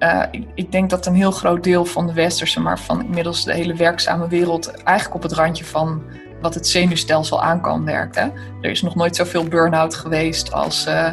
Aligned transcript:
uh, 0.00 0.22
ik, 0.54 0.72
denk 0.72 0.90
dat 0.90 1.06
een 1.06 1.14
heel 1.14 1.30
groot 1.30 1.64
deel 1.64 1.84
van 1.84 2.06
de 2.06 2.12
westerse, 2.12 2.60
maar 2.60 2.78
van 2.78 3.04
inmiddels 3.04 3.44
de 3.44 3.54
hele 3.54 3.74
werkzame 3.74 4.28
wereld, 4.28 4.70
eigenlijk 4.70 5.16
op 5.16 5.22
het 5.22 5.32
randje 5.32 5.64
van 5.64 6.02
wat 6.40 6.54
het 6.54 6.66
zenuwstelsel 6.66 7.42
aan 7.42 7.60
kan 7.60 7.84
werkt. 7.84 8.14
Hè? 8.14 8.28
Er 8.60 8.70
is 8.70 8.82
nog 8.82 8.94
nooit 8.94 9.16
zoveel 9.16 9.44
burn-out 9.44 9.94
geweest 9.94 10.52
als 10.52 10.86
uh, 10.86 11.10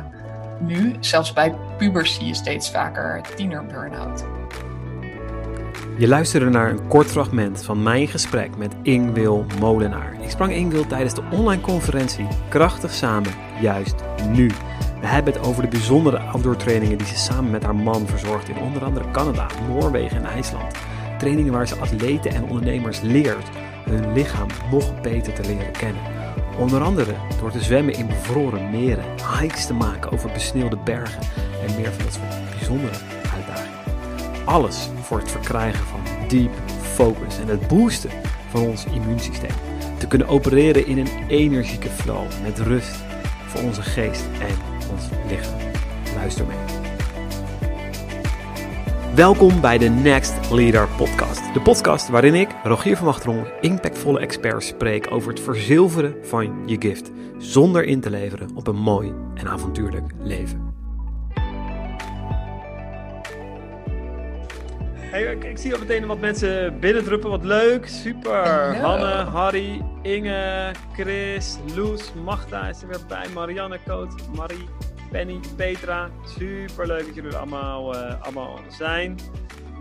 nu. 0.59 0.95
Zelfs 0.99 1.33
bij 1.33 1.55
pubers 1.77 2.13
zie 2.13 2.25
je 2.25 2.33
steeds 2.33 2.71
vaker 2.71 3.21
tiener 3.35 3.65
burn-out. 3.65 4.25
Je 5.97 6.07
luisterde 6.07 6.49
naar 6.49 6.69
een 6.69 6.87
kort 6.87 7.07
fragment 7.07 7.63
van 7.63 7.83
mijn 7.83 8.07
gesprek 8.07 8.57
met 8.57 8.75
Ingwil 8.81 9.45
Molenaar. 9.59 10.13
Ik 10.21 10.29
sprak 10.29 10.49
Ingwil 10.49 10.87
tijdens 10.87 11.13
de 11.13 11.23
online 11.31 11.61
conferentie 11.61 12.27
Krachtig 12.49 12.93
Samen, 12.93 13.31
juist 13.61 13.95
nu. 14.29 14.51
We 14.99 15.07
hebben 15.07 15.33
het 15.33 15.43
over 15.43 15.61
de 15.61 15.67
bijzondere 15.67 16.19
outdoor 16.19 16.55
trainingen 16.55 16.97
die 16.97 17.07
ze 17.07 17.17
samen 17.17 17.51
met 17.51 17.63
haar 17.63 17.75
man 17.75 18.07
verzorgt 18.07 18.49
in 18.49 18.57
onder 18.57 18.83
andere 18.83 19.11
Canada, 19.11 19.47
Noorwegen 19.67 20.17
en 20.17 20.25
IJsland. 20.25 20.75
Trainingen 21.17 21.53
waar 21.53 21.67
ze 21.67 21.75
atleten 21.75 22.31
en 22.31 22.43
ondernemers 22.43 23.01
leert 23.01 23.49
hun 23.89 24.13
lichaam 24.13 24.47
nog 24.71 25.01
beter 25.01 25.33
te 25.33 25.41
leren 25.41 25.71
kennen. 25.71 26.01
Onder 26.57 26.81
andere 26.81 27.13
door 27.39 27.51
te 27.51 27.63
zwemmen 27.63 27.93
in 27.93 28.07
bevroren 28.07 28.69
meren, 28.69 29.05
hikes 29.39 29.65
te 29.65 29.73
maken 29.73 30.11
over 30.11 30.31
besneeuwde 30.31 30.77
bergen 30.77 31.21
en 31.67 31.75
meer 31.75 31.91
van 31.93 32.03
dat 32.03 32.13
soort 32.13 32.49
bijzondere 32.57 32.97
uitdagingen. 33.35 33.77
Alles 34.45 34.89
voor 35.01 35.17
het 35.17 35.31
verkrijgen 35.31 35.85
van 35.85 36.27
deep 36.27 36.51
focus 36.81 37.39
en 37.39 37.47
het 37.47 37.67
boosten 37.67 38.09
van 38.49 38.61
ons 38.61 38.85
immuunsysteem. 38.85 39.55
Te 39.97 40.07
kunnen 40.07 40.27
opereren 40.27 40.87
in 40.87 40.97
een 40.97 41.27
energieke 41.27 41.89
flow 41.89 42.25
met 42.43 42.59
rust 42.59 42.95
voor 43.47 43.61
onze 43.61 43.81
geest 43.81 44.25
en 44.39 44.76
ons 44.91 45.09
lichaam. 45.29 45.59
Luister 46.15 46.45
mee. 46.45 46.57
Welkom 49.15 49.61
bij 49.61 49.77
de 49.77 49.89
Next 49.89 50.51
Leader 50.51 50.87
Podcast. 50.97 51.53
De 51.53 51.61
podcast 51.61 52.09
waarin 52.09 52.33
ik, 52.33 52.49
Rogier 52.63 52.97
van 52.97 53.05
Wachterom, 53.05 53.47
impactvolle 53.61 54.19
experts 54.19 54.67
spreek 54.67 55.11
over 55.11 55.29
het 55.29 55.39
verzilveren 55.39 56.15
van 56.21 56.53
je 56.65 56.75
gift. 56.79 57.11
Zonder 57.37 57.83
in 57.83 57.99
te 57.99 58.09
leveren 58.09 58.55
op 58.55 58.67
een 58.67 58.79
mooi 58.79 59.13
en 59.33 59.47
avontuurlijk 59.47 60.11
leven. 60.19 60.66
Hey, 65.17 65.35
ik, 65.35 65.57
zie 65.57 65.73
al 65.73 65.79
meteen 65.79 66.05
wat 66.05 66.19
mensen 66.19 66.79
binnendruppen. 66.79 67.29
Wat 67.29 67.43
leuk, 67.43 67.87
super. 67.87 68.75
Hanne, 68.75 69.05
Harry, 69.05 69.81
Inge, 70.01 70.71
Chris, 70.93 71.57
Loes, 71.75 72.13
Magda 72.13 72.67
is 72.67 72.81
er 72.81 72.87
weer 72.87 72.99
bij. 73.07 73.25
Marianne 73.33 73.79
Koot, 73.85 74.13
Marie, 74.35 74.67
Penny, 75.11 75.39
Petra. 75.55 76.09
Super 76.37 76.87
leuk 76.87 77.05
dat 77.05 77.15
jullie 77.15 77.29
er 77.29 77.37
allemaal, 77.37 77.95
uh, 77.95 78.21
allemaal 78.21 78.59
zijn. 78.69 79.19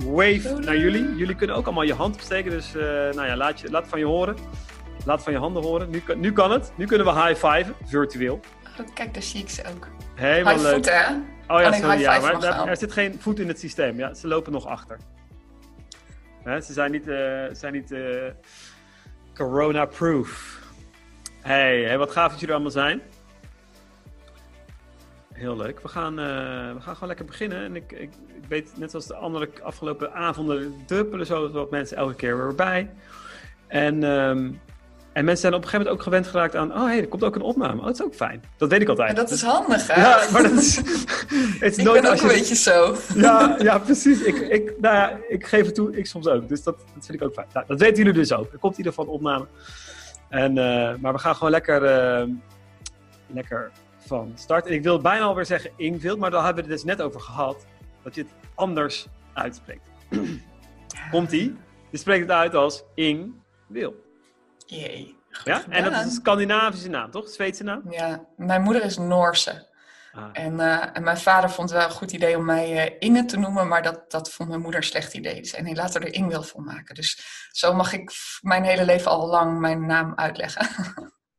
Wave 0.05 0.59
naar 0.65 0.77
jullie. 0.77 1.15
Jullie 1.17 1.35
kunnen 1.35 1.57
ook 1.57 1.65
allemaal 1.65 1.85
je 1.85 1.95
hand 1.95 2.15
opsteken. 2.15 2.51
Dus 2.51 2.75
uh, 2.75 2.83
nou 2.83 3.27
ja, 3.27 3.37
laat, 3.37 3.61
je, 3.61 3.71
laat 3.71 3.89
van 3.89 3.99
je 3.99 4.05
horen. 4.05 4.37
Laat 5.05 5.23
van 5.23 5.33
je 5.33 5.39
handen 5.39 5.63
horen. 5.63 5.91
Nu, 5.91 6.03
nu 6.17 6.33
kan 6.33 6.51
het. 6.51 6.73
Nu 6.77 6.87
kunnen 6.87 7.07
we 7.07 7.13
high-fiven, 7.13 7.75
virtueel. 7.85 8.41
Oh, 8.81 8.87
kijk, 8.95 9.15
daar 9.15 9.23
zie 9.23 9.41
ik 9.41 9.51
ze 9.51 9.63
ook. 9.75 9.89
Helemaal 10.15 10.53
high 10.53 10.65
leuk. 10.65 10.75
Voet, 10.75 10.91
hè? 10.91 11.15
Oh 11.49 11.61
ja, 11.61 11.73
sorry, 11.73 12.01
ja 12.01 12.21
maar 12.21 12.41
daar, 12.41 12.69
er 12.69 12.77
zit 12.77 12.93
geen 12.93 13.17
voet 13.21 13.41
in 13.41 13.49
het 13.49 13.59
systeem. 13.59 13.99
Ja, 13.99 14.15
ze 14.15 14.29
lopen 14.29 14.53
nog 14.53 14.67
achter. 14.67 14.99
Ze 16.47 16.73
zijn 16.73 16.91
niet, 16.91 17.07
uh, 17.07 17.45
zijn 17.53 17.73
niet 17.73 17.95
corona-proof. 19.35 20.61
Hey, 21.41 21.99
wat 21.99 22.11
gaaf 22.11 22.31
dat 22.31 22.41
jullie 22.41 22.55
allemaal 22.55 22.73
zijn. 22.73 23.03
Heel 25.33 25.57
leuk. 25.57 25.81
We 25.81 25.89
gaan, 25.89 26.13
uh, 26.13 26.27
we 26.75 26.81
gaan 26.81 26.95
gewoon 26.95 27.09
lekker 27.09 27.25
beginnen. 27.25 27.65
En 27.65 27.77
ik, 27.77 27.93
ik, 27.93 28.11
ik, 28.35 28.45
weet, 28.49 28.73
net 28.77 28.91
zoals 28.91 29.07
de 29.07 29.15
andere 29.15 29.49
afgelopen 29.63 30.15
avonden, 30.15 30.75
druppelen 30.87 31.27
zo 31.27 31.51
wat 31.51 31.71
mensen 31.71 31.97
elke 31.97 32.15
keer 32.15 32.37
weer 32.37 32.55
bij. 32.55 32.91
En, 33.67 34.03
um, 34.03 34.61
en 35.17 35.25
mensen 35.25 35.41
zijn 35.41 35.55
op 35.55 35.63
een 35.63 35.69
gegeven 35.69 35.87
moment 35.87 35.97
ook 35.97 36.03
gewend 36.03 36.27
geraakt 36.27 36.57
aan, 36.57 36.73
oh 36.73 36.79
hé, 36.79 36.85
hey, 36.85 37.01
er 37.01 37.09
komt 37.09 37.25
ook 37.25 37.35
een 37.35 37.43
opname. 37.43 37.81
Oh, 37.81 37.87
dat 37.87 37.95
is 37.95 38.03
ook 38.03 38.15
fijn. 38.15 38.43
Dat 38.57 38.71
weet 38.71 38.81
ik 38.81 38.89
altijd. 38.89 39.09
Ja, 39.09 39.15
dat 39.15 39.31
is 39.31 39.43
handig, 39.43 39.87
hè? 39.87 40.01
Ja, 40.01 40.31
maar 40.33 40.43
dat 40.43 40.53
is... 40.53 40.77
het 41.61 41.73
is 41.73 41.77
ik 41.77 41.85
nooit 41.85 42.03
ben 42.03 42.11
ook 42.11 42.21
een 42.21 42.29
beetje 42.29 42.55
zo. 42.55 42.97
Ja, 43.15 43.57
ja 43.59 43.79
precies. 43.79 44.23
Ik, 44.23 44.37
ik, 44.37 44.75
nou 44.81 44.95
ja, 44.95 45.19
ik 45.29 45.47
geef 45.47 45.67
het 45.67 45.75
toe, 45.75 45.97
ik 45.97 46.07
soms 46.07 46.27
ook. 46.27 46.49
Dus 46.49 46.63
dat, 46.63 46.77
dat 46.95 47.07
vind 47.07 47.21
ik 47.21 47.27
ook 47.27 47.35
fijn. 47.35 47.47
Nou, 47.53 47.67
dat 47.67 47.81
weten 47.81 47.97
jullie 47.97 48.13
dus 48.13 48.33
ook. 48.33 48.53
Er 48.53 48.59
komt 48.59 48.73
in 48.73 48.79
ieder 48.79 48.93
geval 48.93 49.05
een 49.05 49.19
opname. 49.19 49.47
En, 50.29 50.57
uh, 50.57 50.95
maar 51.01 51.13
we 51.13 51.19
gaan 51.19 51.35
gewoon 51.35 51.51
lekker, 51.51 51.83
uh, 51.83 52.35
lekker 53.27 53.71
van 53.99 54.33
start. 54.35 54.67
En 54.67 54.73
ik 54.73 54.83
wil 54.83 55.01
bijna 55.01 55.25
alweer 55.25 55.47
zeggen 55.47 55.71
Ingvild, 55.77 56.19
maar 56.19 56.31
daar 56.31 56.45
hebben 56.45 56.65
we 56.65 56.71
het 56.71 56.79
dus 56.79 56.95
net 56.97 57.03
over 57.03 57.21
gehad. 57.21 57.67
Dat 58.03 58.15
je 58.15 58.21
het 58.21 58.31
anders 58.55 59.07
uitspreekt. 59.33 59.89
Komt-ie? 61.11 61.57
Je 61.91 61.99
spreekt 61.99 62.23
het 62.23 62.31
uit 62.31 62.55
als 62.55 62.85
Ingwil. 62.95 64.05
Jee. 64.67 65.17
Ja? 65.45 65.65
En 65.69 65.85
dat 65.85 65.93
is 65.93 66.03
een 66.03 66.11
Scandinavische 66.11 66.89
naam, 66.89 67.11
toch? 67.11 67.29
Zweedse 67.29 67.63
naam? 67.63 67.83
Ja, 67.91 68.27
mijn 68.37 68.63
moeder 68.63 68.85
is 68.85 68.97
Noorse. 68.97 69.75
Ah. 70.13 70.29
En, 70.33 70.53
uh, 70.53 70.97
en, 70.97 71.03
mijn 71.03 71.17
vader 71.17 71.51
vond 71.51 71.71
het 71.71 71.79
wel 71.79 71.89
een 71.89 71.95
goed 71.95 72.13
idee 72.13 72.37
om 72.37 72.45
mij 72.45 72.87
uh, 72.87 72.97
Inge 72.99 73.25
te 73.25 73.39
noemen, 73.39 73.69
maar 73.69 73.83
dat, 73.83 74.11
dat 74.11 74.33
vond 74.33 74.49
mijn 74.49 74.61
moeder 74.61 74.81
een 74.81 74.87
slecht 74.87 75.15
idee. 75.15 75.41
Dus, 75.41 75.55
en 75.55 75.65
hij 75.65 75.75
laat 75.75 75.95
er 75.95 76.15
Ingwil 76.15 76.43
van 76.43 76.65
maken. 76.65 76.95
Dus 76.95 77.21
zo 77.53 77.75
mag 77.75 77.93
ik 77.93 78.13
mijn 78.41 78.65
hele 78.65 78.85
leven 78.85 79.11
al 79.11 79.27
lang 79.27 79.59
mijn 79.59 79.87
naam 79.87 80.13
uitleggen. 80.15 80.67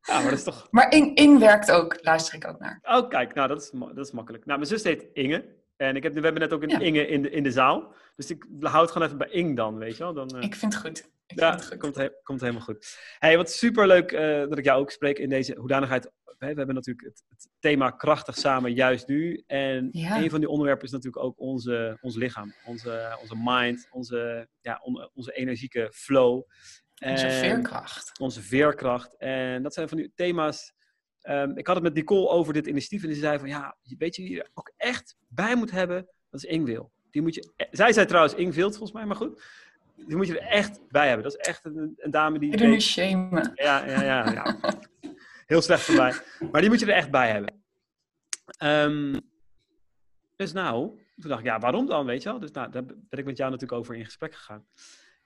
Ja, 0.08 0.14
maar 0.14 0.30
dat 0.30 0.38
is 0.38 0.44
toch... 0.44 0.68
Maar 0.72 0.92
in, 0.92 1.16
in 1.16 1.40
werkt 1.40 1.72
ook, 1.72 1.98
luister 2.02 2.36
ik 2.36 2.48
ook 2.48 2.60
naar. 2.60 2.80
Oh, 2.84 3.10
kijk, 3.10 3.34
nou, 3.34 3.48
dat 3.48 3.62
is, 3.62 3.72
dat 3.94 4.06
is 4.06 4.12
makkelijk. 4.12 4.46
Nou, 4.46 4.60
mijn 4.60 4.72
zus 4.72 4.84
heet 4.84 5.06
Inge. 5.14 5.56
En 5.78 5.96
ik 5.96 6.04
heb, 6.04 6.14
we 6.14 6.20
hebben 6.20 6.42
net 6.42 6.54
ook 6.54 6.64
een 6.64 6.70
ja. 6.70 6.80
Inge 6.80 7.08
in 7.08 7.22
de, 7.22 7.30
in 7.30 7.44
de 7.44 7.52
zaal. 7.52 7.94
Dus 8.16 8.30
ik 8.30 8.46
houd 8.60 8.82
het 8.82 8.92
gewoon 8.92 9.08
even 9.08 9.20
bij 9.20 9.30
Ing 9.30 9.56
dan, 9.56 9.78
weet 9.78 9.98
je 9.98 10.04
wel. 10.04 10.14
Dan, 10.14 10.36
uh... 10.36 10.42
Ik 10.42 10.56
vind 10.56 10.74
het 10.74 10.82
goed. 10.82 11.10
Ik 11.28 11.40
ja, 11.40 11.56
het. 11.56 11.78
Komt, 11.78 11.96
he 11.96 12.10
komt 12.24 12.42
helemaal 12.42 12.62
goed. 12.62 12.98
hey, 13.20 13.38
wat 13.38 13.52
superleuk 13.52 14.12
uh, 14.12 14.20
dat 14.20 14.58
ik 14.58 14.66
jou 14.66 14.82
ook 14.82 14.92
spreek 14.92 15.20
in 15.20 15.30
deze 15.30 15.56
hoedanigheid. 15.58 16.12
We 16.38 16.46
hebben 16.46 16.76
natuurlijk 16.76 17.08
het, 17.08 17.24
het 17.30 17.50
thema 17.60 17.90
krachtig 17.90 18.38
samen 18.38 18.74
juist 18.74 19.08
nu. 19.08 19.44
En 19.48 19.90
ja. 19.92 20.18
een 20.18 20.30
van 20.30 20.40
die 20.40 20.50
onderwerpen 20.50 20.86
is 20.86 20.92
natuurlijk 20.92 21.24
ook 21.24 21.40
onze, 21.40 21.98
ons 22.02 22.16
lichaam. 22.16 22.54
Onze, 22.66 23.18
onze 23.22 23.36
mind, 23.38 23.88
onze, 23.92 24.50
ja, 24.62 24.80
on, 24.84 25.10
onze 25.14 25.34
energieke 25.34 25.92
flow. 25.94 26.44
Onze 27.06 27.30
veerkracht. 27.30 28.20
Onze 28.20 28.42
veerkracht. 28.42 29.18
En 29.18 29.64
dat 29.64 29.74
zijn 29.74 29.90
van 29.90 29.98
die 29.98 30.12
thema's. 30.16 30.74
Um, 31.22 31.58
ik 31.58 31.68
had 31.68 31.76
het 31.76 31.86
met 31.86 31.94
Nicole 31.94 32.28
over 32.28 32.54
dit 32.54 32.68
initiatief. 32.68 33.02
En 33.02 33.10
die 33.10 33.18
zei 33.18 33.40
van 33.40 33.50
ja, 33.50 33.78
weet 33.98 34.16
je 34.16 34.22
wie 34.22 34.32
je 34.32 34.44
er 34.44 34.50
ook 34.54 34.74
echt 34.78 35.16
bij 35.28 35.56
moet 35.56 35.72
hebben? 35.72 36.10
Dat 36.30 36.44
is 36.44 36.50
Ingwil. 36.50 36.92
Die 37.10 37.22
moet 37.22 37.36
je, 37.36 37.52
e-, 37.56 37.68
zij 37.72 37.94
zei 37.94 38.06
trouwens 38.06 38.36
Ingvild 38.36 38.72
volgens 38.72 38.92
mij, 38.92 39.06
maar 39.06 39.16
goed. 39.16 39.42
Die 40.06 40.16
moet 40.16 40.28
je 40.28 40.40
er 40.40 40.48
echt 40.48 40.80
bij 40.90 41.08
hebben. 41.08 41.24
Dat 41.24 41.40
is 41.40 41.48
echt 41.48 41.66
een, 41.66 41.94
een 41.98 42.12
dame 42.12 42.40
die... 42.40 42.52
Je 42.52 42.68
nu 42.68 42.80
shamen. 42.80 43.52
Ja, 43.56 43.86
ja, 43.86 44.04
ja, 44.04 44.32
ja. 44.32 44.58
Heel 45.46 45.62
slecht 45.62 45.84
voor 45.84 45.96
mij. 45.96 46.14
Maar 46.52 46.62
die 46.62 46.70
moet 46.70 46.80
je 46.80 46.86
er 46.86 46.92
echt 46.92 47.12
bij 47.12 47.32
hebben. 47.32 47.64
Um, 48.64 49.22
dus 50.36 50.54
nou, 50.54 51.00
toen 51.16 51.30
dacht 51.30 51.40
ik, 51.40 51.46
ja, 51.46 51.60
waarom 51.60 51.86
dan, 51.86 52.06
weet 52.06 52.24
je 52.24 52.30
wel? 52.30 52.40
Dus 52.40 52.52
nou, 52.52 52.72
daar 52.72 52.86
ben 52.86 53.20
ik 53.20 53.26
met 53.26 53.38
jou 53.38 53.52
natuurlijk 53.52 53.80
over 53.80 53.96
in 53.96 54.06
gesprek 54.06 54.34
gegaan. 54.36 54.66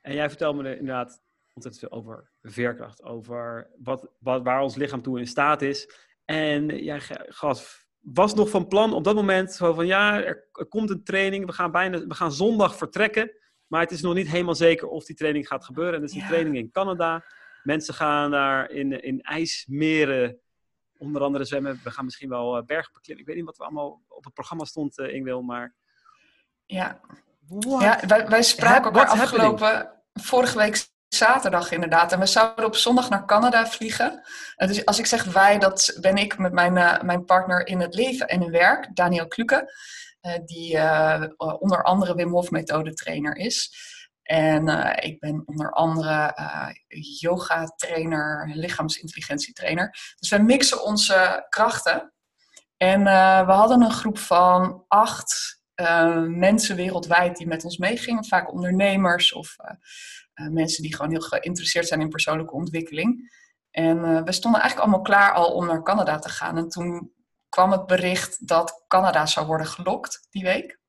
En 0.02 0.14
jij 0.14 0.30
vertelde 0.30 0.62
me 0.62 0.70
er 0.70 0.78
inderdaad 0.78 1.22
ontzettend 1.54 1.90
veel 1.90 2.00
over 2.00 2.30
veerkracht, 2.42 3.04
over 3.04 3.70
wat, 3.78 4.08
wat, 4.20 4.44
waar 4.44 4.62
ons 4.62 4.76
lichaam 4.76 5.02
toe 5.02 5.20
in 5.20 5.28
staat 5.28 5.62
is. 5.62 5.94
En 6.26 6.84
jij 6.84 7.00
gaf, 7.28 7.86
was 8.00 8.34
nog 8.34 8.50
van 8.50 8.68
plan 8.68 8.94
op 8.94 9.04
dat 9.04 9.16
moment 9.16 9.52
zo 9.52 9.74
van 9.74 9.86
ja, 9.86 10.24
er, 10.24 10.48
er, 10.52 10.66
komt 10.66 10.90
een 10.90 11.04
training, 11.04 11.46
we 11.46 11.52
gaan, 11.52 11.72
bijna, 11.72 12.08
we 12.08 12.14
gaan 12.14 12.32
zondag 12.32 12.76
vertrekken, 12.76 13.32
maar 13.72 13.82
het 13.82 13.92
is 13.92 14.02
nog 14.02 14.14
niet 14.14 14.28
helemaal 14.28 14.56
zeker 14.56 14.88
of 14.88 15.06
die 15.06 15.16
training 15.16 15.48
gaat 15.48 15.66
gebeuren. 15.66 15.94
En 15.94 16.00
dat 16.00 16.10
is 16.10 16.16
een 16.16 16.22
ja. 16.22 16.28
training 16.28 16.56
in 16.56 16.72
Canada. 16.72 17.24
Mensen 17.64 17.94
gaan 17.94 18.32
daar 18.32 18.70
in, 18.70 19.04
in 19.04 19.22
ijsmeren 19.22 20.40
onder 20.98 21.22
andere 21.22 21.46
zwemmen. 21.46 21.80
We 21.84 21.92
gaan 21.92 22.06
misschien 22.06 22.30
wel 22.30 22.58
uh, 22.58 22.64
bergen 22.64 22.94
beklimmen. 22.94 23.24
Ik 23.24 23.30
weet 23.30 23.38
niet 23.38 23.46
wat 23.46 23.60
er 23.60 23.66
allemaal 23.66 24.02
op 24.08 24.24
het 24.24 24.34
programma 24.34 24.66
stond, 24.66 25.00
uh, 25.00 25.14
Ingwil, 25.14 25.42
maar... 25.42 25.76
Ja, 26.66 27.02
ja 27.80 28.00
wij, 28.08 28.28
wij 28.28 28.44
spraken 28.44 28.92
elkaar 28.92 29.08
afgelopen... 29.08 29.92
Vorige 30.14 30.58
week 30.58 30.86
zaterdag 31.08 31.72
inderdaad. 31.72 32.12
En 32.12 32.20
we 32.20 32.26
zouden 32.26 32.66
op 32.66 32.76
zondag 32.76 33.10
naar 33.10 33.26
Canada 33.26 33.68
vliegen. 33.68 34.22
Uh, 34.58 34.68
dus 34.68 34.86
als 34.86 35.00
ik 35.00 35.06
zeg 35.06 35.24
wij, 35.24 35.58
dat 35.58 35.98
ben 36.02 36.16
ik 36.16 36.38
met 36.38 36.54
mijn, 36.54 36.76
uh, 36.76 37.02
mijn 37.02 37.26
partner 37.26 37.68
in 37.68 37.80
het 37.80 37.96
leven 37.96 38.28
en 38.28 38.42
in 38.42 38.52
werk, 38.52 38.96
Daniel 38.96 39.28
Kluke. 39.28 39.72
Uh, 40.22 40.34
die 40.46 40.78
onder 41.38 41.84
andere 41.84 42.16
Wim 42.16 42.30
Hof 42.30 42.52
methode 42.52 42.94
trainer 42.94 43.36
is. 43.36 43.76
En 44.24 44.68
ik 45.04 45.20
ben 45.20 45.44
onder 45.46 45.72
andere 45.72 46.34
yoga 47.20 47.66
trainer, 47.66 48.52
lichaamsintelligentie 48.54 49.54
trainer. 49.54 50.16
Dus 50.20 50.30
we 50.30 50.38
mixen 50.38 50.84
onze 50.84 51.46
krachten. 51.50 52.14
En 52.78 53.04
we 53.46 53.52
hadden 53.52 53.82
een 53.82 53.92
groep 53.92 54.18
van 54.18 54.86
acht 54.88 55.62
mensen 56.28 56.76
wereldwijd 56.76 57.38
die 57.38 57.48
met 57.48 57.64
ons 57.64 57.78
meegingen. 57.78 58.26
Vaak 58.26 58.52
ondernemers 58.52 59.34
of 59.34 59.56
uh, 60.42 60.48
mensen 60.50 60.84
die 60.84 60.96
gewoon 60.96 61.12
heel 61.12 61.22
geïnteresseerd 61.22 61.88
zijn 61.88 62.02
in 62.02 62.10
persoonlijke 62.10 62.54
ontwikkeling. 62.54 63.32
En 63.72 63.98
uh, 63.98 64.24
we 64.24 64.32
stonden 64.32 64.62
eigenlijk 64.62 64.90
allemaal 64.90 65.02
klaar 65.02 65.34
al 65.34 65.54
om 65.54 65.66
naar 65.66 65.84
Canada 65.84 66.20
te 66.20 66.30
gaan. 66.30 66.58
En 66.58 66.70
toen 66.70 67.12
kwam 67.52 67.72
het 67.72 67.86
bericht 67.86 68.48
dat 68.48 68.84
Canada 68.88 69.26
zou 69.26 69.46
worden 69.46 69.68
gelokt 69.68 70.28
die 70.30 70.44
week. 70.44 70.80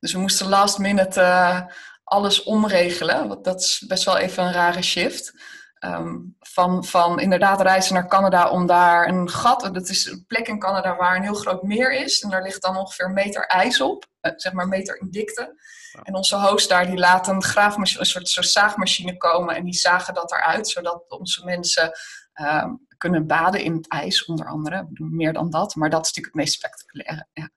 Dus 0.00 0.12
we 0.12 0.18
moesten 0.18 0.48
last 0.48 0.78
minute 0.78 1.20
uh, 1.20 1.60
alles 2.04 2.42
omregelen. 2.42 3.42
Dat 3.42 3.60
is 3.60 3.84
best 3.86 4.04
wel 4.04 4.18
even 4.18 4.44
een 4.44 4.52
rare 4.52 4.82
shift. 4.82 5.32
Ehm, 5.74 6.16
van, 6.40 6.84
van 6.84 7.20
inderdaad 7.20 7.60
reizen 7.60 7.94
naar 7.94 8.08
Canada 8.08 8.50
om 8.50 8.66
daar 8.66 9.08
een 9.08 9.30
gat. 9.30 9.70
Dat 9.72 9.88
is 9.88 10.06
een 10.06 10.24
plek 10.26 10.48
in 10.48 10.58
Canada 10.58 10.96
waar 10.96 11.16
een 11.16 11.22
heel 11.22 11.34
groot 11.34 11.62
meer 11.62 11.92
is. 11.92 12.20
En 12.20 12.30
daar 12.30 12.42
ligt 12.42 12.62
dan 12.62 12.76
ongeveer 12.76 13.06
een 13.06 13.12
meter 13.12 13.46
ijs 13.46 13.80
op. 13.80 14.06
Uh, 14.20 14.32
zeg 14.36 14.52
maar 14.52 14.64
een 14.64 14.70
meter 14.70 15.00
in 15.00 15.10
dikte. 15.10 15.62
En 16.02 16.14
onze 16.14 16.36
host 16.36 16.68
daar 16.68 16.86
die 16.86 16.98
laat 16.98 17.28
een, 17.28 17.42
graafmachine, 17.42 18.00
een 18.00 18.06
soort, 18.06 18.28
soort 18.28 18.48
zaagmachine 18.48 19.16
komen. 19.16 19.56
En 19.56 19.64
die 19.64 19.74
zagen 19.74 20.14
dat 20.14 20.32
eruit. 20.32 20.68
Zodat 20.68 21.04
onze 21.08 21.44
mensen 21.44 21.92
um, 22.40 22.86
kunnen 22.96 23.26
baden 23.26 23.60
in 23.60 23.74
het 23.74 23.88
ijs, 23.88 24.24
onder 24.24 24.46
andere. 24.46 24.88
Meer 24.94 25.32
dan 25.32 25.50
dat. 25.50 25.74
Maar 25.74 25.90
dat 25.90 26.04
is 26.04 26.06
natuurlijk 26.06 26.34
het 26.34 26.44
meest 26.44 26.54
spectaculaire. 26.54 27.26
Ja. 27.32 27.50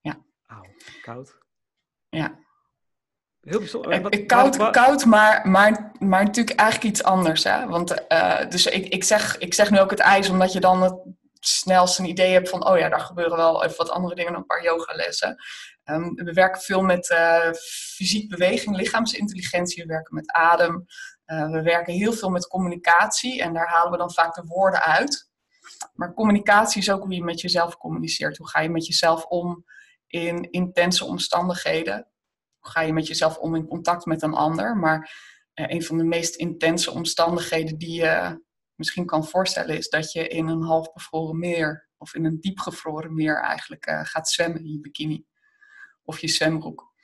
ja. 0.00 0.16
Auw, 0.46 0.64
koud. 1.02 1.38
Ja. 2.08 2.38
Heel 3.40 3.58
bijzonder. 3.58 4.02
Wat, 4.02 4.26
koud, 4.26 4.56
wat, 4.56 4.72
koud 4.72 5.04
maar, 5.04 5.48
maar, 5.48 5.92
maar 5.98 6.24
natuurlijk 6.24 6.58
eigenlijk 6.58 6.90
iets 6.90 7.02
anders. 7.02 7.44
Hè? 7.44 7.66
Want 7.66 8.04
uh, 8.08 8.48
dus 8.48 8.66
ik, 8.66 8.86
ik, 8.86 9.04
zeg, 9.04 9.38
ik 9.38 9.54
zeg 9.54 9.70
nu 9.70 9.78
ook 9.80 9.90
het 9.90 10.00
ijs, 10.00 10.28
omdat 10.28 10.52
je 10.52 10.60
dan 10.60 10.82
het 10.82 10.98
snelst 11.32 11.98
een 11.98 12.08
idee 12.08 12.32
hebt 12.32 12.48
van, 12.48 12.66
oh 12.68 12.78
ja, 12.78 12.88
daar 12.88 13.00
gebeuren 13.00 13.36
wel 13.36 13.64
even 13.64 13.76
wat 13.76 13.90
andere 13.90 14.14
dingen, 14.14 14.34
een 14.34 14.46
paar 14.46 14.62
yogalessen. 14.62 15.36
Um, 15.84 16.14
we 16.14 16.32
werken 16.32 16.60
veel 16.60 16.82
met 16.82 17.10
uh, 17.10 17.52
fysiek 17.94 18.28
beweging, 18.28 18.76
lichaamsintelligentie, 18.76 19.82
we 19.82 19.88
werken 19.88 20.14
met 20.14 20.32
adem. 20.32 20.86
Uh, 21.26 21.50
we 21.50 21.62
werken 21.62 21.94
heel 21.94 22.12
veel 22.12 22.30
met 22.30 22.46
communicatie 22.46 23.42
en 23.42 23.54
daar 23.54 23.68
halen 23.68 23.92
we 23.92 23.98
dan 23.98 24.12
vaak 24.12 24.34
de 24.34 24.44
woorden 24.46 24.82
uit. 24.82 25.30
Maar 25.94 26.14
communicatie 26.14 26.80
is 26.80 26.90
ook 26.90 27.02
hoe 27.02 27.14
je 27.14 27.24
met 27.24 27.40
jezelf 27.40 27.76
communiceert. 27.76 28.36
Hoe 28.36 28.48
ga 28.48 28.60
je 28.60 28.68
met 28.68 28.86
jezelf 28.86 29.24
om 29.24 29.64
in 30.06 30.50
intense 30.50 31.04
omstandigheden? 31.04 32.08
ga 32.68 32.80
je 32.80 32.92
met 32.92 33.06
jezelf 33.06 33.38
om 33.38 33.54
in 33.54 33.66
contact 33.66 34.06
met 34.06 34.22
een 34.22 34.34
ander. 34.34 34.76
Maar 34.76 34.98
uh, 35.54 35.66
een 35.68 35.82
van 35.82 35.98
de 35.98 36.04
meest 36.04 36.34
intense 36.34 36.90
omstandigheden 36.90 37.78
die 37.78 37.94
je 37.94 38.44
misschien 38.74 39.06
kan 39.06 39.26
voorstellen, 39.26 39.76
is 39.76 39.88
dat 39.88 40.12
je 40.12 40.28
in 40.28 40.48
een 40.48 40.62
half 40.62 40.92
bevroren 40.92 41.38
meer 41.38 41.88
of 41.98 42.14
in 42.14 42.24
een 42.24 42.40
diepgevroren 42.40 43.14
meer 43.14 43.40
eigenlijk 43.42 43.86
uh, 43.86 44.00
gaat 44.04 44.28
zwemmen 44.28 44.64
in 44.64 44.72
je 44.72 44.80
bikini 44.80 45.26
of 46.04 46.18
je 46.18 46.28
zwembroek. 46.28 46.94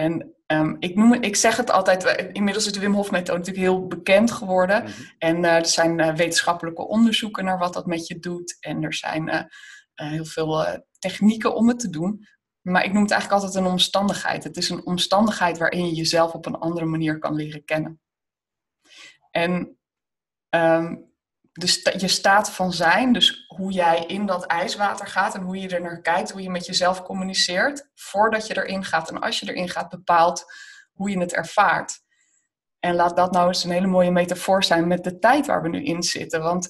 En 0.00 0.34
um, 0.46 0.76
ik, 0.78 0.94
noem, 0.94 1.12
ik 1.12 1.36
zeg 1.36 1.56
het 1.56 1.70
altijd, 1.70 2.30
inmiddels 2.32 2.66
is 2.66 2.72
de 2.72 2.80
Wim 2.80 2.94
Hof 2.94 3.10
methode 3.10 3.38
natuurlijk 3.38 3.66
heel 3.66 3.86
bekend 3.86 4.30
geworden. 4.30 4.82
Mhm. 4.82 4.92
En 5.18 5.36
uh, 5.36 5.54
er 5.54 5.66
zijn 5.66 6.16
wetenschappelijke 6.16 6.86
onderzoeken 6.86 7.44
naar 7.44 7.58
wat 7.58 7.72
dat 7.72 7.86
met 7.86 8.06
je 8.06 8.18
doet. 8.18 8.56
En 8.60 8.82
er 8.82 8.94
zijn 8.94 9.48
heel 9.94 10.24
veel 10.24 10.84
technieken 10.98 11.54
om 11.54 11.68
het 11.68 11.78
te 11.78 11.90
doen. 11.90 12.26
Maar 12.60 12.84
ik 12.84 12.92
noem 12.92 13.02
het 13.02 13.10
eigenlijk 13.10 13.42
altijd 13.42 13.64
een 13.64 13.70
omstandigheid. 13.70 14.44
Het 14.44 14.56
is 14.56 14.68
een 14.68 14.86
omstandigheid 14.86 15.58
waarin 15.58 15.86
je 15.86 15.94
jezelf 15.94 16.32
op 16.32 16.46
een 16.46 16.58
andere 16.58 16.86
manier 16.86 17.18
kan 17.18 17.34
leren 17.34 17.64
kennen. 17.64 18.00
En 19.30 19.78
um, 20.50 21.09
de 21.60 21.94
je 21.96 22.08
staat 22.08 22.50
van 22.50 22.72
zijn, 22.72 23.12
dus 23.12 23.44
hoe 23.48 23.72
jij 23.72 24.04
in 24.06 24.26
dat 24.26 24.44
ijswater 24.44 25.06
gaat 25.06 25.34
en 25.34 25.42
hoe 25.42 25.60
je 25.60 25.68
er 25.68 25.80
naar 25.80 26.00
kijkt, 26.00 26.30
hoe 26.30 26.42
je 26.42 26.50
met 26.50 26.66
jezelf 26.66 27.02
communiceert, 27.02 27.90
voordat 27.94 28.46
je 28.46 28.56
erin 28.56 28.84
gaat 28.84 29.10
en 29.10 29.20
als 29.20 29.40
je 29.40 29.48
erin 29.48 29.68
gaat, 29.68 29.88
bepaalt 29.88 30.44
hoe 30.92 31.10
je 31.10 31.18
het 31.18 31.34
ervaart. 31.34 32.00
En 32.78 32.94
laat 32.94 33.16
dat 33.16 33.32
nou 33.32 33.48
eens 33.48 33.64
een 33.64 33.70
hele 33.70 33.86
mooie 33.86 34.10
metafoor 34.10 34.64
zijn 34.64 34.86
met 34.86 35.04
de 35.04 35.18
tijd 35.18 35.46
waar 35.46 35.62
we 35.62 35.68
nu 35.68 35.84
in 35.84 36.02
zitten. 36.02 36.42
Want 36.42 36.68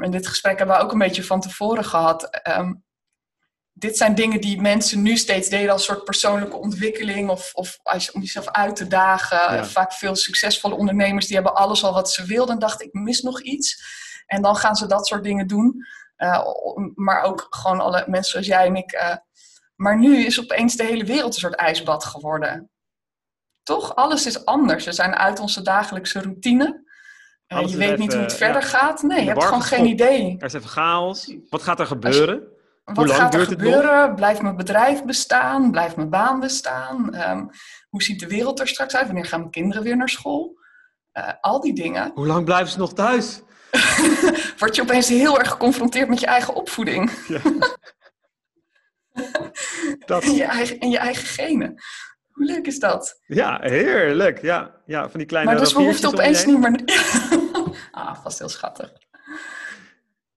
in 0.00 0.10
dit 0.10 0.26
gesprek 0.26 0.58
hebben 0.58 0.76
we 0.76 0.82
ook 0.82 0.92
een 0.92 0.98
beetje 0.98 1.24
van 1.24 1.40
tevoren 1.40 1.84
gehad. 1.84 2.40
Um, 2.48 2.84
dit 3.80 3.96
zijn 3.96 4.14
dingen 4.14 4.40
die 4.40 4.60
mensen 4.60 5.02
nu 5.02 5.16
steeds 5.16 5.48
deden 5.48 5.72
als 5.72 5.84
soort 5.84 6.04
persoonlijke 6.04 6.56
ontwikkeling 6.56 7.28
of, 7.30 7.50
of 7.54 7.78
als, 7.82 8.12
om 8.12 8.20
jezelf 8.20 8.48
uit 8.48 8.76
te 8.76 8.86
dagen. 8.86 9.66
Vaak 9.66 9.92
veel 9.92 10.16
succesvolle 10.16 10.74
ondernemers 10.74 11.26
die 11.26 11.34
hebben 11.34 11.54
alles 11.54 11.84
al 11.84 11.92
wat 11.92 12.10
ze 12.10 12.24
wilden 12.24 12.54
en 12.54 12.60
dachten 12.60 12.86
ik 12.86 12.92
mis 12.92 13.20
nog 13.20 13.42
iets. 13.42 13.82
En 14.26 14.42
dan 14.42 14.56
gaan 14.56 14.76
ze 14.76 14.86
dat 14.86 15.06
soort 15.06 15.24
dingen 15.24 15.46
doen. 15.46 15.86
Uh, 16.18 16.46
maar 16.94 17.22
ook 17.22 17.46
gewoon 17.50 17.80
alle 17.80 18.04
mensen 18.06 18.30
zoals 18.30 18.46
jij 18.46 18.66
en 18.66 18.76
ik. 18.76 18.92
Uh, 18.92 19.16
maar 19.76 19.98
nu 19.98 20.24
is 20.24 20.40
opeens 20.40 20.76
de 20.76 20.84
hele 20.84 21.04
wereld 21.04 21.34
een 21.34 21.40
soort 21.40 21.54
ijsbad 21.54 22.04
geworden. 22.04 22.70
Toch? 23.62 23.94
Alles 23.94 24.26
is 24.26 24.44
anders. 24.44 24.84
We 24.84 24.92
zijn 24.92 25.14
uit 25.14 25.38
onze 25.38 25.62
dagelijkse 25.62 26.20
routine. 26.20 26.88
Uh, 27.48 27.60
je 27.60 27.76
weet 27.76 27.88
even, 27.88 28.00
niet 28.00 28.12
hoe 28.12 28.22
het 28.22 28.34
verder 28.34 28.62
gaat. 28.62 29.02
Nee, 29.02 29.20
je 29.20 29.28
hebt 29.28 29.44
gewoon 29.44 29.62
geen 29.62 29.86
idee. 29.86 30.36
Er 30.38 30.46
is 30.46 30.52
even 30.52 30.68
chaos. 30.68 31.34
Wat 31.48 31.62
gaat 31.62 31.80
er 31.80 31.86
gebeuren? 31.86 32.58
Wat 32.94 33.10
gaat 33.10 33.34
er 33.34 33.46
gebeuren? 33.46 34.14
Blijft 34.14 34.42
mijn 34.42 34.56
bedrijf 34.56 35.04
bestaan? 35.04 35.70
Blijft 35.70 35.96
mijn 35.96 36.10
baan 36.10 36.40
bestaan? 36.40 37.14
Um, 37.28 37.50
hoe 37.88 38.02
ziet 38.02 38.20
de 38.20 38.26
wereld 38.26 38.60
er 38.60 38.68
straks 38.68 38.96
uit? 38.96 39.06
Wanneer 39.06 39.24
gaan 39.24 39.38
mijn 39.38 39.50
kinderen 39.50 39.82
weer 39.82 39.96
naar 39.96 40.08
school? 40.08 40.58
Uh, 41.12 41.28
al 41.40 41.60
die 41.60 41.74
dingen. 41.74 42.10
Hoe 42.14 42.26
lang 42.26 42.44
blijven 42.44 42.68
ze 42.68 42.78
nog 42.78 42.92
thuis? 42.92 43.42
Word 44.58 44.76
je 44.76 44.82
opeens 44.82 45.08
heel 45.08 45.38
erg 45.38 45.50
geconfronteerd 45.50 46.08
met 46.08 46.20
je 46.20 46.26
eigen 46.26 46.54
opvoeding. 46.54 47.10
Ja. 47.28 47.40
dat... 50.06 50.22
en, 50.22 50.34
je 50.34 50.44
eigen, 50.44 50.78
en 50.78 50.90
je 50.90 50.98
eigen 50.98 51.26
genen. 51.26 51.82
Hoe 52.30 52.44
leuk 52.44 52.66
is 52.66 52.78
dat? 52.78 53.20
Ja, 53.26 53.58
heerlijk. 53.62 54.42
Ja, 54.42 54.74
ja 54.86 55.08
van 55.08 55.18
die 55.18 55.28
kleine 55.28 55.50
Maar 55.50 55.60
dus 55.60 55.72
we 55.72 55.82
hoeven 55.82 56.08
opeens 56.08 56.44
niet 56.44 56.58
meer... 56.58 56.80
ah, 57.90 58.22
vast 58.22 58.38
heel 58.38 58.48
schattig. 58.48 58.92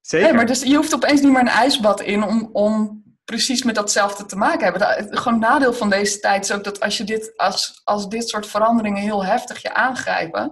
Zeker. 0.05 0.35
maar 0.35 0.45
dus 0.45 0.61
je 0.61 0.75
hoeft 0.75 0.93
opeens 0.93 1.21
niet 1.21 1.31
meer 1.31 1.41
een 1.41 1.47
ijsbad 1.47 2.01
in 2.01 2.23
om, 2.23 2.49
om 2.51 3.03
precies 3.23 3.63
met 3.63 3.75
datzelfde 3.75 4.25
te 4.25 4.35
maken 4.35 4.63
hebben. 4.63 4.87
Het 4.87 5.19
gewoon 5.19 5.39
nadeel 5.39 5.73
van 5.73 5.89
deze 5.89 6.19
tijd 6.19 6.43
is 6.43 6.51
ook 6.51 6.63
dat 6.63 6.79
als, 6.79 6.97
je 6.97 7.03
dit, 7.03 7.37
als, 7.37 7.81
als 7.83 8.09
dit 8.09 8.29
soort 8.29 8.47
veranderingen 8.47 9.01
heel 9.01 9.25
heftig 9.25 9.61
je 9.61 9.73
aangrijpen, 9.73 10.51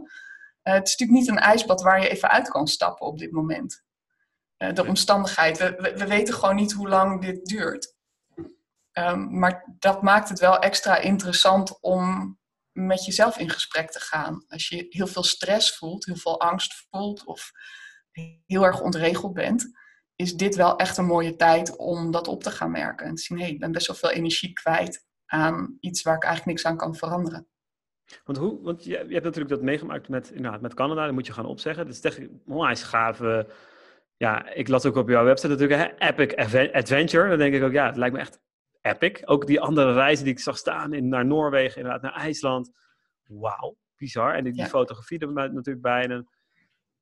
uh, 0.64 0.74
het 0.74 0.88
is 0.88 0.96
natuurlijk 0.98 1.20
niet 1.20 1.28
een 1.28 1.44
ijsbad 1.44 1.82
waar 1.82 2.02
je 2.02 2.10
even 2.10 2.30
uit 2.30 2.50
kan 2.50 2.68
stappen 2.68 3.08
op 3.08 3.18
dit 3.18 3.32
moment. 3.32 3.84
Uh, 4.58 4.74
de 4.74 4.88
omstandigheid. 4.88 5.58
We, 5.58 5.94
we, 5.98 6.08
weten 6.08 6.34
gewoon 6.34 6.56
niet 6.56 6.72
hoe 6.72 6.88
lang 6.88 7.22
dit 7.22 7.46
duurt. 7.46 7.96
Um, 8.94 9.40
maar 9.40 9.76
dat 9.80 10.02
maakt 10.02 10.30
het 10.30 10.40
wel 10.40 10.60
extra 10.60 10.98
interessant 10.98 11.82
om 11.82 12.38
met 12.72 13.06
jezelf 13.06 13.38
in 13.38 13.50
gesprek 13.50 13.92
te 13.92 14.00
gaan. 14.00 14.46
Als 14.48 14.68
je 14.68 14.86
heel 14.90 15.08
veel 15.08 15.24
stress 15.24 15.78
voelt, 15.78 16.06
heel 16.06 16.16
veel 16.16 16.40
angst 16.40 16.88
voelt 16.90 17.24
of 17.26 17.52
heel 18.46 18.66
erg 18.66 18.82
ontregeld 18.82 19.34
bent, 19.34 19.72
is 20.16 20.36
dit 20.36 20.56
wel 20.56 20.78
echt 20.78 20.98
een 20.98 21.06
mooie 21.06 21.36
tijd 21.36 21.76
om 21.76 22.12
dat 22.12 22.28
op 22.28 22.44
te 22.44 22.52
gaan 22.52 22.72
merken. 22.72 23.06
En 23.06 23.16
te 23.16 23.22
zien, 23.22 23.38
hé, 23.38 23.44
hey, 23.44 23.54
ik 23.54 23.60
ben 23.60 23.72
best 23.72 23.88
wel 23.88 23.96
veel 23.96 24.12
energie 24.12 24.54
kwijt 24.54 25.06
aan 25.26 25.78
iets 25.80 26.02
waar 26.02 26.16
ik 26.16 26.24
eigenlijk 26.24 26.56
niks 26.56 26.72
aan 26.72 26.78
kan 26.78 26.96
veranderen. 26.96 27.48
Want, 28.24 28.38
hoe, 28.38 28.62
want 28.62 28.84
je, 28.84 28.90
je 28.90 29.14
hebt 29.14 29.24
natuurlijk 29.24 29.50
dat 29.50 29.62
meegemaakt 29.62 30.10
met, 30.10 30.32
inderdaad, 30.32 30.62
met 30.62 30.74
Canada, 30.74 31.06
dat 31.06 31.14
moet 31.14 31.26
je 31.26 31.34
gaan 31.34 31.46
opzeggen. 31.46 31.86
Dat 31.86 31.96
is 31.96 32.02
echt 32.02 32.20
onwijs 32.46 32.84
gaaf. 32.84 33.20
ja, 34.18 34.50
ik 34.50 34.68
las 34.68 34.86
ook 34.86 34.96
op 34.96 35.10
jouw 35.10 35.24
website 35.24 35.48
natuurlijk, 35.48 35.82
hè, 35.82 36.08
Epic 36.08 36.36
Adventure. 36.74 37.30
Dan 37.30 37.38
denk 37.38 37.54
ik 37.54 37.64
ook, 37.64 37.72
ja, 37.72 37.86
het 37.86 37.98
lijkt 37.98 38.16
me 38.16 38.22
echt 38.22 38.40
epic. 38.82 39.22
Ook 39.26 39.48
die 39.48 39.62
andere 39.62 39.94
reizen 39.94 40.26
die 40.26 40.34
ik 40.34 40.40
zag 40.40 40.58
staan, 40.58 40.94
in, 40.94 41.08
naar 41.08 41.26
Noorwegen, 41.26 41.78
inderdaad, 41.78 42.02
naar 42.02 42.16
IJsland. 42.16 42.72
Wauw, 43.24 43.78
bizar. 43.96 44.34
En 44.34 44.44
die, 44.44 44.54
die 44.54 44.66
fotografie 44.66 45.20
er 45.20 45.34
natuurlijk 45.34 45.82
bij. 45.82 46.08
En 46.08 46.30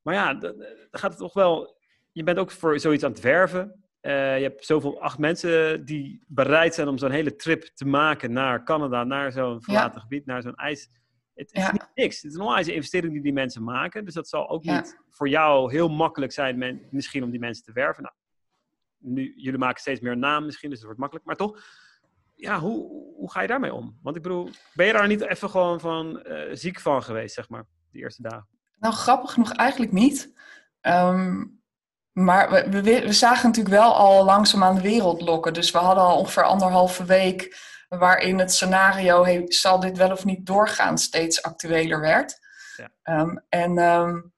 maar 0.01 0.13
ja, 0.13 0.33
dan, 0.33 0.55
gaat 0.91 1.11
het 1.11 1.19
toch 1.19 1.33
wel. 1.33 1.77
Je 2.11 2.23
bent 2.23 2.37
ook 2.37 2.51
voor 2.51 2.79
zoiets 2.79 3.03
aan 3.03 3.11
het 3.11 3.21
werven. 3.21 3.83
Uh, 4.01 4.37
je 4.37 4.43
hebt 4.43 4.65
zoveel 4.65 5.01
acht 5.01 5.17
mensen 5.17 5.85
die 5.85 6.23
bereid 6.27 6.73
zijn 6.73 6.87
om 6.87 6.97
zo'n 6.97 7.11
hele 7.11 7.35
trip 7.35 7.63
te 7.63 7.85
maken 7.85 8.31
naar 8.31 8.63
Canada, 8.63 9.03
naar 9.03 9.31
zo'n 9.31 9.61
verlaten 9.61 10.01
gebied, 10.01 10.25
naar 10.25 10.41
zo'n 10.41 10.55
ijs. 10.55 10.89
Het 11.33 11.53
is 11.53 11.71
niet 11.71 11.89
niks. 11.95 12.21
Het 12.21 12.31
is 12.31 12.37
een 12.37 12.43
onwijze 12.43 12.73
investering 12.73 13.13
die 13.13 13.21
die 13.21 13.33
mensen 13.33 13.63
maken. 13.63 14.05
Dus 14.05 14.13
dat 14.13 14.27
zal 14.27 14.49
ook 14.49 14.63
niet 14.63 14.97
voor 15.09 15.29
jou 15.29 15.71
heel 15.71 15.89
makkelijk 15.89 16.31
zijn, 16.31 16.87
misschien 16.91 17.23
om 17.23 17.31
die 17.31 17.39
mensen 17.39 17.63
te 17.63 17.71
werven. 17.71 18.03
Nou, 18.03 18.15
nu, 18.97 19.33
jullie 19.35 19.59
maken 19.59 19.81
steeds 19.81 19.99
meer 19.99 20.17
naam 20.17 20.45
misschien, 20.45 20.69
dus 20.69 20.77
het 20.77 20.85
wordt 20.85 20.99
makkelijk. 20.99 21.27
Maar 21.27 21.35
toch, 21.35 21.63
ja, 22.35 22.59
hoe, 22.59 23.13
hoe 23.15 23.31
ga 23.31 23.41
je 23.41 23.47
daarmee 23.47 23.73
om? 23.73 23.99
Want 24.01 24.15
ik 24.15 24.21
bedoel, 24.21 24.49
ben 24.73 24.85
je 24.85 24.93
daar 24.93 25.07
niet 25.07 25.21
even 25.21 25.49
gewoon 25.49 25.79
van 25.79 26.23
uh, 26.27 26.41
ziek 26.51 26.79
van 26.79 27.03
geweest, 27.03 27.35
zeg 27.35 27.49
maar, 27.49 27.65
die 27.91 28.01
eerste 28.01 28.21
dagen? 28.21 28.47
Nou, 28.79 28.93
grappig 28.93 29.31
genoeg 29.31 29.53
eigenlijk 29.53 29.91
niet. 29.91 30.33
Um, 30.81 31.61
maar 32.11 32.49
we, 32.49 32.69
we, 32.69 32.81
we, 32.81 33.13
zagen 33.13 33.47
natuurlijk 33.47 33.75
wel 33.75 33.95
al 33.95 34.25
langzaam 34.25 34.63
aan 34.63 34.75
de 34.75 34.81
wereld 34.81 35.21
lokken. 35.21 35.53
Dus 35.53 35.71
we 35.71 35.77
hadden 35.77 36.03
al 36.03 36.17
ongeveer 36.17 36.43
anderhalve 36.43 37.05
week 37.05 37.57
waarin 37.89 38.39
het 38.39 38.53
scenario, 38.53 39.23
hey, 39.23 39.45
zal 39.47 39.79
dit 39.79 39.97
wel 39.97 40.11
of 40.11 40.25
niet 40.25 40.45
doorgaan, 40.45 40.97
steeds 40.97 41.43
actueler 41.43 42.01
werd. 42.01 42.39
Ja. 42.75 43.19
Um, 43.19 43.45
en, 43.49 43.77
um, 43.77 44.33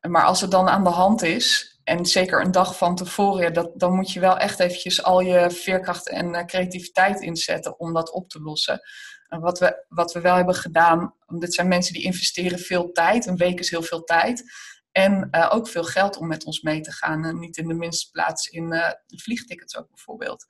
maar 0.00 0.24
als 0.24 0.40
het 0.40 0.50
dan 0.50 0.68
aan 0.68 0.84
de 0.84 0.90
hand 0.90 1.22
is, 1.22 1.78
en 1.84 2.06
zeker 2.06 2.40
een 2.40 2.50
dag 2.50 2.76
van 2.76 2.94
tevoren, 2.94 3.52
dat, 3.52 3.70
dan 3.74 3.94
moet 3.94 4.12
je 4.12 4.20
wel 4.20 4.38
echt 4.38 4.60
eventjes 4.60 5.02
al 5.02 5.20
je 5.20 5.50
veerkracht 5.50 6.08
en 6.08 6.34
uh, 6.34 6.44
creativiteit 6.44 7.20
inzetten 7.20 7.78
om 7.78 7.94
dat 7.94 8.12
op 8.12 8.28
te 8.28 8.40
lossen. 8.40 8.80
Wat 9.28 9.58
we, 9.58 9.84
wat 9.88 10.12
we 10.12 10.20
wel 10.20 10.34
hebben 10.34 10.54
gedaan, 10.54 11.14
dit 11.26 11.54
zijn 11.54 11.68
mensen 11.68 11.92
die 11.92 12.02
investeren 12.02 12.58
veel 12.58 12.92
tijd, 12.92 13.26
een 13.26 13.36
week 13.36 13.58
is 13.58 13.70
heel 13.70 13.82
veel 13.82 14.04
tijd. 14.04 14.44
En 14.92 15.28
uh, 15.30 15.50
ook 15.52 15.68
veel 15.68 15.84
geld 15.84 16.16
om 16.16 16.26
met 16.26 16.44
ons 16.44 16.60
mee 16.60 16.80
te 16.80 16.92
gaan. 16.92 17.38
Niet 17.38 17.56
in 17.56 17.68
de 17.68 17.74
minste 17.74 18.10
plaats 18.10 18.46
in 18.46 18.72
uh, 18.72 18.90
de 19.06 19.18
vliegtickets 19.18 19.76
ook 19.76 19.88
bijvoorbeeld. 19.88 20.44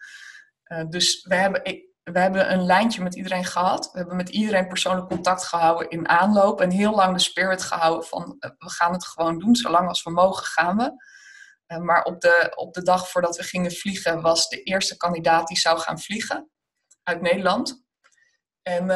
Uh, 0.64 0.84
dus 0.88 1.22
we 1.22 1.34
hebben, 1.34 1.62
we 2.02 2.18
hebben 2.18 2.52
een 2.52 2.64
lijntje 2.64 3.02
met 3.02 3.14
iedereen 3.14 3.44
gehad. 3.44 3.90
We 3.92 3.98
hebben 3.98 4.16
met 4.16 4.28
iedereen 4.28 4.68
persoonlijk 4.68 5.08
contact 5.08 5.44
gehouden 5.44 5.90
in 5.90 6.08
aanloop. 6.08 6.60
En 6.60 6.70
heel 6.70 6.94
lang 6.94 7.16
de 7.16 7.22
spirit 7.22 7.62
gehouden 7.62 8.06
van 8.06 8.36
we 8.38 8.70
gaan 8.70 8.92
het 8.92 9.06
gewoon 9.06 9.38
doen. 9.38 9.56
Zolang 9.56 9.88
als 9.88 10.02
we 10.02 10.10
mogen 10.10 10.46
gaan 10.46 10.76
we. 10.76 10.92
maar 11.80 12.02
op 12.02 12.20
de, 12.20 12.52
op 12.54 12.74
de 12.74 12.82
dag 12.82 13.08
voordat 13.08 13.36
we 13.36 13.42
gingen 13.42 13.72
vliegen 13.72 14.20
was 14.20 14.48
de 14.48 14.62
eerste 14.62 14.96
kandidaat 14.96 15.46
die 15.46 15.58
zou 15.58 15.78
gaan 15.78 15.98
vliegen 15.98 16.50
uit 17.02 17.20
Nederland. 17.20 17.86
En 18.68 18.86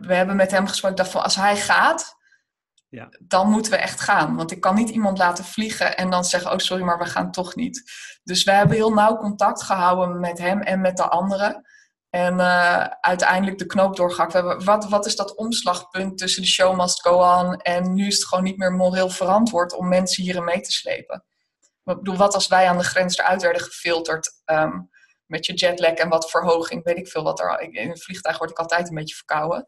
we 0.00 0.14
hebben 0.14 0.36
met 0.36 0.50
hem 0.50 0.66
gesproken. 0.66 0.96
dat 0.96 1.14
als 1.14 1.36
hij 1.36 1.56
gaat, 1.56 2.16
ja. 2.88 3.08
dan 3.20 3.50
moeten 3.50 3.72
we 3.72 3.78
echt 3.78 4.00
gaan. 4.00 4.36
Want 4.36 4.50
ik 4.50 4.60
kan 4.60 4.74
niet 4.74 4.88
iemand 4.88 5.18
laten 5.18 5.44
vliegen 5.44 5.96
en 5.96 6.10
dan 6.10 6.24
zeggen, 6.24 6.52
oh 6.52 6.58
sorry, 6.58 6.82
maar 6.82 6.98
we 6.98 7.04
gaan 7.04 7.30
toch 7.30 7.54
niet. 7.54 7.90
Dus 8.22 8.44
we 8.44 8.50
hebben 8.50 8.76
heel 8.76 8.92
nauw 8.92 9.16
contact 9.16 9.62
gehouden 9.62 10.20
met 10.20 10.38
hem 10.38 10.60
en 10.60 10.80
met 10.80 10.96
de 10.96 11.08
anderen. 11.08 11.66
En 12.10 12.34
uh, 12.34 12.84
uiteindelijk 13.00 13.58
de 13.58 13.66
knoop 13.66 13.96
doorgehakt. 13.96 14.32
hebben. 14.32 14.64
Wat, 14.64 14.88
wat 14.88 15.06
is 15.06 15.16
dat 15.16 15.34
omslagpunt 15.34 16.18
tussen 16.18 16.42
de 16.42 16.48
show 16.48 16.76
must 16.76 17.02
go 17.02 17.38
on 17.38 17.56
en 17.56 17.94
nu 17.94 18.06
is 18.06 18.14
het 18.14 18.26
gewoon 18.26 18.44
niet 18.44 18.58
meer 18.58 18.72
moreel 18.72 19.08
verantwoord 19.08 19.72
om 19.72 19.88
mensen 19.88 20.22
hierin 20.22 20.44
mee 20.44 20.60
te 20.60 20.72
slepen? 20.72 21.24
Ik 21.84 21.96
bedoel, 21.96 22.16
wat 22.16 22.34
als 22.34 22.46
wij 22.46 22.68
aan 22.68 22.78
de 22.78 22.84
grens 22.84 23.18
eruit 23.18 23.42
werden 23.42 23.62
gefilterd 23.62 24.42
ehm, 24.44 24.80
met 25.32 25.46
je 25.46 25.54
jetlag 25.54 25.92
en 25.92 26.08
wat 26.08 26.30
verhoging, 26.30 26.84
weet 26.84 26.98
ik 26.98 27.08
veel 27.08 27.22
wat 27.22 27.40
er. 27.40 27.60
In 27.60 27.90
een 27.90 27.98
vliegtuig 27.98 28.38
word 28.38 28.50
ik 28.50 28.58
altijd 28.58 28.88
een 28.88 28.94
beetje 28.94 29.14
verkouden. 29.14 29.66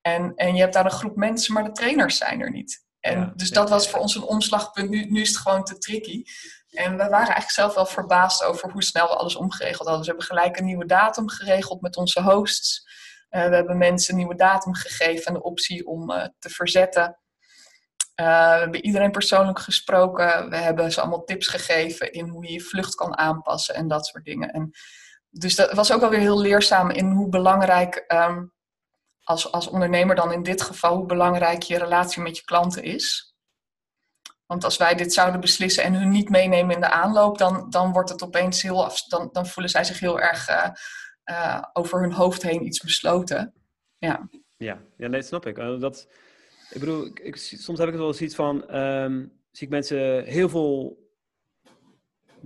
En, 0.00 0.32
en 0.34 0.54
je 0.54 0.60
hebt 0.60 0.72
daar 0.72 0.84
een 0.84 0.90
groep 0.90 1.16
mensen, 1.16 1.54
maar 1.54 1.64
de 1.64 1.72
trainers 1.72 2.16
zijn 2.16 2.40
er 2.40 2.50
niet. 2.50 2.84
En 3.00 3.32
dus 3.36 3.50
dat 3.50 3.70
was 3.70 3.88
voor 3.88 4.00
ons 4.00 4.14
een 4.14 4.22
omslagpunt. 4.22 4.90
Nu, 4.90 5.04
nu 5.04 5.20
is 5.20 5.28
het 5.28 5.36
gewoon 5.36 5.64
te 5.64 5.78
tricky. 5.78 6.22
En 6.70 6.90
we 6.90 6.96
waren 6.96 7.12
eigenlijk 7.12 7.50
zelf 7.50 7.74
wel 7.74 7.86
verbaasd 7.86 8.42
over 8.44 8.70
hoe 8.70 8.82
snel 8.82 9.06
we 9.06 9.14
alles 9.14 9.36
omgeregeld 9.36 9.88
hadden. 9.88 9.96
Dus 9.96 10.06
we 10.06 10.16
hebben 10.16 10.36
gelijk 10.36 10.58
een 10.58 10.64
nieuwe 10.64 10.86
datum 10.86 11.28
geregeld 11.28 11.80
met 11.80 11.96
onze 11.96 12.22
hosts. 12.22 12.88
Uh, 13.30 13.48
we 13.48 13.54
hebben 13.54 13.78
mensen 13.78 14.12
een 14.12 14.18
nieuwe 14.18 14.34
datum 14.34 14.74
gegeven 14.74 15.26
en 15.26 15.34
de 15.34 15.42
optie 15.42 15.86
om 15.86 16.10
uh, 16.10 16.24
te 16.38 16.50
verzetten. 16.50 17.18
Uh, 18.20 18.26
we 18.26 18.58
hebben 18.58 18.84
iedereen 18.84 19.10
persoonlijk 19.10 19.58
gesproken. 19.58 20.50
We 20.50 20.56
hebben 20.56 20.92
ze 20.92 21.00
allemaal 21.00 21.24
tips 21.24 21.48
gegeven 21.48 22.12
in 22.12 22.28
hoe 22.28 22.46
je 22.46 22.52
je 22.52 22.60
vlucht 22.60 22.94
kan 22.94 23.18
aanpassen 23.18 23.74
en 23.74 23.88
dat 23.88 24.06
soort 24.06 24.24
dingen. 24.24 24.50
En 24.50 24.70
dus 25.30 25.54
dat 25.54 25.72
was 25.72 25.92
ook 25.92 26.02
alweer 26.02 26.18
heel 26.18 26.40
leerzaam 26.40 26.90
in 26.90 27.10
hoe 27.10 27.28
belangrijk 27.28 28.04
um, 28.08 28.52
als, 29.22 29.52
als 29.52 29.68
ondernemer 29.68 30.16
dan 30.16 30.32
in 30.32 30.42
dit 30.42 30.62
geval 30.62 30.96
hoe 30.96 31.06
belangrijk 31.06 31.62
je 31.62 31.78
relatie 31.78 32.22
met 32.22 32.36
je 32.36 32.44
klanten 32.44 32.82
is. 32.82 33.34
Want 34.46 34.64
als 34.64 34.76
wij 34.76 34.94
dit 34.94 35.12
zouden 35.12 35.40
beslissen 35.40 35.84
en 35.84 35.94
hun 35.94 36.08
niet 36.08 36.28
meenemen 36.28 36.74
in 36.74 36.80
de 36.80 36.90
aanloop, 36.90 37.38
dan, 37.38 37.70
dan 37.70 37.92
wordt 37.92 38.10
het 38.10 38.22
opeens 38.22 38.62
heel 38.62 38.84
af, 38.84 39.02
dan, 39.02 39.28
dan 39.32 39.46
voelen 39.46 39.70
zij 39.70 39.84
zich 39.84 40.00
heel 40.00 40.20
erg 40.20 40.48
uh, 40.48 40.68
uh, 41.24 41.62
over 41.72 42.00
hun 42.00 42.12
hoofd 42.12 42.42
heen 42.42 42.66
iets 42.66 42.80
besloten. 42.80 43.54
Ja, 43.98 44.28
ja, 44.56 44.78
ja 44.96 45.08
nee, 45.08 45.22
snap 45.22 45.46
ik. 45.46 45.56
Dat, 45.56 46.08
ik 46.70 46.80
bedoel, 46.80 47.10
ik, 47.22 47.36
soms 47.36 47.78
heb 47.78 47.86
ik 47.86 47.92
het 47.92 48.02
wel 48.02 48.06
eens 48.06 48.20
iets 48.20 48.34
van, 48.34 48.76
um, 48.76 49.32
zie 49.50 49.66
ik 49.66 49.72
mensen 49.72 50.24
heel 50.24 50.48
veel 50.48 51.04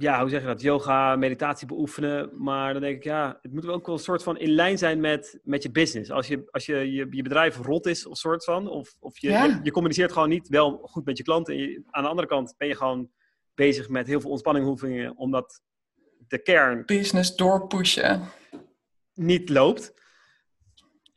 ja, 0.01 0.21
hoe 0.21 0.31
zeg 0.31 0.41
je 0.41 0.47
dat, 0.47 0.61
yoga, 0.61 1.17
meditatie 1.17 1.67
beoefenen. 1.67 2.31
Maar 2.33 2.73
dan 2.73 2.83
denk 2.83 2.97
ik, 2.97 3.05
ja, 3.05 3.39
het 3.43 3.53
moet 3.53 3.67
ook 3.67 3.87
wel 3.87 3.95
een 3.95 4.01
soort 4.01 4.23
van 4.23 4.39
in 4.39 4.51
lijn 4.51 4.79
zijn 4.79 5.01
met, 5.01 5.39
met 5.43 5.63
je 5.63 5.71
business. 5.71 6.11
Als 6.11 6.27
je, 6.27 6.49
als 6.51 6.67
je, 6.67 6.93
je, 6.93 7.07
je 7.11 7.23
bedrijf 7.23 7.57
rot 7.57 7.87
is, 7.87 8.07
of 8.07 8.17
soort 8.17 8.45
van, 8.45 8.69
of, 8.69 8.95
of 8.99 9.19
je, 9.19 9.59
je, 9.63 9.71
communiceert 9.71 10.13
gewoon 10.13 10.29
niet 10.29 10.49
wel 10.49 10.81
goed 10.83 11.05
met 11.05 11.17
je 11.17 11.25
klanten. 11.25 11.55
En 11.55 11.85
aan 11.91 12.03
de 12.03 12.09
andere 12.09 12.29
kant 12.29 12.55
ben 12.57 12.69
je 12.69 12.77
gewoon 12.77 13.11
bezig 13.55 13.89
met 13.89 14.07
heel 14.07 14.21
veel 14.21 14.31
ontspanninghoefingen, 14.31 15.17
omdat 15.17 15.63
de 16.29 16.43
kern... 16.43 16.83
Business 16.87 17.37
doorpushen. 17.37 18.23
Niet 19.15 19.49
loopt. 19.49 19.95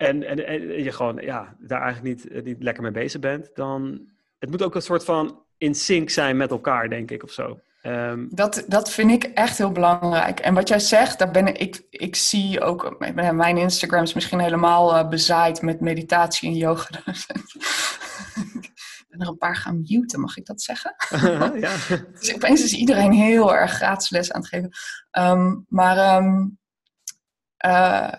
En, 0.03 0.24
en, 0.24 0.48
en 0.48 0.83
je 0.83 0.91
gewoon, 0.91 1.15
ja, 1.22 1.55
daar 1.60 1.81
eigenlijk 1.81 2.15
niet, 2.15 2.43
niet 2.43 2.63
lekker 2.63 2.83
mee 2.83 2.91
bezig 2.91 3.19
bent. 3.19 3.50
Dan, 3.53 4.01
het 4.39 4.50
moet 4.50 4.63
ook 4.63 4.75
een 4.75 4.81
soort 4.81 5.03
van 5.03 5.43
in 5.57 5.75
sync 5.75 6.10
zijn 6.10 6.38
met 6.38 6.51
elkaar, 6.51 6.89
denk 6.89 7.12
ik, 7.12 7.24
of 7.24 7.31
zo. 7.31 7.60
Um, 7.86 8.27
dat, 8.31 8.63
dat 8.67 8.91
vind 8.91 9.12
ik 9.12 9.24
echt 9.24 9.57
heel 9.57 9.72
belangrijk. 9.72 10.39
En 10.39 10.53
wat 10.53 10.67
jij 10.67 10.79
zegt, 10.79 11.19
daar 11.19 11.31
ben 11.31 11.55
ik, 11.55 11.81
ik 11.89 12.15
zie 12.15 12.62
ook, 12.62 12.95
mijn 13.15 13.57
Instagram 13.57 14.03
is 14.03 14.13
misschien 14.13 14.39
helemaal 14.39 14.95
uh, 14.95 15.10
bezaaid 15.10 15.62
met 15.62 15.79
meditatie 15.79 16.50
en 16.50 16.55
yoga. 16.55 16.88
ik 18.62 18.72
ben 19.10 19.19
er 19.19 19.27
een 19.27 19.38
paar 19.38 19.55
gaan 19.55 19.83
muten, 19.88 20.19
mag 20.19 20.38
ik 20.38 20.45
dat 20.45 20.62
zeggen? 20.62 20.95
ja. 21.60 21.75
dus 22.19 22.36
opeens 22.36 22.63
is 22.63 22.74
iedereen 22.74 23.12
heel 23.12 23.55
erg 23.55 23.72
gratis 23.72 24.10
les 24.10 24.31
aan 24.31 24.41
het 24.41 24.50
geven. 24.50 24.72
Um, 25.12 25.65
maar 25.67 26.17
um, 26.24 26.60
uh, 27.65 28.13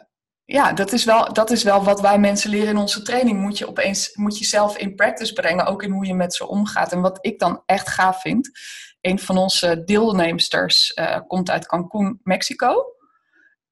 ja, 0.47 0.73
dat 0.73 0.93
is, 0.93 1.05
wel, 1.05 1.33
dat 1.33 1.51
is 1.51 1.63
wel 1.63 1.85
wat 1.85 2.01
wij 2.01 2.19
mensen 2.19 2.51
leren 2.51 2.69
in 2.69 2.77
onze 2.77 3.03
training. 3.03 3.41
Moet 3.41 3.59
je 3.59 3.69
opeens 3.69 4.11
moet 4.15 4.39
je 4.39 4.45
zelf 4.45 4.77
in 4.77 4.95
practice 4.95 5.33
brengen, 5.33 5.67
ook 5.67 5.83
in 5.83 5.91
hoe 5.91 6.07
je 6.07 6.15
met 6.15 6.35
ze 6.35 6.47
omgaat. 6.47 6.93
En 6.93 7.01
wat 7.01 7.19
ik 7.21 7.39
dan 7.39 7.63
echt 7.67 7.89
gaaf 7.89 8.21
vind, 8.21 8.51
een 9.01 9.19
van 9.19 9.37
onze 9.37 9.83
deelnemsters 9.85 10.93
uh, 10.95 11.19
komt 11.27 11.51
uit 11.51 11.67
Cancún, 11.67 12.21
Mexico. 12.23 12.85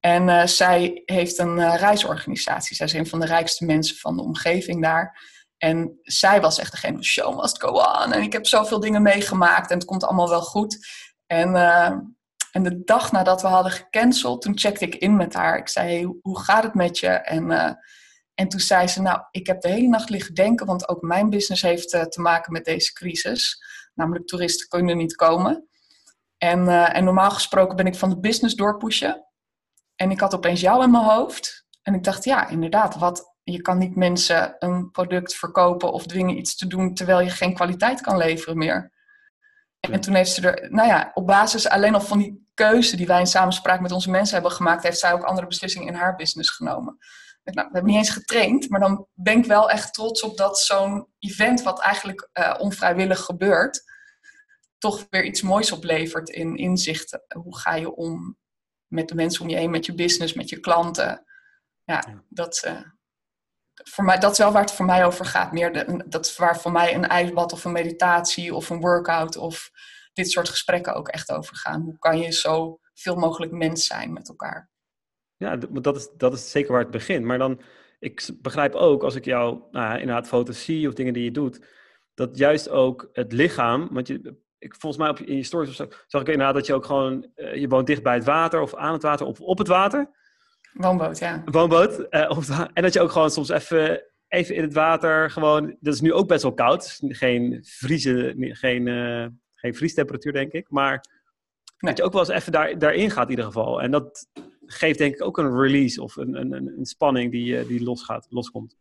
En 0.01 0.29
uh, 0.29 0.47
zij 0.47 1.03
heeft 1.05 1.39
een 1.39 1.59
uh, 1.59 1.75
reisorganisatie. 1.77 2.77
Zij 2.77 2.87
is 2.87 2.93
een 2.93 3.07
van 3.07 3.21
de 3.21 3.27
rijkste 3.27 3.65
mensen 3.65 3.97
van 3.97 4.17
de 4.17 4.23
omgeving 4.23 4.83
daar. 4.83 5.31
En 5.59 5.99
zij 6.03 6.41
was 6.41 6.59
echt 6.59 6.71
degene 6.71 6.93
van 6.93 7.05
show 7.05 7.41
must 7.41 7.63
go 7.63 7.69
on. 7.69 8.13
En 8.13 8.23
ik 8.23 8.33
heb 8.33 8.47
zoveel 8.47 8.81
dingen 8.81 9.03
meegemaakt 9.03 9.71
en 9.71 9.77
het 9.79 9.87
komt 9.87 10.05
allemaal 10.05 10.29
wel 10.29 10.43
goed. 10.43 10.87
En, 11.27 11.55
en 12.53 12.63
de 12.63 12.85
dag 12.85 13.13
nadat 13.13 13.43
we 13.43 13.49
hadden 13.49 13.73
gecanceld, 13.73 14.43
toen 14.43 14.59
checkte 14.59 14.85
ik 14.85 14.95
in 14.95 15.17
met 15.17 15.35
haar. 15.35 15.59
Ik 15.59 15.69
zei, 15.69 15.89
hey, 15.89 16.15
hoe 16.23 16.41
gaat 16.41 16.63
het 16.63 16.75
met 16.75 16.99
je? 16.99 17.09
En, 17.09 17.51
en 18.35 18.49
toen 18.49 18.61
zei 18.61 18.89
ze, 18.89 19.03
nou, 19.03 19.21
ik 19.31 19.47
heb 19.47 19.61
de 19.61 19.69
hele 19.69 19.89
nacht 19.89 20.11
liggen 20.11 20.35
denken, 20.35 20.67
want 20.67 20.89
ook 20.89 21.03
mijn 21.03 21.31
business 21.31 21.63
heeft 21.63 21.89
te 21.89 22.21
maken 22.21 22.53
met 22.53 22.65
deze 22.65 22.93
crisis. 22.93 23.65
Namelijk 23.95 24.27
toeristen 24.27 24.69
kunnen 24.69 24.97
niet 24.97 25.15
komen. 25.15 25.69
En, 26.39 26.61
uh, 26.67 26.97
en 26.97 27.05
normaal 27.05 27.31
gesproken 27.31 27.77
ben 27.77 27.87
ik 27.87 27.95
van 27.95 28.09
de 28.09 28.21
business 28.21 28.55
doorpushen. 28.55 29.27
En 29.95 30.11
ik 30.11 30.21
had 30.21 30.35
opeens 30.35 30.61
jou 30.61 30.83
in 30.83 30.91
mijn 30.91 31.05
hoofd. 31.05 31.67
En 31.83 31.95
ik 31.95 32.05
dacht, 32.05 32.25
ja, 32.25 32.49
inderdaad, 32.49 32.97
wat, 32.97 33.35
je 33.43 33.61
kan 33.61 33.79
niet 33.79 33.97
mensen 33.97 34.57
een 34.59 34.91
product 34.91 35.35
verkopen 35.35 35.93
of 35.93 36.07
dwingen 36.07 36.37
iets 36.37 36.57
te 36.57 36.67
doen 36.67 36.95
terwijl 36.95 37.21
je 37.21 37.31
geen 37.31 37.55
kwaliteit 37.55 38.01
kan 38.01 38.17
leveren 38.17 38.59
meer. 38.59 38.93
En 39.81 40.01
toen 40.01 40.15
heeft 40.15 40.33
ze 40.33 40.51
er, 40.51 40.71
nou 40.71 40.89
ja, 40.89 41.11
op 41.15 41.27
basis 41.27 41.69
alleen 41.69 41.95
al 41.95 42.01
van 42.01 42.19
die 42.19 42.42
keuze 42.55 42.97
die 42.97 43.07
wij 43.07 43.21
in 43.21 43.27
samenspraak 43.27 43.81
met 43.81 43.93
onze 43.93 44.11
mensen 44.11 44.35
hebben 44.35 44.53
gemaakt, 44.53 44.83
heeft 44.83 44.99
zij 44.99 45.13
ook 45.13 45.25
andere 45.25 45.47
beslissingen 45.47 45.89
in 45.89 45.95
haar 45.95 46.17
business 46.17 46.51
genomen. 46.51 46.99
Nou, 47.45 47.67
we 47.67 47.73
hebben 47.73 47.91
niet 47.91 47.97
eens 47.97 48.11
getraind, 48.11 48.69
maar 48.69 48.81
dan 48.81 49.07
ben 49.15 49.39
ik 49.39 49.45
wel 49.45 49.71
echt 49.71 49.95
trots 49.95 50.23
op 50.23 50.37
dat 50.37 50.59
zo'n 50.59 51.09
event, 51.19 51.63
wat 51.63 51.81
eigenlijk 51.81 52.29
uh, 52.33 52.55
onvrijwillig 52.59 53.21
gebeurt, 53.21 53.83
toch 54.79 55.07
weer 55.11 55.25
iets 55.25 55.43
moois 55.43 55.73
oplevert 55.73 56.29
in 56.29 56.57
inzichten. 56.57 57.23
Hoe 57.43 57.59
ga 57.59 57.75
je 57.75 57.95
om 57.95 58.39
met 58.87 59.09
de 59.09 59.15
mensen 59.15 59.43
om 59.43 59.49
je 59.49 59.57
heen, 59.57 59.71
met 59.71 59.87
je 59.87 59.95
business, 59.95 60.35
met 60.35 60.49
je 60.49 60.61
klanten? 60.61 61.25
Ja, 61.85 62.25
Dat, 62.29 62.63
uh, 62.67 62.81
voor 63.75 64.05
mij, 64.05 64.19
dat 64.19 64.33
is 64.33 64.39
wel 64.39 64.53
waar 64.53 64.63
het 64.63 64.73
voor 64.73 64.85
mij 64.85 65.05
over 65.05 65.25
gaat. 65.25 65.53
Meer 65.53 65.73
de, 65.73 66.05
dat 66.07 66.27
is 66.27 66.37
waar 66.37 66.61
voor 66.61 66.73
mij 66.73 66.95
een 66.95 67.09
ijsbad 67.09 67.53
of 67.53 67.65
een 67.65 67.73
meditatie 67.73 68.55
of 68.55 68.71
een 68.71 68.81
workout 68.81 69.37
of 69.37 69.71
dit 70.13 70.31
soort 70.31 70.49
gesprekken 70.49 70.95
ook 70.95 71.09
echt 71.09 71.31
over 71.31 71.57
gaan. 71.57 71.81
Hoe 71.81 71.99
kan 71.99 72.19
je 72.19 72.33
zo 72.33 72.79
veel 72.95 73.17
mogelijk 73.17 73.53
mens 73.53 73.87
zijn 73.87 74.13
met 74.13 74.29
elkaar? 74.29 74.71
Ja, 75.37 75.57
dat 75.57 75.97
is, 75.97 76.09
dat 76.17 76.33
is 76.33 76.51
zeker 76.51 76.73
waar 76.73 76.81
het 76.81 76.91
begint. 76.91 77.25
Maar 77.25 77.39
dan, 77.39 77.61
ik 77.99 78.31
begrijp 78.41 78.75
ook 78.75 79.03
als 79.03 79.15
ik 79.15 79.25
jou 79.25 79.63
nou, 79.71 79.99
inderdaad 79.99 80.29
foto's 80.29 80.65
zie 80.65 80.89
of 80.89 80.95
dingen 80.95 81.13
die 81.13 81.25
je 81.25 81.31
doet, 81.31 81.67
dat 82.15 82.39
juist 82.39 82.69
ook 82.69 83.09
het 83.13 83.33
lichaam, 83.33 83.89
want 83.91 84.07
je, 84.07 84.41
ik, 84.59 84.75
volgens 84.79 85.03
mij 85.03 85.11
op, 85.11 85.19
in 85.19 85.37
je 85.37 85.43
stories 85.43 85.69
of 85.69 85.75
zo, 85.75 85.89
zag 86.07 86.21
ik 86.21 86.29
inderdaad 86.29 86.55
dat 86.55 86.67
je 86.67 86.75
ook 86.75 86.85
gewoon, 86.85 87.31
uh, 87.37 87.55
je 87.55 87.69
woont 87.69 87.87
dicht 87.87 88.03
bij 88.03 88.15
het 88.15 88.25
water 88.25 88.61
of 88.61 88.75
aan 88.75 88.93
het 88.93 89.03
water 89.03 89.27
of 89.27 89.41
op 89.41 89.59
het 89.59 89.69
water. 89.69 90.11
Woonboot, 90.73 91.19
ja. 91.19 91.43
Woonboot. 91.45 92.07
Uh, 92.11 92.67
en 92.73 92.83
dat 92.83 92.93
je 92.93 93.01
ook 93.01 93.11
gewoon 93.11 93.31
soms 93.31 93.49
even, 93.49 94.05
even 94.29 94.55
in 94.55 94.63
het 94.63 94.73
water 94.73 95.31
gewoon, 95.31 95.77
dat 95.81 95.95
is 95.95 96.01
nu 96.01 96.13
ook 96.13 96.29
best 96.29 96.43
wel 96.43 96.55
koud, 96.55 96.99
geen 97.01 97.59
vriezen, 97.67 98.55
geen, 98.57 98.87
uh, 98.87 99.27
geen 99.63 99.75
vriestemperatuur 99.75 100.33
denk 100.33 100.53
ik, 100.53 100.71
maar 100.71 101.05
dat 101.77 101.97
je 101.97 102.03
ook 102.03 102.13
wel 102.13 102.21
eens 102.21 102.31
even 102.31 102.53
daar, 102.53 102.79
daarin 102.79 103.11
gaat 103.11 103.25
in 103.25 103.31
ieder 103.31 103.45
geval. 103.45 103.83
En 103.83 103.91
dat, 103.91 104.27
geeft 104.73 104.99
denk 104.99 105.15
ik 105.15 105.23
ook 105.23 105.39
een 105.39 105.61
release 105.61 106.03
of 106.03 106.17
een, 106.17 106.35
een, 106.35 106.53
een 106.79 106.87
spanning 106.87 107.31
die, 107.31 107.59
eh, 107.59 107.67
die 107.67 107.83
losgaat, 107.83 108.27
loskomt. 108.31 108.77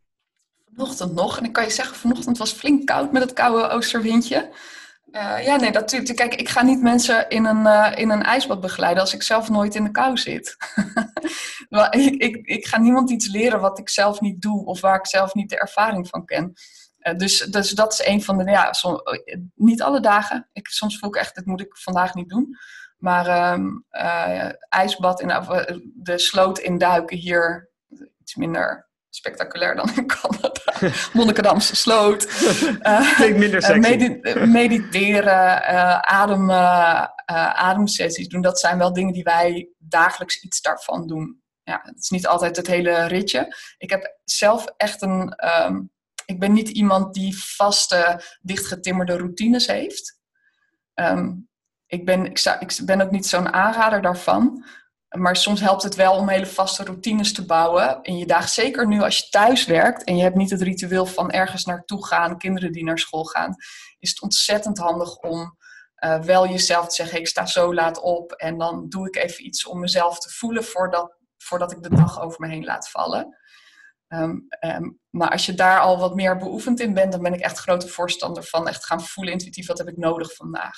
Vanochtend 0.73 1.13
nog, 1.13 1.37
en 1.37 1.43
ik 1.43 1.53
kan 1.53 1.63
je 1.63 1.69
zeggen, 1.69 1.95
vanochtend 1.95 2.37
was 2.37 2.49
het 2.49 2.59
flink 2.59 2.85
koud 2.85 3.11
met 3.11 3.21
het 3.21 3.33
koude 3.33 3.67
oosterwindje. 3.67 4.49
Uh, 5.11 5.45
ja, 5.45 5.55
nee, 5.55 5.71
dat, 5.71 6.13
kijk, 6.13 6.35
ik 6.35 6.49
ga 6.49 6.63
niet 6.63 6.81
mensen 6.81 7.29
in 7.29 7.45
een, 7.45 7.61
uh, 7.65 7.91
in 7.95 8.09
een 8.09 8.23
ijsbad 8.23 8.61
begeleiden 8.61 9.01
als 9.01 9.13
ik 9.13 9.23
zelf 9.23 9.49
nooit 9.49 9.75
in 9.75 9.83
de 9.83 9.91
kou 9.91 10.17
zit. 10.17 10.57
ik, 11.89 12.23
ik, 12.23 12.35
ik 12.35 12.65
ga 12.65 12.79
niemand 12.79 13.11
iets 13.11 13.27
leren 13.27 13.59
wat 13.59 13.79
ik 13.79 13.89
zelf 13.89 14.21
niet 14.21 14.41
doe 14.41 14.65
of 14.65 14.81
waar 14.81 14.95
ik 14.95 15.07
zelf 15.07 15.33
niet 15.33 15.49
de 15.49 15.59
ervaring 15.59 16.07
van 16.07 16.25
ken. 16.25 16.53
Uh, 17.01 17.15
dus, 17.15 17.39
dus 17.39 17.69
dat 17.69 17.93
is 17.93 18.05
een 18.05 18.23
van 18.23 18.37
de, 18.37 18.51
ja, 18.51 18.73
som, 18.73 19.01
niet 19.55 19.81
alle 19.81 19.99
dagen. 19.99 20.49
Ik, 20.53 20.67
soms 20.67 20.97
voel 20.97 21.09
ik 21.09 21.15
echt, 21.15 21.35
dit 21.35 21.45
moet 21.45 21.61
ik 21.61 21.77
vandaag 21.77 22.13
niet 22.13 22.29
doen. 22.29 22.57
Maar 22.97 23.27
ehm, 23.27 23.67
ijsbad 24.69 25.21
in 25.21 25.27
de 25.93 26.19
sloot 26.19 26.59
induiken 26.59 27.17
hier 27.17 27.69
iets 28.19 28.35
minder 28.35 28.89
spectaculair 29.09 29.75
dan 29.75 29.89
in 29.95 30.07
Canada. 30.07 30.51
Monnikendamse 31.13 31.75
sloot. 31.75 32.27
Uh, 32.81 33.19
minder 33.19 33.61
sexy. 33.61 34.19
mediteren, 34.45 35.63
adem, 36.05 36.51
ademsessies 37.55 38.27
doen. 38.27 38.41
Dat 38.41 38.59
zijn 38.59 38.77
wel 38.77 38.93
dingen 38.93 39.13
die 39.13 39.23
wij 39.23 39.69
dagelijks 39.77 40.41
iets 40.41 40.61
daarvan 40.61 41.07
doen 41.07 41.41
ja, 41.63 41.81
het 41.83 41.99
is 41.99 42.09
niet 42.09 42.27
altijd 42.27 42.57
het 42.57 42.67
hele 42.67 43.05
ritje. 43.05 43.55
Ik 43.77 43.89
heb 43.89 44.17
zelf 44.23 44.65
echt 44.77 45.01
een. 45.01 45.35
Ehm, 45.35 45.81
ik 46.31 46.39
ben 46.39 46.53
niet 46.53 46.69
iemand 46.69 47.13
die 47.13 47.37
vaste, 47.37 48.21
dichtgetimmerde 48.41 49.17
routines 49.17 49.67
heeft. 49.67 50.19
Ehm, 50.93 51.33
ik, 51.85 52.05
ben, 52.05 52.25
ik, 52.25 52.39
ik 52.59 52.85
ben 52.85 53.01
ook 53.01 53.11
niet 53.11 53.25
zo'n 53.25 53.53
aanrader 53.53 54.01
daarvan. 54.01 54.65
Maar 55.17 55.35
soms 55.35 55.61
helpt 55.61 55.83
het 55.83 55.95
wel 55.95 56.15
om 56.15 56.29
hele 56.29 56.45
vaste 56.45 56.83
routines 56.83 57.33
te 57.33 57.45
bouwen. 57.45 57.99
In 58.01 58.17
je 58.17 58.25
dag, 58.25 58.49
zeker 58.49 58.87
nu 58.87 59.01
als 59.01 59.17
je 59.17 59.29
thuis 59.29 59.65
werkt 59.65 60.03
en 60.03 60.15
je 60.15 60.23
hebt 60.23 60.35
niet 60.35 60.49
het 60.49 60.61
ritueel 60.61 61.05
van 61.05 61.31
ergens 61.31 61.65
naartoe 61.65 62.05
gaan, 62.05 62.37
kinderen 62.37 62.71
die 62.71 62.83
naar 62.83 62.99
school 62.99 63.23
gaan, 63.23 63.55
is 63.99 64.09
het 64.09 64.21
ontzettend 64.21 64.77
handig 64.77 65.17
om 65.17 65.57
uh, 66.03 66.19
wel 66.19 66.47
jezelf 66.47 66.87
te 66.87 66.95
zeggen: 66.95 67.19
ik 67.19 67.27
sta 67.27 67.45
zo 67.45 67.73
laat 67.73 67.99
op 67.99 68.31
en 68.31 68.57
dan 68.57 68.89
doe 68.89 69.07
ik 69.07 69.15
even 69.15 69.45
iets 69.45 69.65
om 69.65 69.79
mezelf 69.79 70.19
te 70.19 70.29
voelen 70.29 70.63
voordat 70.63 71.19
voordat 71.37 71.71
ik 71.71 71.83
de 71.83 71.95
dag 71.95 72.21
over 72.21 72.39
me 72.39 72.47
heen 72.47 72.63
laat 72.63 72.89
vallen. 72.89 73.37
Ehm, 74.11 74.37
ehm, 74.49 74.89
maar 75.09 75.29
als 75.29 75.45
je 75.45 75.53
daar 75.53 75.79
al 75.79 75.99
wat 75.99 76.15
meer 76.15 76.37
beoefend 76.37 76.79
in 76.79 76.93
bent, 76.93 77.11
dan 77.11 77.21
ben 77.21 77.33
ik 77.33 77.39
echt 77.39 77.57
grote 77.57 77.87
voorstander 77.87 78.43
van 78.43 78.67
echt 78.67 78.85
gaan 78.85 79.01
voelen 79.01 79.33
intuïtief 79.33 79.67
wat 79.67 79.77
heb 79.77 79.87
ik 79.87 79.97
nodig 79.97 80.33
vandaag. 80.33 80.75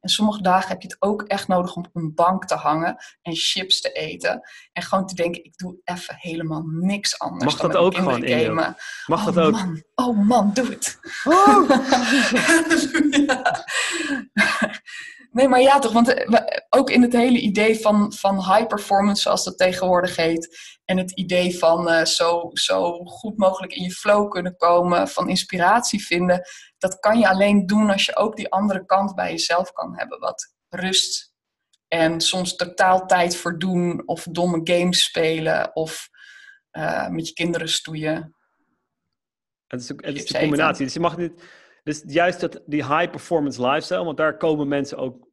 En 0.00 0.08
sommige 0.08 0.42
dagen 0.42 0.68
heb 0.68 0.82
je 0.82 0.88
het 0.88 0.96
ook 0.98 1.22
echt 1.22 1.48
nodig 1.48 1.74
om 1.74 1.84
op 1.84 1.96
een 1.96 2.14
bank 2.14 2.46
te 2.46 2.54
hangen 2.54 2.96
en 3.22 3.36
chips 3.36 3.80
te 3.80 3.92
eten. 3.92 4.40
En 4.72 4.82
gewoon 4.82 5.06
te 5.06 5.14
denken, 5.14 5.44
ik 5.44 5.56
doe 5.56 5.80
even 5.84 6.14
helemaal 6.18 6.62
niks 6.66 7.18
anders. 7.18 7.44
Mag 7.44 7.70
dat 7.70 7.76
ook 7.76 7.94
gewoon 7.94 8.24
in 8.24 8.54
Mag 9.06 9.08
oh, 9.08 9.24
dat 9.24 9.38
ook? 9.38 9.52
Man. 9.52 9.82
Oh 9.94 10.26
man, 10.26 10.52
doe 10.52 10.68
het. 10.68 10.98
Oh. 11.24 11.70
Nee, 15.32 15.48
maar 15.48 15.60
ja, 15.60 15.78
toch? 15.78 15.92
Want 15.92 16.14
eh, 16.14 16.40
ook 16.68 16.90
in 16.90 17.02
het 17.02 17.12
hele 17.12 17.38
idee 17.38 17.80
van, 17.80 18.12
van 18.12 18.36
high 18.36 18.66
performance, 18.66 19.22
zoals 19.22 19.44
dat 19.44 19.58
tegenwoordig 19.58 20.16
heet, 20.16 20.58
en 20.84 20.98
het 20.98 21.10
idee 21.10 21.58
van 21.58 21.88
uh, 21.88 22.04
zo, 22.04 22.50
zo 22.52 23.04
goed 23.04 23.36
mogelijk 23.36 23.72
in 23.72 23.82
je 23.82 23.90
flow 23.90 24.30
kunnen 24.30 24.56
komen, 24.56 25.08
van 25.08 25.28
inspiratie 25.28 26.04
vinden, 26.04 26.42
dat 26.78 26.98
kan 26.98 27.18
je 27.18 27.28
alleen 27.28 27.66
doen 27.66 27.90
als 27.90 28.04
je 28.04 28.16
ook 28.16 28.36
die 28.36 28.50
andere 28.50 28.86
kant 28.86 29.14
bij 29.14 29.30
jezelf 29.30 29.72
kan 29.72 29.96
hebben. 29.96 30.18
Wat 30.18 30.54
rust 30.68 31.34
en 31.88 32.20
soms 32.20 32.56
totaal 32.56 33.06
tijd 33.06 33.36
voor 33.36 33.58
doen, 33.58 34.02
of 34.06 34.26
domme 34.30 34.60
games 34.64 35.02
spelen, 35.02 35.76
of 35.76 36.08
uh, 36.72 37.08
met 37.08 37.28
je 37.28 37.34
kinderen 37.34 37.68
stoeien. 37.68 38.34
Het 39.66 39.80
is, 39.80 39.92
ook, 39.92 40.04
het 40.04 40.16
is 40.16 40.26
de 40.26 40.38
combinatie. 40.38 40.84
Dus 40.84 40.94
je 40.94 41.00
mag 41.00 41.16
niet 41.16 41.42
dus 41.90 42.02
juist 42.06 42.40
dat, 42.40 42.62
die 42.66 42.84
high 42.84 43.10
performance 43.10 43.66
lifestyle, 43.66 44.04
want 44.04 44.16
daar 44.16 44.36
komen 44.36 44.68
mensen 44.68 44.98
ook 44.98 45.28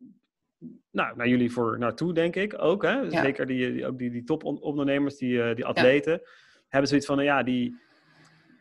nou, 0.92 1.16
naar 1.16 1.28
jullie 1.28 1.52
voor 1.52 1.80
naartoe, 1.80 2.14
denk 2.14 2.36
ik 2.36 2.62
ook. 2.62 2.84
Hè? 2.84 3.12
Zeker 3.12 3.46
die, 3.46 3.74
die, 3.74 3.88
ook 3.88 3.98
die, 3.98 4.10
die 4.10 4.24
topondernemers, 4.24 5.18
die, 5.18 5.44
eh, 5.44 5.56
die 5.56 5.66
atleten, 5.66 6.22
hebben 6.68 6.90
zoiets 6.90 7.08
van, 7.08 7.24
ja, 7.24 7.44
die, 7.44 7.76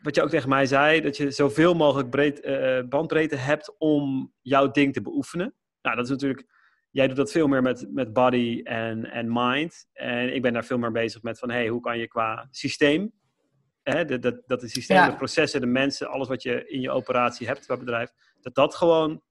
wat 0.01 0.15
je 0.15 0.21
ook 0.21 0.29
tegen 0.29 0.49
mij 0.49 0.65
zei, 0.65 1.01
dat 1.01 1.17
je 1.17 1.31
zoveel 1.31 1.73
mogelijk 1.73 2.09
breed, 2.09 2.45
uh, 2.45 2.79
bandbreedte 2.89 3.35
hebt 3.35 3.75
om 3.77 4.33
jouw 4.41 4.71
ding 4.71 4.93
te 4.93 5.01
beoefenen. 5.01 5.53
Nou, 5.81 5.95
dat 5.95 6.05
is 6.05 6.11
natuurlijk, 6.11 6.45
jij 6.89 7.07
doet 7.07 7.15
dat 7.15 7.31
veel 7.31 7.47
meer 7.47 7.61
met, 7.61 7.87
met 7.89 8.13
body 8.13 8.61
en, 8.63 9.11
en 9.11 9.27
mind. 9.33 9.87
En 9.93 10.35
ik 10.35 10.41
ben 10.41 10.53
daar 10.53 10.65
veel 10.65 10.77
meer 10.77 10.91
bezig 10.91 11.21
met 11.21 11.39
van, 11.39 11.49
hey, 11.49 11.67
hoe 11.67 11.81
kan 11.81 11.97
je 11.97 12.07
qua 12.07 12.47
systeem 12.51 13.11
hè, 13.93 14.05
dat, 14.05 14.21
dat, 14.21 14.41
dat 14.45 14.59
de 14.59 14.67
systemen, 14.67 15.09
de 15.09 15.15
processen, 15.15 15.61
de 15.61 15.67
mensen, 15.67 16.07
alles 16.07 16.27
wat 16.27 16.41
je 16.41 16.67
in 16.67 16.81
je 16.81 16.91
operatie 16.91 17.47
hebt 17.47 17.65
qua 17.65 17.77
bedrijf, 17.77 18.11
dat 18.41 18.55
dat 18.55 18.75
gewoon 18.75 19.21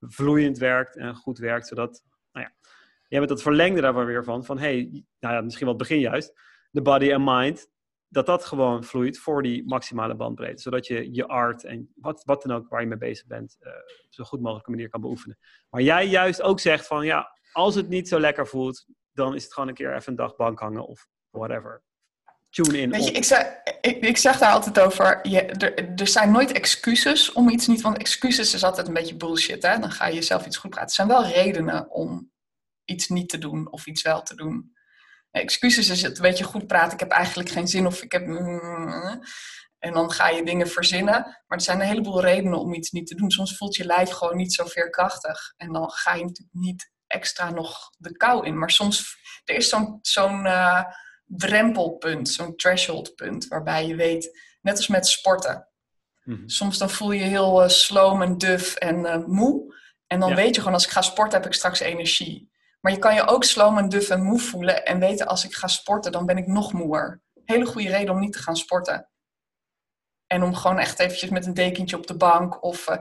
vloeiend 0.00 0.58
werkt 0.58 0.96
en 0.96 1.14
goed 1.14 1.38
werkt, 1.38 1.66
zodat, 1.66 2.02
nou 2.32 2.46
ja, 2.46 2.52
jij 3.08 3.18
bent 3.18 3.30
het 3.30 3.42
verlengde 3.42 3.80
daarvan 3.80 4.04
weer 4.04 4.24
van, 4.24 4.44
van 4.44 4.58
hey, 4.58 5.04
nou 5.18 5.34
ja, 5.34 5.40
misschien 5.40 5.66
wel 5.66 5.74
het 5.74 5.88
begin 5.88 6.00
juist, 6.00 6.40
de 6.70 6.82
body 6.82 7.10
en 7.10 7.24
mind, 7.24 7.70
dat 8.08 8.26
dat 8.26 8.44
gewoon 8.44 8.84
vloeit 8.84 9.18
voor 9.18 9.42
die 9.42 9.66
maximale 9.66 10.14
bandbreedte, 10.14 10.62
zodat 10.62 10.86
je 10.86 11.14
je 11.14 11.26
art 11.26 11.64
en 11.64 11.92
wat, 11.94 12.24
wat 12.24 12.42
dan 12.42 12.56
ook 12.56 12.68
waar 12.68 12.80
je 12.80 12.86
mee 12.86 12.98
bezig 12.98 13.26
bent, 13.26 13.56
uh, 13.60 13.72
zo 14.08 14.24
goed 14.24 14.40
mogelijke 14.40 14.70
manier 14.70 14.88
kan 14.88 15.00
beoefenen. 15.00 15.38
Maar 15.70 15.82
jij 15.82 16.06
juist 16.06 16.42
ook 16.42 16.60
zegt 16.60 16.86
van, 16.86 17.04
ja, 17.04 17.38
als 17.52 17.74
het 17.74 17.88
niet 17.88 18.08
zo 18.08 18.20
lekker 18.20 18.46
voelt, 18.46 18.86
dan 19.12 19.34
is 19.34 19.44
het 19.44 19.52
gewoon 19.52 19.68
een 19.68 19.74
keer 19.74 19.94
even 19.94 20.10
een 20.10 20.16
dag 20.16 20.36
bank 20.36 20.58
hangen 20.58 20.86
of 20.86 21.08
whatever 21.30 21.82
tune 22.52 22.78
in. 22.78 22.90
Weet 22.90 23.04
je, 23.04 23.12
ik, 23.12 23.24
zeg, 23.24 23.46
ik, 23.80 23.96
ik 24.00 24.16
zeg 24.16 24.38
daar 24.38 24.52
altijd 24.52 24.80
over, 24.80 25.28
je, 25.28 25.42
er, 25.42 26.00
er 26.00 26.08
zijn 26.08 26.30
nooit 26.30 26.52
excuses 26.52 27.32
om 27.32 27.48
iets 27.48 27.66
niet, 27.66 27.80
want 27.80 27.98
excuses 27.98 28.54
is 28.54 28.64
altijd 28.64 28.86
een 28.86 28.94
beetje 28.94 29.16
bullshit. 29.16 29.62
Hè? 29.62 29.78
Dan 29.78 29.90
ga 29.90 30.06
je 30.06 30.14
jezelf 30.14 30.46
iets 30.46 30.56
goed 30.56 30.70
praten. 30.70 30.88
Er 30.88 30.94
zijn 30.94 31.08
wel 31.08 31.26
redenen 31.26 31.90
om 31.90 32.30
iets 32.84 33.08
niet 33.08 33.28
te 33.28 33.38
doen 33.38 33.72
of 33.72 33.86
iets 33.86 34.02
wel 34.02 34.22
te 34.22 34.34
doen. 34.34 34.72
Excuses 35.30 35.88
is 35.88 36.02
het 36.02 36.16
een 36.16 36.22
beetje 36.22 36.44
goed 36.44 36.66
praten. 36.66 36.92
Ik 36.92 37.00
heb 37.00 37.10
eigenlijk 37.10 37.48
geen 37.48 37.68
zin 37.68 37.86
of 37.86 38.02
ik 38.02 38.12
heb. 38.12 38.26
En 39.78 39.92
dan 39.92 40.10
ga 40.10 40.28
je 40.28 40.44
dingen 40.44 40.68
verzinnen. 40.68 41.42
Maar 41.46 41.58
er 41.58 41.60
zijn 41.60 41.80
een 41.80 41.86
heleboel 41.86 42.20
redenen 42.20 42.58
om 42.58 42.74
iets 42.74 42.90
niet 42.90 43.06
te 43.06 43.14
doen. 43.14 43.30
Soms 43.30 43.56
voelt 43.56 43.76
je 43.76 43.84
lijf 43.84 44.10
gewoon 44.10 44.36
niet 44.36 44.54
zo 44.54 44.64
veerkrachtig. 44.64 45.54
En 45.56 45.72
dan 45.72 45.90
ga 45.90 46.14
je 46.14 46.24
natuurlijk 46.24 46.56
niet 46.56 46.90
extra 47.06 47.50
nog 47.50 47.90
de 47.98 48.16
kou 48.16 48.46
in. 48.46 48.58
Maar 48.58 48.70
soms, 48.70 49.16
er 49.44 49.54
is 49.54 49.68
zo'n 49.68 49.98
zo'n 50.02 50.46
uh, 50.46 50.82
drempelpunt, 51.36 52.28
zo'n 52.28 52.56
thresholdpunt, 52.56 53.48
waarbij 53.48 53.86
je 53.86 53.96
weet, 53.96 54.38
net 54.60 54.76
als 54.76 54.88
met 54.88 55.06
sporten. 55.06 55.68
Mhm. 56.22 56.48
Soms 56.48 56.78
dan 56.78 56.90
voel 56.90 57.12
je 57.12 57.20
je 57.20 57.28
heel 57.28 57.62
uh, 57.62 57.68
sloom 57.68 58.22
en 58.22 58.38
duf 58.38 58.74
en 58.74 58.98
uh, 58.98 59.26
moe. 59.26 59.74
En 60.06 60.20
dan 60.20 60.34
weet 60.34 60.54
je 60.54 60.60
gewoon, 60.60 60.74
als 60.74 60.84
ik 60.84 60.90
ga 60.90 61.02
sporten, 61.02 61.38
heb 61.38 61.46
ik 61.46 61.54
straks 61.54 61.80
energie. 61.80 62.50
Maar 62.80 62.92
je 62.92 62.98
kan 62.98 63.14
je 63.14 63.26
ook 63.26 63.44
sloom 63.44 63.78
en 63.78 63.88
duf 63.88 64.10
en 64.10 64.22
moe 64.22 64.38
voelen 64.38 64.84
en 64.84 64.98
weten, 64.98 65.26
als 65.26 65.44
ik 65.44 65.54
ga 65.54 65.66
sporten, 65.66 66.12
dan 66.12 66.26
ben 66.26 66.36
ik 66.36 66.46
nog 66.46 66.72
moeer. 66.72 67.22
Hele 67.44 67.66
goede 67.66 67.88
reden 67.88 68.14
om 68.14 68.20
niet 68.20 68.32
te 68.32 68.42
gaan 68.42 68.56
sporten. 68.56 69.08
En 70.26 70.42
om 70.42 70.54
gewoon 70.54 70.78
echt 70.78 70.98
eventjes 70.98 71.30
met 71.30 71.46
een 71.46 71.54
dekentje 71.54 71.96
op 71.96 72.06
de 72.06 72.16
bank 72.16 72.62
of, 72.62 72.88
uh, 72.88 72.98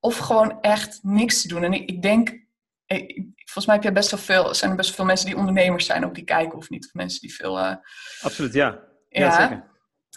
of 0.00 0.16
gewoon 0.16 0.60
echt 0.60 0.98
niks 1.02 1.42
te 1.42 1.48
doen. 1.48 1.64
En 1.64 1.72
ik, 1.72 1.88
ik 1.88 2.02
denk 2.02 2.47
volgens 3.44 3.66
mij 3.66 3.74
heb 3.74 3.84
je 3.84 3.92
best 3.92 4.10
wel 4.10 4.20
veel, 4.20 4.54
zijn 4.54 4.70
er 4.70 4.76
best 4.76 4.88
wel 4.88 4.96
veel 4.96 5.06
mensen 5.06 5.26
die 5.26 5.36
ondernemers 5.36 5.86
zijn, 5.86 6.04
ook 6.04 6.14
die 6.14 6.24
kijken 6.24 6.58
of 6.58 6.70
niet. 6.70 6.86
Of 6.86 6.94
mensen 6.94 7.20
die 7.20 7.34
veel. 7.34 7.58
Uh, 7.58 7.74
Absoluut, 8.20 8.52
ja. 8.52 8.78
Ja, 9.08 9.40
zeker. 9.40 9.76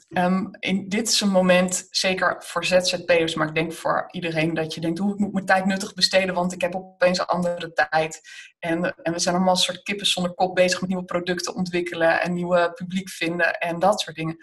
Um, 0.09 0.49
in, 0.59 0.89
dit 0.89 1.07
is 1.07 1.21
een 1.21 1.29
moment, 1.29 1.87
zeker 1.89 2.43
voor 2.43 2.65
ZZP'ers, 2.65 3.35
maar 3.35 3.47
ik 3.47 3.55
denk 3.55 3.73
voor 3.73 4.07
iedereen, 4.11 4.53
dat 4.53 4.73
je 4.73 4.81
denkt, 4.81 4.99
hoe 4.99 5.13
ik 5.13 5.19
moet 5.19 5.33
mijn 5.33 5.45
tijd 5.45 5.65
nuttig 5.65 5.93
besteden, 5.93 6.35
want 6.35 6.53
ik 6.53 6.61
heb 6.61 6.75
opeens 6.75 7.19
een 7.19 7.25
andere 7.25 7.73
tijd. 7.73 8.21
En, 8.59 8.95
en 8.95 9.13
we 9.13 9.19
zijn 9.19 9.35
allemaal 9.35 9.53
een 9.53 9.59
soort 9.59 9.83
kippen 9.83 10.05
zonder 10.05 10.33
kop 10.33 10.55
bezig 10.55 10.79
met 10.79 10.89
nieuwe 10.89 11.05
producten 11.05 11.55
ontwikkelen 11.55 12.21
en 12.21 12.33
nieuwe 12.33 12.71
publiek 12.73 13.09
vinden 13.09 13.57
en 13.57 13.79
dat 13.79 14.01
soort 14.01 14.15
dingen. 14.15 14.37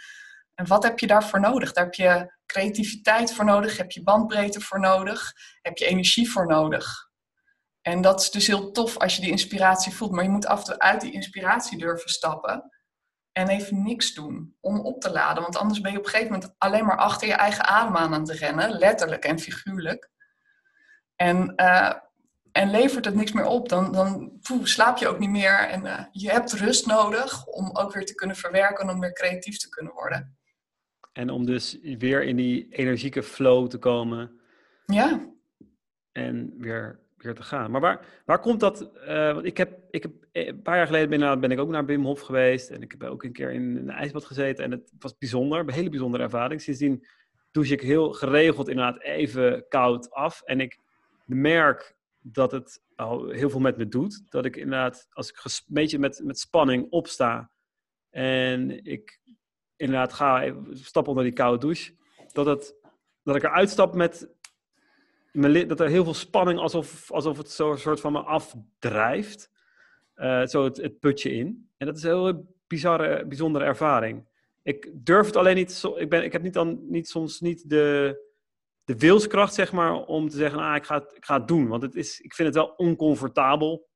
En 0.54 0.66
wat 0.66 0.82
heb 0.82 0.98
je 0.98 1.06
daarvoor 1.06 1.40
nodig? 1.40 1.72
Daar 1.72 1.84
heb 1.84 1.94
je 1.94 2.32
creativiteit 2.46 3.34
voor 3.34 3.44
nodig, 3.44 3.76
heb 3.76 3.90
je 3.90 4.02
bandbreedte 4.02 4.60
voor 4.60 4.80
nodig, 4.80 5.32
heb 5.62 5.76
je 5.78 5.86
energie 5.86 6.30
voor 6.30 6.46
nodig. 6.46 7.07
En 7.88 8.00
dat 8.00 8.20
is 8.20 8.30
dus 8.30 8.46
heel 8.46 8.70
tof 8.70 8.96
als 8.96 9.16
je 9.16 9.20
die 9.20 9.30
inspiratie 9.30 9.92
voelt. 9.92 10.12
Maar 10.12 10.24
je 10.24 10.30
moet 10.30 10.46
af 10.46 10.58
en 10.58 10.64
toe 10.64 10.78
uit 10.78 11.00
die 11.00 11.12
inspiratie 11.12 11.78
durven 11.78 12.10
stappen. 12.10 12.70
En 13.32 13.48
even 13.48 13.82
niks 13.82 14.14
doen 14.14 14.56
om 14.60 14.80
op 14.80 15.00
te 15.00 15.10
laden. 15.10 15.42
Want 15.42 15.56
anders 15.56 15.80
ben 15.80 15.92
je 15.92 15.98
op 15.98 16.04
een 16.04 16.10
gegeven 16.10 16.32
moment 16.32 16.54
alleen 16.58 16.84
maar 16.84 16.96
achter 16.96 17.28
je 17.28 17.34
eigen 17.34 17.64
adem 17.64 17.96
aan 17.96 18.14
aan 18.14 18.24
te 18.24 18.32
rennen. 18.32 18.70
Letterlijk 18.70 19.24
en 19.24 19.38
figuurlijk. 19.38 20.10
En, 21.16 21.52
uh, 21.56 21.92
en 22.52 22.70
levert 22.70 23.04
het 23.04 23.14
niks 23.14 23.32
meer 23.32 23.46
op. 23.46 23.68
Dan, 23.68 23.92
dan 23.92 24.38
slaap 24.62 24.98
je 24.98 25.08
ook 25.08 25.18
niet 25.18 25.30
meer. 25.30 25.68
En 25.68 25.84
uh, 25.84 26.04
je 26.12 26.30
hebt 26.30 26.52
rust 26.52 26.86
nodig 26.86 27.46
om 27.46 27.70
ook 27.72 27.92
weer 27.92 28.06
te 28.06 28.14
kunnen 28.14 28.36
verwerken. 28.36 28.88
En 28.88 28.94
om 28.94 29.00
weer 29.00 29.12
creatief 29.12 29.58
te 29.58 29.68
kunnen 29.68 29.92
worden. 29.92 30.38
En 31.12 31.30
om 31.30 31.46
dus 31.46 31.78
weer 31.80 32.22
in 32.22 32.36
die 32.36 32.68
energieke 32.68 33.22
flow 33.22 33.68
te 33.68 33.78
komen. 33.78 34.40
Ja. 34.86 35.26
En 36.12 36.54
weer 36.58 37.06
te 37.18 37.42
gaan. 37.42 37.70
Maar 37.70 37.80
waar, 37.80 38.22
waar 38.24 38.40
komt 38.40 38.60
dat? 38.60 38.90
Uh, 38.94 39.32
want 39.32 39.46
ik 39.46 39.56
heb, 39.56 39.78
ik 39.90 40.02
heb 40.02 40.12
eh, 40.32 40.46
een 40.46 40.62
paar 40.62 40.76
jaar 40.76 40.86
geleden 40.86 41.20
ben, 41.20 41.40
ben 41.40 41.50
ik 41.50 41.58
ook 41.58 41.68
naar 41.68 41.84
Bim 41.84 42.04
Hof 42.04 42.20
geweest. 42.20 42.70
En 42.70 42.82
ik 42.82 42.90
heb 42.90 43.02
ook 43.02 43.22
een 43.22 43.32
keer 43.32 43.52
in 43.52 43.76
een 43.76 43.90
ijsbad 43.90 44.24
gezeten. 44.24 44.64
En 44.64 44.70
het 44.70 44.92
was 44.98 45.18
bijzonder, 45.18 45.58
een 45.58 45.70
hele 45.70 45.88
bijzondere 45.88 46.22
ervaring. 46.22 46.60
Sindsdien 46.60 47.06
douche 47.50 47.72
ik 47.72 47.80
heel 47.80 48.12
geregeld 48.12 48.68
inderdaad 48.68 49.02
even 49.02 49.68
koud 49.68 50.10
af. 50.10 50.42
En 50.42 50.60
ik 50.60 50.78
merk 51.24 51.96
dat 52.20 52.52
het 52.52 52.82
al 52.96 53.28
heel 53.28 53.50
veel 53.50 53.60
met 53.60 53.76
me 53.76 53.88
doet. 53.88 54.30
Dat 54.30 54.44
ik 54.44 54.56
inderdaad, 54.56 55.06
als 55.10 55.30
ik 55.30 55.40
een 55.44 55.50
beetje 55.66 55.98
met, 55.98 56.20
met 56.24 56.38
spanning 56.38 56.86
opsta. 56.90 57.50
En 58.10 58.84
ik 58.84 59.20
inderdaad 59.76 60.12
ga 60.12 60.42
even 60.42 60.78
stap 60.78 61.08
onder 61.08 61.24
die 61.24 61.32
koude 61.32 61.58
douche. 61.58 61.94
Dat, 62.32 62.46
het, 62.46 62.74
dat 63.22 63.36
ik 63.36 63.42
eruit 63.42 63.70
stap 63.70 63.94
met 63.94 64.28
dat 65.32 65.80
er 65.80 65.88
heel 65.88 66.04
veel 66.04 66.14
spanning, 66.14 66.58
alsof, 66.58 67.10
alsof 67.10 67.36
het 67.36 67.50
zo 67.50 67.70
een 67.70 67.78
soort 67.78 68.00
van 68.00 68.12
me 68.12 68.20
afdrijft. 68.20 69.50
uh, 70.16 70.46
zo 70.46 70.64
het, 70.64 70.76
het, 70.76 70.98
putje 70.98 71.32
in. 71.32 71.68
En 71.76 71.86
dat 71.86 71.96
is 71.96 72.02
een 72.02 72.10
heel 72.10 72.54
bizarre, 72.66 73.26
bijzondere 73.26 73.64
ervaring. 73.64 74.26
Ik 74.62 74.90
durf 74.94 75.26
het 75.26 75.36
alleen 75.36 75.56
niet, 75.56 75.82
ik, 75.96 76.08
ben, 76.08 76.24
ik 76.24 76.32
heb 76.32 76.42
niet 76.42 76.52
dan, 76.52 76.80
niet, 76.88 77.08
soms 77.08 77.40
niet 77.40 77.70
de, 77.70 78.16
de 78.84 78.96
wilskracht, 78.96 79.54
zeg 79.54 79.72
maar, 79.72 79.94
om 79.94 80.28
te 80.28 80.36
zeggen, 80.36 80.58
ah, 80.58 80.76
ik, 80.76 80.84
ga 80.84 80.94
het, 80.94 81.12
ik 81.16 81.24
ga 81.24 81.38
het 81.38 81.48
doen. 81.48 81.68
Want 81.68 81.82
het 81.82 81.94
is, 81.94 82.20
ik 82.20 82.34
vind 82.34 82.48
het 82.48 82.56
wel 82.56 82.74
oncomfortabel. 82.76 83.88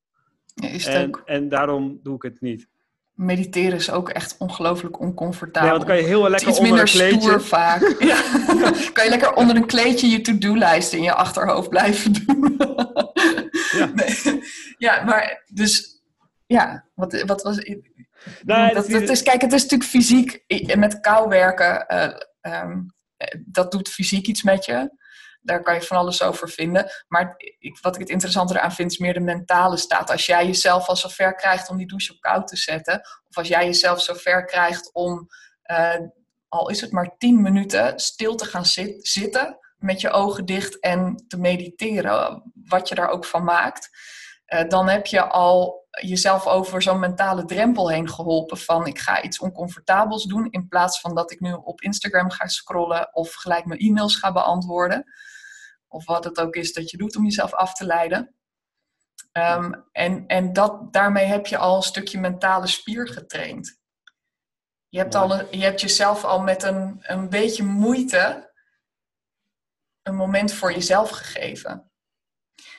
Ja, 0.55 0.69
is 0.69 0.87
en, 0.87 1.09
ook. 1.09 1.23
en 1.25 1.49
daarom 1.49 2.01
doe 2.03 2.15
ik 2.15 2.23
het 2.23 2.41
niet. 2.41 2.69
Mediteren 3.15 3.79
is 3.79 3.91
ook 3.91 4.09
echt 4.09 4.37
ongelooflijk 4.39 5.01
oncomfortabel. 5.01 5.71
Ja, 5.71 5.77
dan 5.79 5.87
kan 5.87 5.97
je 5.97 6.03
heel 6.03 6.29
lekker 6.29 6.49
iets 6.49 6.59
onder 6.59 6.75
minder 6.75 6.89
een 6.89 6.99
kleedje. 6.99 7.21
stoer 7.21 7.43
vaak. 7.43 7.95
ja. 7.99 8.23
kan 8.93 9.05
je 9.05 9.11
lekker 9.11 9.35
onder 9.35 9.57
een 9.57 9.67
kleedje 9.67 10.09
je 10.09 10.21
to-do-lijst 10.21 10.93
in 10.93 11.03
je 11.03 11.15
achterhoofd 11.15 11.69
blijven 11.69 12.13
doen. 12.27 12.57
Ja. 13.73 13.91
Nee. 13.95 14.43
ja, 14.79 15.05
maar 15.05 15.45
dus 15.47 16.03
ja, 16.47 16.85
wat, 16.95 17.23
wat 17.23 17.43
was. 17.43 17.57
Nee, 17.57 18.75
dat, 18.75 18.89
dat 18.89 19.09
is, 19.09 19.23
kijk, 19.23 19.41
het 19.41 19.53
is 19.53 19.63
natuurlijk 19.63 19.91
fysiek 19.91 20.45
met 20.77 21.01
kou 21.01 21.29
werken. 21.29 21.87
eh, 21.87 22.21
ehm, 22.41 22.81
eh, 23.17 23.41
dat 23.47 23.73
doet 23.73 23.89
fysiek 23.89 24.27
iets 24.27 24.43
met 24.43 24.65
je. 24.65 25.01
Daar 25.43 25.63
kan 25.63 25.75
je 25.75 25.83
van 25.83 25.97
alles 25.97 26.23
over 26.23 26.49
vinden. 26.49 26.91
Maar 27.09 27.35
ik, 27.59 27.79
wat 27.81 27.95
ik 27.95 28.01
het 28.01 28.11
interessanter 28.11 28.61
aan 28.61 28.73
vind, 28.73 28.91
is 28.91 28.99
meer 28.99 29.15
de 29.15 29.21
mentale 29.21 29.77
staat. 29.77 30.11
Als 30.11 30.27
jij 30.27 30.47
jezelf 30.47 30.89
al 30.89 30.97
zover 30.97 31.35
krijgt 31.35 31.69
om 31.69 31.77
die 31.77 31.87
douche 31.87 32.13
op 32.13 32.21
koud 32.21 32.47
te 32.47 32.57
zetten. 32.57 33.01
Of 33.29 33.37
als 33.37 33.49
jij 33.49 33.65
jezelf 33.65 34.03
zover 34.03 34.45
krijgt 34.45 34.93
om, 34.93 35.29
eh, 35.63 36.01
al 36.49 36.71
is 36.71 36.81
het 36.81 36.93
maar 36.93 37.17
10 37.19 37.43
minuten, 37.43 37.99
stil 37.99 38.35
te 38.35 38.45
gaan 38.45 38.67
zit, 38.67 39.09
zitten. 39.09 39.59
Met 39.77 40.01
je 40.01 40.11
ogen 40.11 40.47
dicht 40.47 40.81
en 40.81 41.25
te 41.29 41.39
mediteren. 41.39 42.53
Wat 42.55 42.89
je 42.89 42.95
daar 42.95 43.09
ook 43.09 43.25
van 43.25 43.45
maakt. 43.45 43.91
Eh, 44.45 44.69
dan 44.69 44.89
heb 44.89 45.07
je 45.07 45.23
al 45.23 45.87
jezelf 46.01 46.47
over 46.47 46.83
zo'n 46.83 46.99
mentale 46.99 47.45
drempel 47.45 47.91
heen 47.91 48.09
geholpen 48.09 48.57
van 48.57 48.87
ik 48.87 48.99
ga 48.99 49.23
iets 49.23 49.39
oncomfortabels 49.39 50.25
doen 50.25 50.51
in 50.51 50.69
plaats 50.69 51.01
van 51.01 51.15
dat 51.15 51.31
ik 51.31 51.41
nu 51.41 51.53
op 51.53 51.81
Instagram 51.81 52.31
ga 52.31 52.47
scrollen 52.47 53.15
of 53.15 53.35
gelijk 53.35 53.65
mijn 53.65 53.81
e-mails 53.81 54.17
ga 54.17 54.33
beantwoorden. 54.33 55.05
Of 55.93 56.07
wat 56.07 56.25
het 56.25 56.41
ook 56.41 56.55
is 56.55 56.73
dat 56.73 56.91
je 56.91 56.97
doet 56.97 57.17
om 57.17 57.25
jezelf 57.25 57.55
af 57.55 57.73
te 57.73 57.85
leiden. 57.85 58.35
Um, 59.33 59.89
en 59.93 60.27
en 60.27 60.53
dat, 60.53 60.93
daarmee 60.93 61.25
heb 61.25 61.47
je 61.47 61.59
al 61.59 61.77
een 61.77 61.83
stukje 61.83 62.21
mentale 62.21 62.67
spier 62.67 63.09
getraind. 63.09 63.81
Je 64.89 64.99
hebt, 64.99 65.15
al 65.15 65.39
een, 65.39 65.59
je 65.59 65.65
hebt 65.65 65.81
jezelf 65.81 66.25
al 66.25 66.41
met 66.41 66.63
een, 66.63 66.99
een 67.01 67.29
beetje 67.29 67.63
moeite 67.63 68.53
een 70.03 70.15
moment 70.15 70.53
voor 70.53 70.73
jezelf 70.73 71.11
gegeven. 71.11 71.91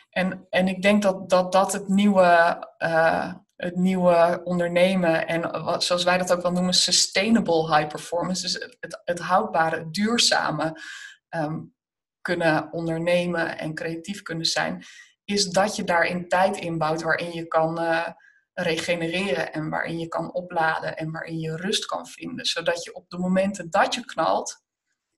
En, 0.09 0.47
en 0.49 0.67
ik 0.67 0.81
denk 0.81 1.01
dat 1.01 1.29
dat, 1.29 1.51
dat 1.51 1.73
het, 1.73 1.87
nieuwe, 1.87 2.67
uh, 2.77 3.33
het 3.55 3.75
nieuwe 3.75 4.41
ondernemen 4.43 5.27
en 5.27 5.63
wat, 5.63 5.83
zoals 5.83 6.03
wij 6.03 6.17
dat 6.17 6.33
ook 6.33 6.41
wel 6.41 6.51
noemen, 6.51 6.73
sustainable 6.73 7.75
high 7.75 7.87
performance, 7.87 8.41
dus 8.41 8.53
het, 8.53 9.01
het 9.03 9.19
houdbare, 9.19 9.77
het 9.77 9.93
duurzame 9.93 10.81
um, 11.29 11.75
kunnen 12.23 12.71
ondernemen 12.71 13.57
en 13.57 13.75
creatief 13.75 14.21
kunnen 14.21 14.45
zijn, 14.45 14.83
is 15.25 15.45
dat 15.45 15.75
je 15.75 15.83
daarin 15.83 16.27
tijd 16.27 16.57
inbouwt 16.57 17.01
waarin 17.01 17.31
je 17.31 17.47
kan 17.47 17.81
uh, 17.81 18.07
regenereren 18.53 19.53
en 19.53 19.69
waarin 19.69 19.99
je 19.99 20.07
kan 20.07 20.33
opladen 20.33 20.97
en 20.97 21.11
waarin 21.11 21.39
je 21.39 21.55
rust 21.55 21.85
kan 21.85 22.07
vinden. 22.07 22.45
Zodat 22.45 22.83
je 22.83 22.93
op 22.93 23.09
de 23.09 23.17
momenten 23.17 23.69
dat 23.69 23.95
je 23.95 24.05
knalt, 24.05 24.63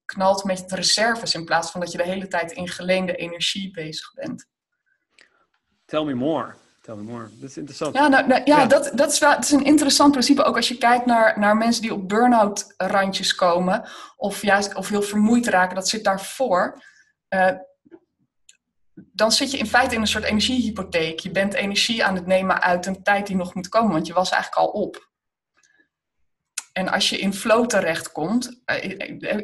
knalt 0.05 0.43
met 0.43 0.71
reserves 0.71 1.33
in 1.33 1.45
plaats 1.45 1.71
van 1.71 1.81
dat 1.81 1.91
je 1.91 1.97
de 1.97 2.03
hele 2.03 2.27
tijd 2.27 2.51
in 2.51 2.67
geleende 2.67 3.15
energie 3.15 3.71
bezig 3.71 4.13
bent. 4.13 4.47
Tell 5.85 6.03
me 6.03 6.13
more. 6.13 6.53
Tell 6.81 6.95
me 6.95 7.01
more. 7.01 7.29
Dat 7.31 7.49
is 7.49 7.57
interessant. 7.57 7.95
Ja, 7.95 8.07
nou, 8.07 8.27
nou, 8.27 8.41
ja, 8.45 8.59
ja, 8.59 8.65
Dat, 8.65 8.91
dat, 8.93 9.11
is 9.11 9.19
wel, 9.19 9.31
dat 9.31 9.43
is 9.43 9.51
een 9.51 9.63
interessant 9.63 10.11
principe. 10.11 10.43
Ook 10.43 10.55
als 10.55 10.67
je 10.67 10.77
kijkt 10.77 11.05
naar, 11.05 11.39
naar 11.39 11.57
mensen 11.57 11.81
die 11.81 11.93
op 11.93 12.09
burn-out 12.09 12.73
randjes 12.77 13.35
komen. 13.35 13.89
Of 14.15 14.41
juist 14.41 14.75
of 14.75 14.89
heel 14.89 15.01
vermoeid 15.01 15.47
raken. 15.47 15.75
Dat 15.75 15.89
zit 15.89 16.03
daarvoor. 16.03 16.83
Uh, 17.35 17.51
dan 18.95 19.31
zit 19.31 19.51
je 19.51 19.57
in 19.57 19.67
feite 19.67 19.95
in 19.95 20.01
een 20.01 20.07
soort 20.07 20.23
energiehypotheek. 20.23 21.19
Je 21.19 21.31
bent 21.31 21.53
energie 21.53 22.05
aan 22.05 22.15
het 22.15 22.25
nemen 22.25 22.61
uit 22.61 22.85
een 22.85 23.03
tijd 23.03 23.27
die 23.27 23.35
nog 23.35 23.53
moet 23.53 23.69
komen. 23.69 23.91
Want 23.91 24.07
je 24.07 24.13
was 24.13 24.29
eigenlijk 24.29 24.61
al 24.61 24.81
op. 24.81 25.09
En 26.73 26.89
als 26.89 27.09
je 27.09 27.17
in 27.17 27.33
flow 27.33 27.65
terechtkomt, 27.65 28.61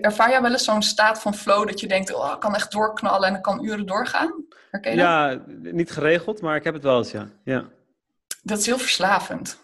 ervaar 0.01 0.29
jij 0.29 0.41
wel 0.41 0.51
eens 0.51 0.63
zo'n 0.63 0.81
staat 0.81 1.21
van 1.21 1.35
flow 1.35 1.67
dat 1.67 1.79
je 1.79 1.87
denkt, 1.87 2.13
oh, 2.13 2.31
ik 2.33 2.39
kan 2.39 2.55
echt 2.55 2.71
doorknallen 2.71 3.27
en 3.27 3.35
ik 3.35 3.41
kan 3.41 3.65
uren 3.65 3.85
doorgaan? 3.85 4.45
Herken 4.71 4.91
je 4.91 4.97
ja, 4.97 5.35
dat? 5.35 5.47
niet 5.47 5.91
geregeld, 5.91 6.41
maar 6.41 6.55
ik 6.55 6.63
heb 6.63 6.73
het 6.73 6.83
wel 6.83 6.97
eens, 6.97 7.11
ja. 7.11 7.27
ja. 7.43 7.69
Dat 8.41 8.59
is 8.59 8.65
heel 8.65 8.77
verslavend. 8.77 9.57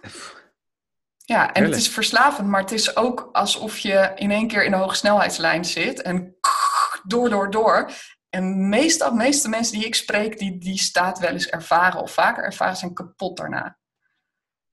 Ja, 1.18 1.54
en 1.54 1.64
het 1.64 1.76
is 1.76 1.90
verslavend, 1.90 2.48
maar 2.48 2.62
het 2.62 2.72
is 2.72 2.96
ook 2.96 3.30
alsof 3.32 3.78
je 3.78 4.12
in 4.16 4.32
één 4.32 4.48
keer 4.48 4.66
in 4.66 4.72
de 4.72 4.78
hoogsnelheidslijn 4.78 5.66
zit 5.66 6.02
en 6.02 6.36
door, 7.04 7.30
door, 7.30 7.52
door. 7.52 7.92
En 8.30 8.70
meestal, 8.70 9.10
de 9.10 9.16
meeste 9.16 9.50
mensen 9.50 9.78
die 9.78 9.86
ik 9.86 9.96
spreek, 9.96 10.40
die 10.40 10.58
die 10.58 10.78
staat 10.78 11.20
wel 11.20 11.32
eens 11.32 11.48
ervaren 11.48 12.02
of 12.02 12.12
vaker 12.12 12.44
ervaren, 12.44 12.76
zijn 12.76 12.94
kapot 12.94 13.38
daarna 13.38 13.78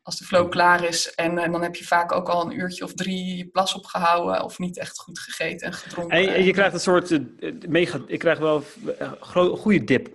als 0.05 0.19
de 0.19 0.25
flow 0.25 0.51
klaar 0.51 0.85
is. 0.85 1.15
En, 1.15 1.39
en, 1.39 1.53
dan 1.53 1.63
heb 1.63 1.77
je 1.77 1.85
vaak 1.85 2.13
ook 2.13 2.29
al 2.29 2.45
een 2.45 2.59
uurtje 2.59 2.85
of 2.85 2.95
drie 2.95 3.49
plas 3.49 3.75
opgehouden 3.75 4.43
of 4.43 4.59
niet 4.59 4.79
echt 4.79 4.99
goed 4.99 5.19
gegeten 5.19 5.67
en 5.67 5.73
gedronken. 5.73 6.19
En, 6.19 6.35
en 6.35 6.45
je 6.45 6.53
krijgt 6.53 6.75
een 6.75 6.81
soort 6.81 7.11
uh, 7.11 7.21
mega. 7.69 8.01
Ik 8.07 8.19
krijg 8.19 8.39
wel 8.39 8.63
een 9.35 9.57
goede 9.57 9.85
dip. 9.85 10.09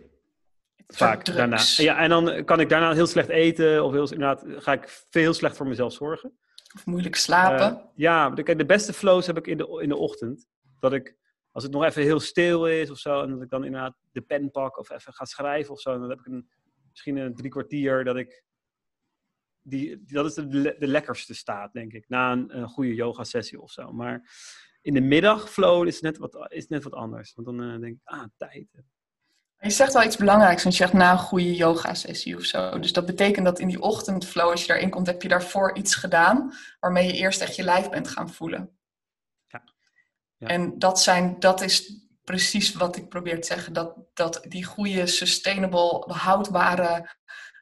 Vaak 0.87 1.25
daarna. 1.25 1.59
Ja, 1.75 1.97
en 1.97 2.09
dan 2.09 2.45
kan 2.45 2.59
ik 2.59 2.69
daarna 2.69 2.93
heel 2.93 3.07
slecht 3.07 3.29
eten 3.29 3.83
of 3.83 3.91
heel, 3.91 4.11
inderdaad, 4.11 4.43
ga 4.47 4.71
ik 4.71 5.03
veel 5.09 5.33
slecht 5.33 5.57
voor 5.57 5.67
mezelf 5.67 5.93
zorgen. 5.93 6.37
Of 6.75 6.85
moeilijk 6.85 7.15
slapen. 7.15 7.71
Uh, 7.71 7.83
ja, 7.95 8.29
de, 8.29 8.55
de 8.55 8.65
beste 8.65 8.93
flows 8.93 9.27
heb 9.27 9.37
ik 9.37 9.47
in 9.47 9.57
de, 9.57 9.79
in 9.81 9.89
de 9.89 9.95
ochtend. 9.95 10.47
Dat 10.79 10.93
ik, 10.93 11.15
als 11.51 11.63
het 11.63 11.73
nog 11.73 11.83
even 11.83 12.03
heel 12.03 12.19
stil 12.19 12.67
is 12.67 12.89
of 12.89 12.97
zo, 12.97 13.21
en 13.21 13.29
dat 13.29 13.41
ik 13.41 13.49
dan 13.49 13.65
inderdaad 13.65 13.95
de 14.11 14.21
pen 14.21 14.51
pak 14.51 14.77
of 14.77 14.89
even 14.89 15.13
ga 15.13 15.25
schrijven 15.25 15.73
of 15.73 15.79
zo, 15.79 15.99
dan 15.99 16.09
heb 16.09 16.19
ik 16.19 16.25
een, 16.25 16.49
misschien 16.89 17.17
een 17.17 17.35
drie 17.35 17.49
kwartier 17.49 18.03
dat 18.03 18.15
ik 18.15 18.43
die, 19.61 20.03
dat 20.05 20.25
is 20.25 20.33
de, 20.33 20.75
de 20.79 20.87
lekkerste 20.87 21.33
staat, 21.33 21.73
denk 21.73 21.93
ik, 21.93 22.09
na 22.09 22.31
een, 22.31 22.67
goede 22.67 22.95
yoga-sessie 22.95 23.61
of 23.61 23.71
zo. 23.71 23.91
Maar 23.91 24.31
in 24.81 24.93
de 24.93 25.01
middagflow 25.01 25.87
is 25.87 26.01
net 26.01 26.17
wat, 26.17 26.45
is 26.51 26.67
net 26.67 26.83
wat 26.83 26.93
anders. 26.93 27.33
Want 27.35 27.47
dan 27.47 27.63
uh, 27.63 27.79
denk 27.79 27.95
ik, 27.95 28.01
ah, 28.03 28.23
tijd. 28.37 28.67
Je 29.59 29.69
zegt 29.69 29.93
wel 29.93 30.03
iets 30.03 30.17
belangrijks, 30.17 30.63
want 30.63 30.75
je 30.75 30.83
zegt 30.83 30.95
na 30.95 31.11
een 31.11 31.17
goede 31.17 31.55
yoga-sessie 31.55 32.35
of 32.35 32.43
zo. 32.43 32.79
Dus 32.79 32.93
dat 32.93 33.05
betekent 33.05 33.45
dat 33.45 33.59
in 33.59 33.67
die 33.67 33.81
ochtendflow, 33.81 34.49
als 34.49 34.61
je 34.61 34.67
daarin 34.67 34.89
komt, 34.89 35.07
heb 35.07 35.21
je 35.21 35.27
daarvoor 35.27 35.77
iets 35.77 35.95
gedaan 35.95 36.53
waarmee 36.79 37.07
je 37.07 37.13
eerst 37.13 37.41
echt 37.41 37.55
je 37.55 37.63
lijf 37.63 37.89
bent 37.89 38.07
gaan 38.07 38.29
voelen. 38.29 38.78
En 40.39 40.79
dat, 40.79 41.01
zijn, 41.01 41.39
dat 41.39 41.61
is 41.61 42.03
precies 42.23 42.73
wat 42.73 42.95
ik 42.95 43.09
probeer 43.09 43.41
te 43.41 43.47
zeggen. 43.47 43.73
Dat, 43.73 43.95
dat 44.13 44.45
die 44.47 44.63
goede, 44.63 45.07
sustainable, 45.07 46.13
houdbare 46.13 47.09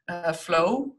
uh, 0.05 0.33
flow, 0.33 0.89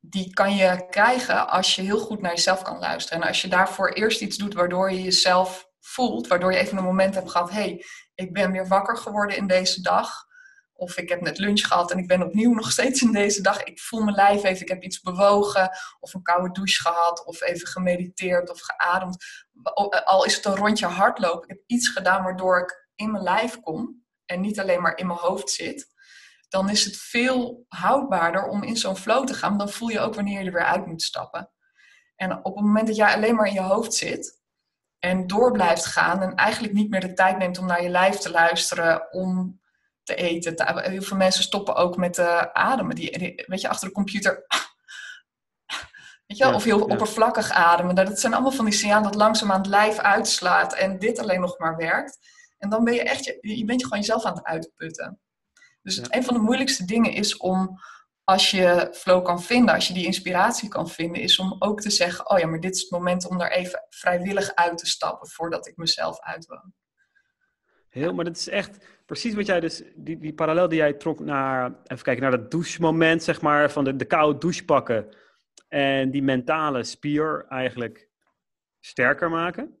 die 0.00 0.32
kan 0.32 0.56
je 0.56 0.86
krijgen 0.90 1.48
als 1.48 1.74
je 1.74 1.82
heel 1.82 1.98
goed 1.98 2.20
naar 2.20 2.30
jezelf 2.30 2.62
kan 2.62 2.78
luisteren. 2.78 3.22
En 3.22 3.28
als 3.28 3.42
je 3.42 3.48
daarvoor 3.48 3.88
eerst 3.88 4.20
iets 4.20 4.36
doet 4.36 4.54
waardoor 4.54 4.92
je 4.92 5.02
jezelf 5.02 5.68
voelt, 5.80 6.26
waardoor 6.26 6.52
je 6.52 6.58
even 6.58 6.78
een 6.78 6.84
moment 6.84 7.14
hebt 7.14 7.30
gehad, 7.30 7.50
hey, 7.50 7.84
ik 8.14 8.32
ben 8.32 8.52
weer 8.52 8.68
wakker 8.68 8.96
geworden 8.96 9.36
in 9.36 9.46
deze 9.46 9.80
dag. 9.80 10.24
Of 10.74 10.96
ik 10.96 11.08
heb 11.08 11.20
net 11.20 11.38
lunch 11.38 11.60
gehad 11.66 11.90
en 11.90 11.98
ik 11.98 12.06
ben 12.06 12.22
opnieuw 12.22 12.54
nog 12.54 12.70
steeds 12.70 13.02
in 13.02 13.12
deze 13.12 13.42
dag. 13.42 13.62
Ik 13.62 13.80
voel 13.80 14.02
mijn 14.02 14.16
lijf 14.16 14.42
even, 14.42 14.62
ik 14.62 14.68
heb 14.68 14.82
iets 14.82 15.00
bewogen. 15.00 15.70
Of 16.00 16.14
een 16.14 16.22
koude 16.22 16.52
douche 16.52 16.82
gehad. 16.82 17.24
Of 17.24 17.42
even 17.42 17.66
gemediteerd 17.66 18.50
of 18.50 18.60
geademd. 18.60 19.24
Al 20.04 20.24
is 20.24 20.36
het 20.36 20.44
een 20.44 20.56
rondje 20.56 20.86
hardlopen. 20.86 21.42
Ik 21.42 21.48
heb 21.48 21.62
iets 21.66 21.88
gedaan 21.88 22.22
waardoor 22.22 22.58
ik 22.58 22.88
in 22.94 23.10
mijn 23.10 23.24
lijf 23.24 23.60
kom. 23.60 24.02
En 24.24 24.40
niet 24.40 24.60
alleen 24.60 24.82
maar 24.82 24.96
in 24.96 25.06
mijn 25.06 25.18
hoofd 25.18 25.50
zit 25.50 25.92
dan 26.54 26.70
is 26.70 26.84
het 26.84 26.96
veel 26.96 27.64
houdbaarder 27.68 28.46
om 28.46 28.62
in 28.62 28.76
zo'n 28.76 28.96
flow 28.96 29.26
te 29.26 29.34
gaan. 29.34 29.58
Dan 29.58 29.68
voel 29.68 29.88
je 29.88 30.00
ook 30.00 30.14
wanneer 30.14 30.40
je 30.40 30.46
er 30.46 30.52
weer 30.52 30.64
uit 30.64 30.86
moet 30.86 31.02
stappen. 31.02 31.50
En 32.16 32.44
op 32.44 32.54
het 32.56 32.64
moment 32.64 32.86
dat 32.86 32.96
jij 32.96 33.14
alleen 33.14 33.34
maar 33.34 33.46
in 33.46 33.52
je 33.52 33.60
hoofd 33.60 33.94
zit 33.94 34.42
en 34.98 35.26
door 35.26 35.52
blijft 35.52 35.86
gaan 35.86 36.22
en 36.22 36.34
eigenlijk 36.34 36.72
niet 36.72 36.90
meer 36.90 37.00
de 37.00 37.12
tijd 37.12 37.38
neemt 37.38 37.58
om 37.58 37.66
naar 37.66 37.82
je 37.82 37.88
lijf 37.88 38.16
te 38.16 38.30
luisteren, 38.30 39.12
om 39.12 39.60
te 40.04 40.14
eten. 40.14 40.56
Te, 40.56 40.80
heel 40.84 41.02
veel 41.02 41.16
mensen 41.16 41.42
stoppen 41.42 41.74
ook 41.74 41.96
met 41.96 42.18
uh, 42.18 42.40
ademen. 42.40 42.94
Die, 42.94 43.18
die, 43.18 43.44
weet 43.46 43.60
je, 43.60 43.68
achter 43.68 43.88
de 43.88 43.94
computer. 43.94 44.44
Weet 46.26 46.38
je 46.38 46.44
wel? 46.44 46.52
Ja, 46.52 46.54
of 46.54 46.64
heel 46.64 46.78
ja. 46.78 46.84
oppervlakkig 46.84 47.50
ademen. 47.50 47.94
Dat 47.94 48.20
zijn 48.20 48.32
allemaal 48.32 48.52
van 48.52 48.64
die 48.64 48.74
signalen 48.74 49.02
dat 49.02 49.14
langzaam 49.14 49.52
aan 49.52 49.58
het 49.60 49.66
lijf 49.66 49.98
uitslaat 49.98 50.74
en 50.74 50.98
dit 50.98 51.18
alleen 51.18 51.40
nog 51.40 51.58
maar 51.58 51.76
werkt. 51.76 52.18
En 52.58 52.68
dan 52.68 52.84
ben 52.84 52.94
je 52.94 53.02
echt, 53.02 53.24
je, 53.24 53.38
je 53.40 53.64
bent 53.64 53.80
je 53.80 53.86
gewoon 53.86 54.00
jezelf 54.00 54.24
aan 54.24 54.34
het 54.34 54.44
uitputten. 54.44 55.20
Dus 55.82 55.96
ja. 55.96 56.04
een 56.08 56.24
van 56.24 56.34
de 56.34 56.40
moeilijkste 56.40 56.84
dingen 56.84 57.12
is 57.12 57.36
om, 57.36 57.78
als 58.24 58.50
je 58.50 58.88
flow 58.92 59.24
kan 59.24 59.42
vinden, 59.42 59.74
als 59.74 59.88
je 59.88 59.94
die 59.94 60.06
inspiratie 60.06 60.68
kan 60.68 60.88
vinden, 60.88 61.22
is 61.22 61.38
om 61.38 61.56
ook 61.58 61.80
te 61.80 61.90
zeggen, 61.90 62.30
oh 62.30 62.38
ja, 62.38 62.46
maar 62.46 62.60
dit 62.60 62.74
is 62.74 62.80
het 62.80 62.90
moment 62.90 63.28
om 63.28 63.38
daar 63.38 63.50
even 63.50 63.86
vrijwillig 63.88 64.54
uit 64.54 64.78
te 64.78 64.86
stappen 64.86 65.28
voordat 65.28 65.66
ik 65.66 65.76
mezelf 65.76 66.20
uitwoon. 66.20 66.72
Heel, 67.88 68.14
maar 68.14 68.24
dat 68.24 68.36
is 68.36 68.48
echt 68.48 68.84
precies 69.04 69.34
wat 69.34 69.46
jij 69.46 69.60
dus, 69.60 69.82
die, 69.94 70.18
die 70.18 70.34
parallel 70.34 70.68
die 70.68 70.78
jij 70.78 70.92
trok 70.92 71.20
naar, 71.20 71.80
even 71.84 72.04
kijken, 72.04 72.22
naar 72.22 72.38
dat 72.38 72.50
douchemoment, 72.50 73.22
zeg 73.22 73.40
maar, 73.40 73.70
van 73.70 73.84
de, 73.84 73.96
de 73.96 74.04
koude 74.04 74.38
douche 74.38 74.64
pakken. 74.64 75.08
En 75.68 76.10
die 76.10 76.22
mentale 76.22 76.84
spier 76.84 77.46
eigenlijk 77.48 78.08
sterker 78.80 79.30
maken. 79.30 79.78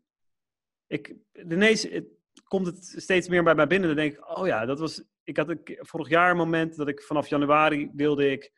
Ik, 0.86 1.14
ineens 1.32 1.82
het, 1.82 2.06
komt 2.44 2.66
het 2.66 2.94
steeds 2.96 3.28
meer 3.28 3.42
bij 3.42 3.54
mij 3.54 3.66
binnen. 3.66 3.88
Dan 3.88 3.96
denk 3.96 4.12
ik, 4.12 4.38
oh 4.38 4.46
ja, 4.46 4.66
dat 4.66 4.78
was, 4.78 5.04
ik 5.22 5.36
had 5.36 5.48
een, 5.48 5.78
vorig 5.80 6.08
jaar 6.08 6.30
een 6.30 6.36
moment 6.36 6.76
dat 6.76 6.88
ik 6.88 7.02
vanaf 7.02 7.26
januari 7.26 7.90
wilde 7.94 8.30
ik, 8.30 8.52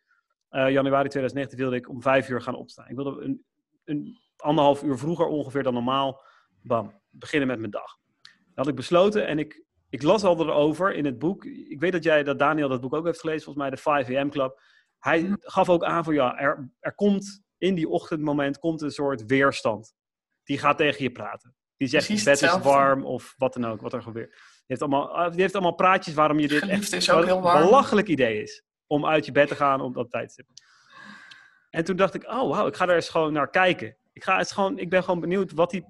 uh, 0.51 0.71
januari 0.71 1.09
2019 1.09 1.59
wilde 1.59 1.77
ik 1.77 1.89
om 1.89 2.03
vijf 2.03 2.29
uur 2.29 2.43
gaan 2.43 2.55
opstaan. 2.55 2.89
Ik 2.89 2.97
wilde 2.97 3.23
een, 3.25 3.45
een 3.85 4.19
anderhalf 4.37 4.83
uur 4.83 4.99
vroeger 4.99 5.27
ongeveer 5.27 5.63
dan 5.63 5.75
normaal, 5.75 6.23
bam, 6.63 7.01
beginnen 7.11 7.49
met 7.49 7.59
mijn 7.59 7.71
dag. 7.71 7.97
Dat 8.23 8.65
had 8.65 8.69
ik 8.69 8.75
besloten 8.75 9.27
en 9.27 9.39
ik, 9.39 9.65
ik 9.97 10.03
las 10.03 10.25
al 10.25 10.41
erover 10.41 10.95
in 10.95 11.05
het 11.05 11.19
boek. 11.19 11.45
Ik 11.45 11.81
weet 11.81 11.93
dat 11.93 12.05
jij, 12.05 12.23
dat 12.23 12.39
Daniel 12.39 12.69
dat 12.69 12.81
boek 12.81 12.95
ook 12.95 13.05
heeft 13.05 13.21
gelezen, 13.21 13.43
volgens 13.43 13.65
mij 13.65 13.75
de 13.75 13.83
5 13.83 14.11
AM 14.11 14.31
Club. 14.31 14.61
Hij 14.99 15.23
mhm. 15.23 15.35
gaf 15.39 15.69
ook 15.69 15.85
aan 15.85 16.05
van 16.05 16.15
ja, 16.15 16.39
er, 16.39 16.71
er 16.81 16.95
komt 16.95 17.43
in 17.59 17.75
die 17.75 17.89
ochtendmoment 17.89 18.59
komt 18.59 18.83
een 18.83 18.91
soort 18.91 19.27
weerstand. 19.27 19.95
Die 20.43 20.59
gaat 20.59 20.77
tegen 20.77 21.03
je 21.03 21.11
praten. 21.11 21.55
Die 21.77 21.89
zegt 21.89 22.09
het 22.09 22.25
bed 22.25 22.43
is 22.43 22.59
warm 22.59 23.05
of 23.05 23.35
wat 23.37 23.53
dan 23.53 23.67
ook, 23.67 23.81
wat 23.81 23.93
er 23.93 24.03
gebeurt. 24.03 24.31
Die 24.31 24.65
heeft 24.67 24.81
allemaal, 24.81 25.17
ah, 25.17 25.33
die 25.33 25.41
heeft 25.41 25.55
allemaal 25.55 25.75
praatjes 25.75 26.15
waarom 26.15 26.39
je 26.39 26.49
dit 26.49 26.63
echt 26.63 27.07
heel 27.07 27.41
warm. 27.41 27.57
een 27.57 27.69
belachelijk 27.69 28.09
idee 28.09 28.43
is. 28.43 28.65
Om 28.87 29.07
uit 29.07 29.27
je 29.27 29.33
bed 29.33 29.49
te 29.49 29.55
gaan 29.55 29.81
op 29.81 29.95
dat 29.95 30.11
tijdstip. 30.11 30.47
En 31.71 31.85
toen 31.85 31.97
dacht 31.97 32.15
ik, 32.15 32.25
oh 32.25 32.51
wauw, 32.51 32.67
ik 32.67 32.77
ga 32.77 32.89
er 32.89 32.95
eens 32.95 33.09
gewoon 33.09 33.33
naar 33.33 33.51
kijken. 33.51 33.97
Ik, 34.13 34.25
ga 34.25 34.39
eens 34.39 34.53
gewoon, 34.53 34.79
ik 34.79 34.91
ben 34.91 35.05
gewoon 35.05 35.21
benieuwd 35.21 35.53
wat 35.53 35.71
die, 35.71 35.85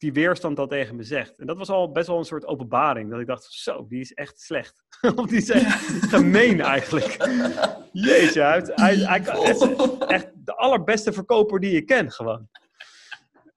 die 0.00 0.12
weerstand 0.12 0.58
al 0.58 0.66
tegen 0.66 0.96
me 0.96 1.02
zegt. 1.02 1.38
En 1.38 1.46
dat 1.46 1.56
was 1.56 1.68
al 1.68 1.92
best 1.92 2.06
wel 2.06 2.18
een 2.18 2.24
soort 2.24 2.46
openbaring. 2.46 3.10
Dat 3.10 3.20
ik 3.20 3.26
dacht, 3.26 3.44
zo, 3.44 3.86
die 3.88 4.00
is 4.00 4.12
echt 4.12 4.40
slecht. 4.40 4.82
of 5.16 5.26
die 5.26 5.38
is 5.38 5.50
echt 5.50 5.84
gemeen 6.08 6.60
eigenlijk. 6.60 7.16
Jeetje, 7.92 8.42
hij, 8.42 8.62
hij, 8.64 8.96
hij, 8.96 9.20
hij 9.22 9.50
is 9.50 9.62
echt 9.98 10.30
de 10.34 10.54
allerbeste 10.54 11.12
verkoper 11.12 11.60
die 11.60 11.72
je 11.72 11.82
ken 11.82 12.10
gewoon. 12.10 12.48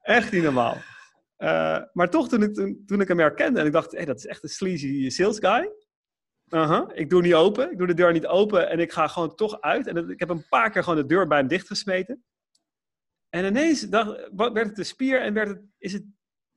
Echt 0.02 0.32
niet 0.32 0.44
normaal. 0.44 0.78
Uh, 1.38 1.80
maar 1.94 2.10
toch, 2.10 2.30
toen 2.30 2.44
ik, 2.44 2.54
toen, 2.54 2.84
toen 2.86 3.02
ik 3.02 3.08
hem 3.08 3.20
herkende 3.20 3.60
en 3.60 3.66
ik 3.66 3.72
dacht, 3.72 3.92
hey, 3.92 4.06
dat 4.06 4.18
is 4.18 4.26
echt 4.26 4.44
een 4.44 4.50
sleazy 4.50 5.10
sales 5.10 5.40
guy. 5.40 5.72
Uh 6.50 6.70
-huh. 6.70 6.90
Ik 6.94 7.10
doe 7.10 7.22
niet 7.22 7.34
open, 7.34 7.72
ik 7.72 7.78
doe 7.78 7.88
de 7.88 7.94
deur 7.94 8.12
niet 8.12 8.28
open 8.28 8.70
en 8.70 8.80
ik 8.80 8.92
ga 8.92 9.08
gewoon 9.08 9.36
toch 9.36 9.62
uit. 9.62 9.88
En 9.88 10.10
ik 10.10 10.20
heb 10.20 10.30
een 10.30 10.48
paar 10.50 10.72
keer 10.72 10.84
gewoon 10.84 11.00
de 11.00 11.06
deur 11.06 11.28
bij 11.28 11.38
hem 11.38 11.48
dichtgesmeten. 11.48 12.24
En 13.30 13.46
ineens 13.46 13.82
dacht, 13.82 14.30
werd 14.36 14.68
het 14.68 14.76
de 14.76 14.84
spier 14.84 15.22
en 15.22 15.34
werd 15.34 15.48
het, 15.48 15.62
is 15.78 15.94
het 15.94 16.04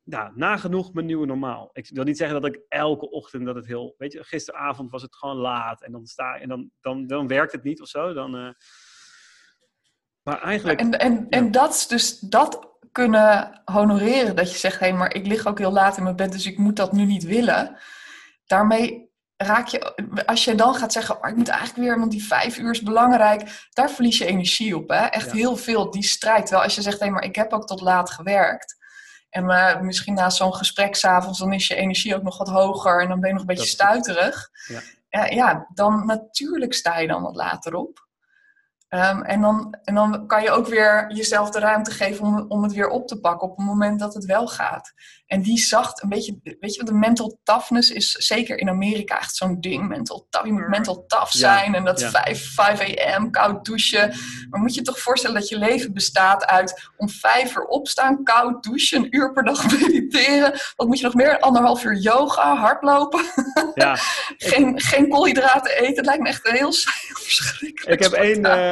nou, 0.06 0.32
nagenoeg 0.34 0.92
mijn 0.92 1.06
nieuwe 1.06 1.26
normaal. 1.26 1.70
Ik 1.72 1.90
wil 1.92 2.04
niet 2.04 2.16
zeggen 2.16 2.40
dat 2.40 2.54
ik 2.54 2.64
elke 2.68 3.10
ochtend 3.10 3.46
dat 3.46 3.54
het 3.54 3.66
heel... 3.66 3.94
Weet 3.98 4.12
je, 4.12 4.24
gisteravond 4.24 4.90
was 4.90 5.02
het 5.02 5.16
gewoon 5.16 5.36
laat 5.36 5.82
en 5.82 5.92
dan, 5.92 6.06
sta, 6.06 6.38
en 6.38 6.48
dan, 6.48 6.70
dan, 6.80 7.06
dan 7.06 7.26
werkt 7.26 7.52
het 7.52 7.62
niet 7.62 7.80
of 7.80 7.88
zo. 7.88 8.12
Dan, 8.12 8.36
uh, 8.36 8.50
maar 10.22 10.42
eigenlijk... 10.42 10.80
En, 10.80 10.98
en, 10.98 11.26
en 11.28 11.50
dat, 11.50 11.84
dus 11.88 12.18
dat 12.18 12.78
kunnen 12.92 13.60
honoreren. 13.64 14.36
Dat 14.36 14.52
je 14.52 14.58
zegt, 14.58 14.80
hé, 14.80 14.86
hey, 14.86 14.96
maar 14.96 15.14
ik 15.14 15.26
lig 15.26 15.46
ook 15.46 15.58
heel 15.58 15.72
laat 15.72 15.96
in 15.96 16.02
mijn 16.02 16.16
bed, 16.16 16.32
dus 16.32 16.46
ik 16.46 16.58
moet 16.58 16.76
dat 16.76 16.92
nu 16.92 17.04
niet 17.04 17.24
willen. 17.24 17.78
Daarmee 18.46 19.10
raak 19.36 19.66
je, 19.66 19.94
als 20.26 20.44
je 20.44 20.54
dan 20.54 20.74
gaat 20.74 20.92
zeggen, 20.92 21.22
oh, 21.22 21.28
ik 21.28 21.36
moet 21.36 21.48
eigenlijk 21.48 21.88
weer, 21.88 21.98
want 21.98 22.10
die 22.10 22.24
vijf 22.24 22.58
uur 22.58 22.70
is 22.70 22.82
belangrijk, 22.82 23.68
daar 23.70 23.90
verlies 23.90 24.18
je 24.18 24.26
energie 24.26 24.76
op. 24.76 24.88
Hè? 24.88 25.04
Echt 25.04 25.32
heel 25.32 25.56
veel, 25.56 25.90
die 25.90 26.02
strijd. 26.02 26.50
Wel 26.50 26.62
als 26.62 26.74
je 26.74 26.82
zegt, 26.82 26.98
hé, 26.98 27.04
hey, 27.04 27.14
maar 27.14 27.24
ik 27.24 27.36
heb 27.36 27.52
ook 27.52 27.66
tot 27.66 27.80
laat 27.80 28.10
gewerkt. 28.10 28.75
En 29.36 29.44
uh, 29.44 29.80
misschien 29.80 30.14
na 30.14 30.30
zo'n 30.30 30.54
gesprek 30.54 30.94
s'avonds, 30.94 31.38
dan 31.38 31.52
is 31.52 31.66
je 31.66 31.74
energie 31.74 32.14
ook 32.14 32.22
nog 32.22 32.38
wat 32.38 32.48
hoger 32.48 33.02
en 33.02 33.08
dan 33.08 33.20
ben 33.20 33.28
je 33.28 33.32
nog 33.34 33.42
een 33.42 33.54
beetje 33.54 33.66
stuiterig. 33.66 34.50
Ja. 34.66 34.80
Uh, 35.10 35.30
ja, 35.30 35.66
dan 35.74 36.06
natuurlijk 36.06 36.74
sta 36.74 36.98
je 36.98 37.06
dan 37.08 37.22
wat 37.22 37.36
later 37.36 37.74
op. 37.74 38.06
Um, 38.88 39.22
en, 39.22 39.40
dan, 39.40 39.78
en 39.84 39.94
dan 39.94 40.26
kan 40.26 40.42
je 40.42 40.50
ook 40.50 40.66
weer 40.66 41.12
jezelf 41.12 41.50
de 41.50 41.58
ruimte 41.58 41.90
geven 41.90 42.24
om, 42.24 42.44
om 42.48 42.62
het 42.62 42.72
weer 42.72 42.88
op 42.88 43.08
te 43.08 43.20
pakken 43.20 43.48
op 43.50 43.56
het 43.56 43.66
moment 43.66 43.98
dat 43.98 44.14
het 44.14 44.24
wel 44.24 44.48
gaat. 44.48 44.92
En 45.26 45.42
die 45.42 45.58
zacht, 45.58 46.02
een 46.02 46.08
beetje, 46.08 46.38
weet 46.60 46.74
je, 46.74 46.84
de 46.84 46.92
mental 46.92 47.38
toughness 47.42 47.90
is 47.90 48.12
zeker 48.12 48.58
in 48.58 48.68
Amerika 48.68 49.18
echt 49.18 49.36
zo'n 49.36 49.60
ding. 49.60 49.88
Mental 49.88 50.26
tough, 50.30 50.46
je 50.46 50.52
moet 50.52 50.68
mental 50.68 51.04
tough 51.06 51.30
zijn 51.30 51.74
en 51.74 51.84
dat 51.84 52.00
ja. 52.00 52.10
5, 52.10 52.52
5 52.54 52.96
am, 52.96 53.30
koud 53.30 53.64
douchen. 53.64 54.14
Maar 54.50 54.60
moet 54.60 54.74
je 54.74 54.82
toch 54.82 54.98
voorstellen 54.98 55.40
dat 55.40 55.48
je 55.48 55.58
leven 55.58 55.92
bestaat 55.92 56.46
uit 56.46 56.90
om 56.96 57.08
vijf 57.08 57.56
uur 57.56 57.64
opstaan, 57.64 58.22
koud 58.22 58.62
douchen, 58.62 58.98
een 59.02 59.16
uur 59.16 59.32
per 59.32 59.44
dag 59.44 59.70
mediteren. 59.80 60.60
Wat 60.76 60.86
moet 60.86 60.98
je 60.98 61.04
nog 61.04 61.14
meer? 61.14 61.38
Anderhalf 61.38 61.84
uur 61.84 61.96
yoga, 61.96 62.56
hardlopen. 62.56 63.24
Ja. 63.74 63.96
geen, 64.36 64.80
geen 64.80 65.08
koolhydraten 65.08 65.76
eten. 65.76 65.96
Het 65.96 66.06
lijkt 66.06 66.22
me 66.22 66.28
echt 66.28 66.48
heel, 66.48 66.52
heel 66.52 66.72
verschrikkelijk. 67.28 68.00
Ik 68.00 68.02
heb 68.02 68.12
één, 68.12 68.46
uh, 68.46 68.68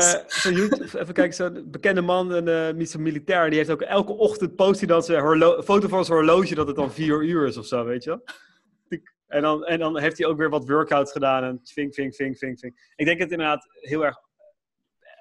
even 1.01 1.13
kijken, 1.13 1.35
zo'n 1.35 1.65
bekende 1.67 2.01
man, 2.01 2.31
een 2.31 2.77
uh, 2.77 2.97
militair, 2.99 3.49
die 3.49 3.59
heeft 3.59 3.71
ook 3.71 3.81
elke 3.81 4.13
ochtend 4.13 4.57
post 4.57 4.79
hij 4.79 4.89
dan 4.89 5.03
zijn 5.03 5.23
foto 5.65 5.89
van 5.89 6.05
zijn 6.05 6.19
horloge 6.19 6.44
dat 6.51 6.67
het 6.67 6.77
dan 6.77 6.93
vier 6.93 7.25
uur 7.25 7.47
is 7.47 7.57
of 7.57 7.67
zo, 7.67 7.85
weet 7.85 8.05
je 8.05 8.21
En 9.27 9.43
dan, 9.43 9.65
en 9.65 9.79
dan 9.79 9.99
heeft 9.99 10.19
hij 10.19 10.27
ook 10.27 10.39
weer 10.39 10.51
wat 10.51 10.69
workouts 10.69 11.13
gedaan 11.13 11.45
en 11.45 11.61
vink, 11.63 11.95
vink, 11.95 12.15
vink, 12.15 12.37
vink, 12.37 12.59
vink. 12.59 12.79
Ik 12.97 13.07
denk 13.07 13.19
het 13.19 13.31
inderdaad 13.31 13.67
heel 13.81 14.05
erg, 14.05 14.17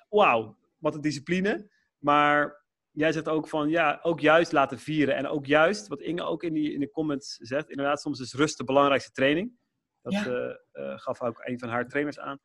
wauw, 0.09 0.57
wat 0.77 0.95
een 0.95 1.01
discipline. 1.01 1.69
Maar 1.97 2.63
jij 2.91 3.11
zegt 3.11 3.27
ook 3.27 3.47
van, 3.47 3.69
ja, 3.69 3.99
ook 4.01 4.19
juist 4.19 4.51
laten 4.51 4.79
vieren. 4.79 5.15
En 5.15 5.27
ook 5.27 5.45
juist, 5.45 5.87
wat 5.87 6.01
Inge 6.01 6.23
ook 6.23 6.43
in, 6.43 6.53
die, 6.53 6.73
in 6.73 6.79
de 6.79 6.89
comments 6.89 7.35
zegt, 7.35 7.69
inderdaad, 7.69 8.01
soms 8.01 8.19
is 8.19 8.33
rust 8.33 8.57
de 8.57 8.63
belangrijkste 8.63 9.11
training. 9.11 9.51
Dat 10.01 10.13
ja. 10.13 10.27
uh, 10.27 10.55
uh, 10.73 10.97
gaf 10.97 11.21
ook 11.21 11.41
een 11.43 11.59
van 11.59 11.69
haar 11.69 11.87
trainers 11.87 12.19
aan. 12.19 12.39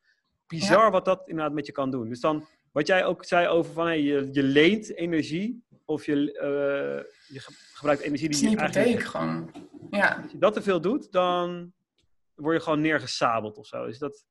Bizar 0.47 0.83
ja. 0.83 0.91
wat 0.91 1.05
dat 1.05 1.27
inderdaad 1.27 1.53
met 1.53 1.65
je 1.65 1.71
kan 1.71 1.91
doen. 1.91 2.09
Dus 2.09 2.19
dan, 2.19 2.47
wat 2.71 2.87
jij 2.87 3.05
ook 3.05 3.25
zei 3.25 3.47
over 3.47 3.73
van, 3.73 3.85
hey, 3.85 4.01
je, 4.01 4.29
je 4.31 4.43
leent 4.43 4.95
energie 4.95 5.63
of 5.85 6.05
je, 6.05 6.15
uh, 6.15 7.13
je 7.29 7.41
gebruikt 7.73 8.01
energie 8.01 8.29
die 8.29 8.49
je 8.49 8.57
eigenlijk... 8.57 9.03
gewoon. 9.05 9.51
Ja. 9.89 10.19
Als 10.21 10.31
je 10.31 10.37
dat 10.37 10.53
te 10.53 10.61
veel 10.61 10.81
doet, 10.81 11.11
dan 11.11 11.73
word 12.35 12.55
je 12.55 12.63
gewoon 12.63 12.81
neergesabeld 12.81 13.57
of 13.57 13.67
zo. 13.67 13.85
Is 13.85 13.97
dat... 13.97 14.25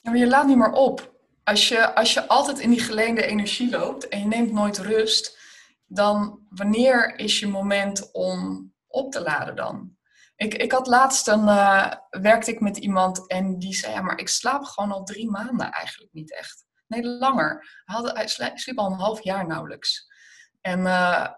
Ja, 0.00 0.10
maar 0.10 0.20
je 0.20 0.26
laat 0.26 0.46
niet 0.46 0.56
meer 0.56 0.72
op. 0.72 1.20
Als 1.44 1.68
je, 1.68 1.94
als 1.94 2.14
je 2.14 2.28
altijd 2.28 2.58
in 2.58 2.70
die 2.70 2.80
geleende 2.80 3.26
energie 3.26 3.70
loopt 3.70 4.08
en 4.08 4.18
je 4.18 4.26
neemt 4.26 4.52
nooit 4.52 4.78
rust, 4.78 5.38
dan 5.86 6.46
wanneer 6.48 7.18
is 7.18 7.40
je 7.40 7.46
moment 7.46 8.12
om 8.12 8.72
op 8.86 9.12
te 9.12 9.20
laden 9.20 9.56
dan? 9.56 9.96
Ik, 10.36 10.54
ik 10.54 10.72
had 10.72 10.86
laatst 10.86 11.28
een, 11.28 11.44
uh, 11.44 11.92
werkte 12.10 12.50
ik 12.50 12.60
met 12.60 12.76
iemand 12.76 13.28
en 13.28 13.58
die 13.58 13.74
zei, 13.74 13.92
ja, 13.92 14.00
maar 14.00 14.18
ik 14.18 14.28
slaap 14.28 14.64
gewoon 14.64 14.92
al 14.92 15.04
drie 15.04 15.30
maanden 15.30 15.70
eigenlijk 15.70 16.12
niet 16.12 16.36
echt. 16.36 16.64
Nee, 16.86 17.04
langer. 17.04 17.82
Hij, 17.84 17.96
had, 17.96 18.12
hij 18.12 18.52
sliep 18.54 18.78
al 18.78 18.92
een 18.92 18.98
half 18.98 19.22
jaar 19.22 19.46
nauwelijks. 19.46 20.06
En, 20.60 20.80
uh, 20.80 21.28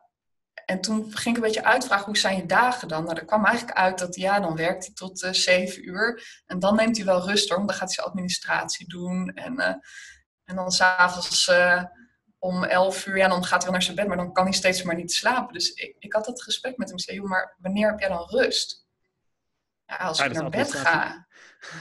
en 0.64 0.80
toen 0.80 1.16
ging 1.16 1.36
ik 1.36 1.42
een 1.42 1.48
beetje 1.48 1.64
uitvragen, 1.64 2.06
hoe 2.06 2.16
zijn 2.16 2.36
je 2.36 2.46
dagen 2.46 2.88
dan? 2.88 3.04
Nou, 3.04 3.16
er 3.18 3.24
kwam 3.24 3.44
eigenlijk 3.44 3.78
uit 3.78 3.98
dat, 3.98 4.14
ja, 4.14 4.40
dan 4.40 4.56
werkt 4.56 4.84
hij 4.84 4.94
tot 4.94 5.22
uh, 5.22 5.32
zeven 5.32 5.88
uur. 5.88 6.42
En 6.46 6.58
dan 6.58 6.76
neemt 6.76 6.96
hij 6.96 7.06
wel 7.06 7.26
rust 7.26 7.48
hoor, 7.48 7.56
want 7.56 7.68
dan 7.68 7.78
gaat 7.78 7.86
hij 7.86 7.94
zijn 7.94 8.06
administratie 8.06 8.88
doen. 8.88 9.28
En, 9.28 9.52
uh, 9.52 9.74
en 10.44 10.56
dan 10.56 10.70
s'avonds 10.70 11.50
om 12.38 12.64
elf 12.64 13.06
uur, 13.06 13.16
ja, 13.16 13.28
dan 13.28 13.44
gaat 13.44 13.62
hij 13.62 13.62
wel 13.62 13.72
naar 13.72 13.82
zijn 13.82 13.96
bed, 13.96 14.06
maar 14.06 14.16
dan 14.16 14.32
kan 14.32 14.44
hij 14.44 14.52
steeds 14.52 14.82
maar 14.82 14.94
niet 14.94 15.12
slapen. 15.12 15.52
Dus 15.52 15.70
ik, 15.70 15.96
ik 15.98 16.12
had 16.12 16.24
dat 16.24 16.42
gesprek 16.42 16.76
met 16.76 16.88
hem. 16.88 16.96
Ik 16.98 17.04
zei, 17.04 17.20
maar 17.20 17.56
wanneer 17.58 17.90
heb 17.90 18.00
jij 18.00 18.08
dan 18.08 18.28
rust? 18.28 18.86
Ja, 19.86 19.96
als 19.96 20.20
ik 20.20 20.32
naar 20.32 20.50
bed 20.50 20.74
ga. 20.74 21.26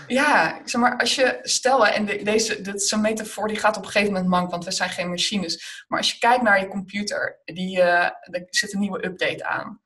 Ja, 0.08 0.62
zeg 0.66 0.82
maar, 0.82 0.98
als 0.98 1.16
je, 1.16 1.40
stel, 1.42 1.88
en 1.88 2.06
deze, 2.06 2.62
dit 2.62 2.76
is 2.76 2.92
een 2.92 3.02
metafoor 3.02 3.48
die 3.48 3.58
gaat 3.58 3.78
op 3.78 3.84
een 3.84 3.90
gegeven 3.90 4.14
moment 4.14 4.32
mank, 4.32 4.52
want 4.52 4.66
we 4.66 4.72
zijn 4.72 4.90
geen 4.90 5.10
machines. 5.10 5.84
Maar 5.88 5.98
als 5.98 6.12
je 6.12 6.20
kijkt 6.20 6.44
naar 6.44 6.60
je 6.60 6.68
computer, 6.68 7.42
die, 7.46 7.78
uh, 7.78 8.04
er 8.04 8.46
zit 8.50 8.74
een 8.74 8.80
nieuwe 8.80 9.06
update 9.06 9.46
aan. 9.46 9.82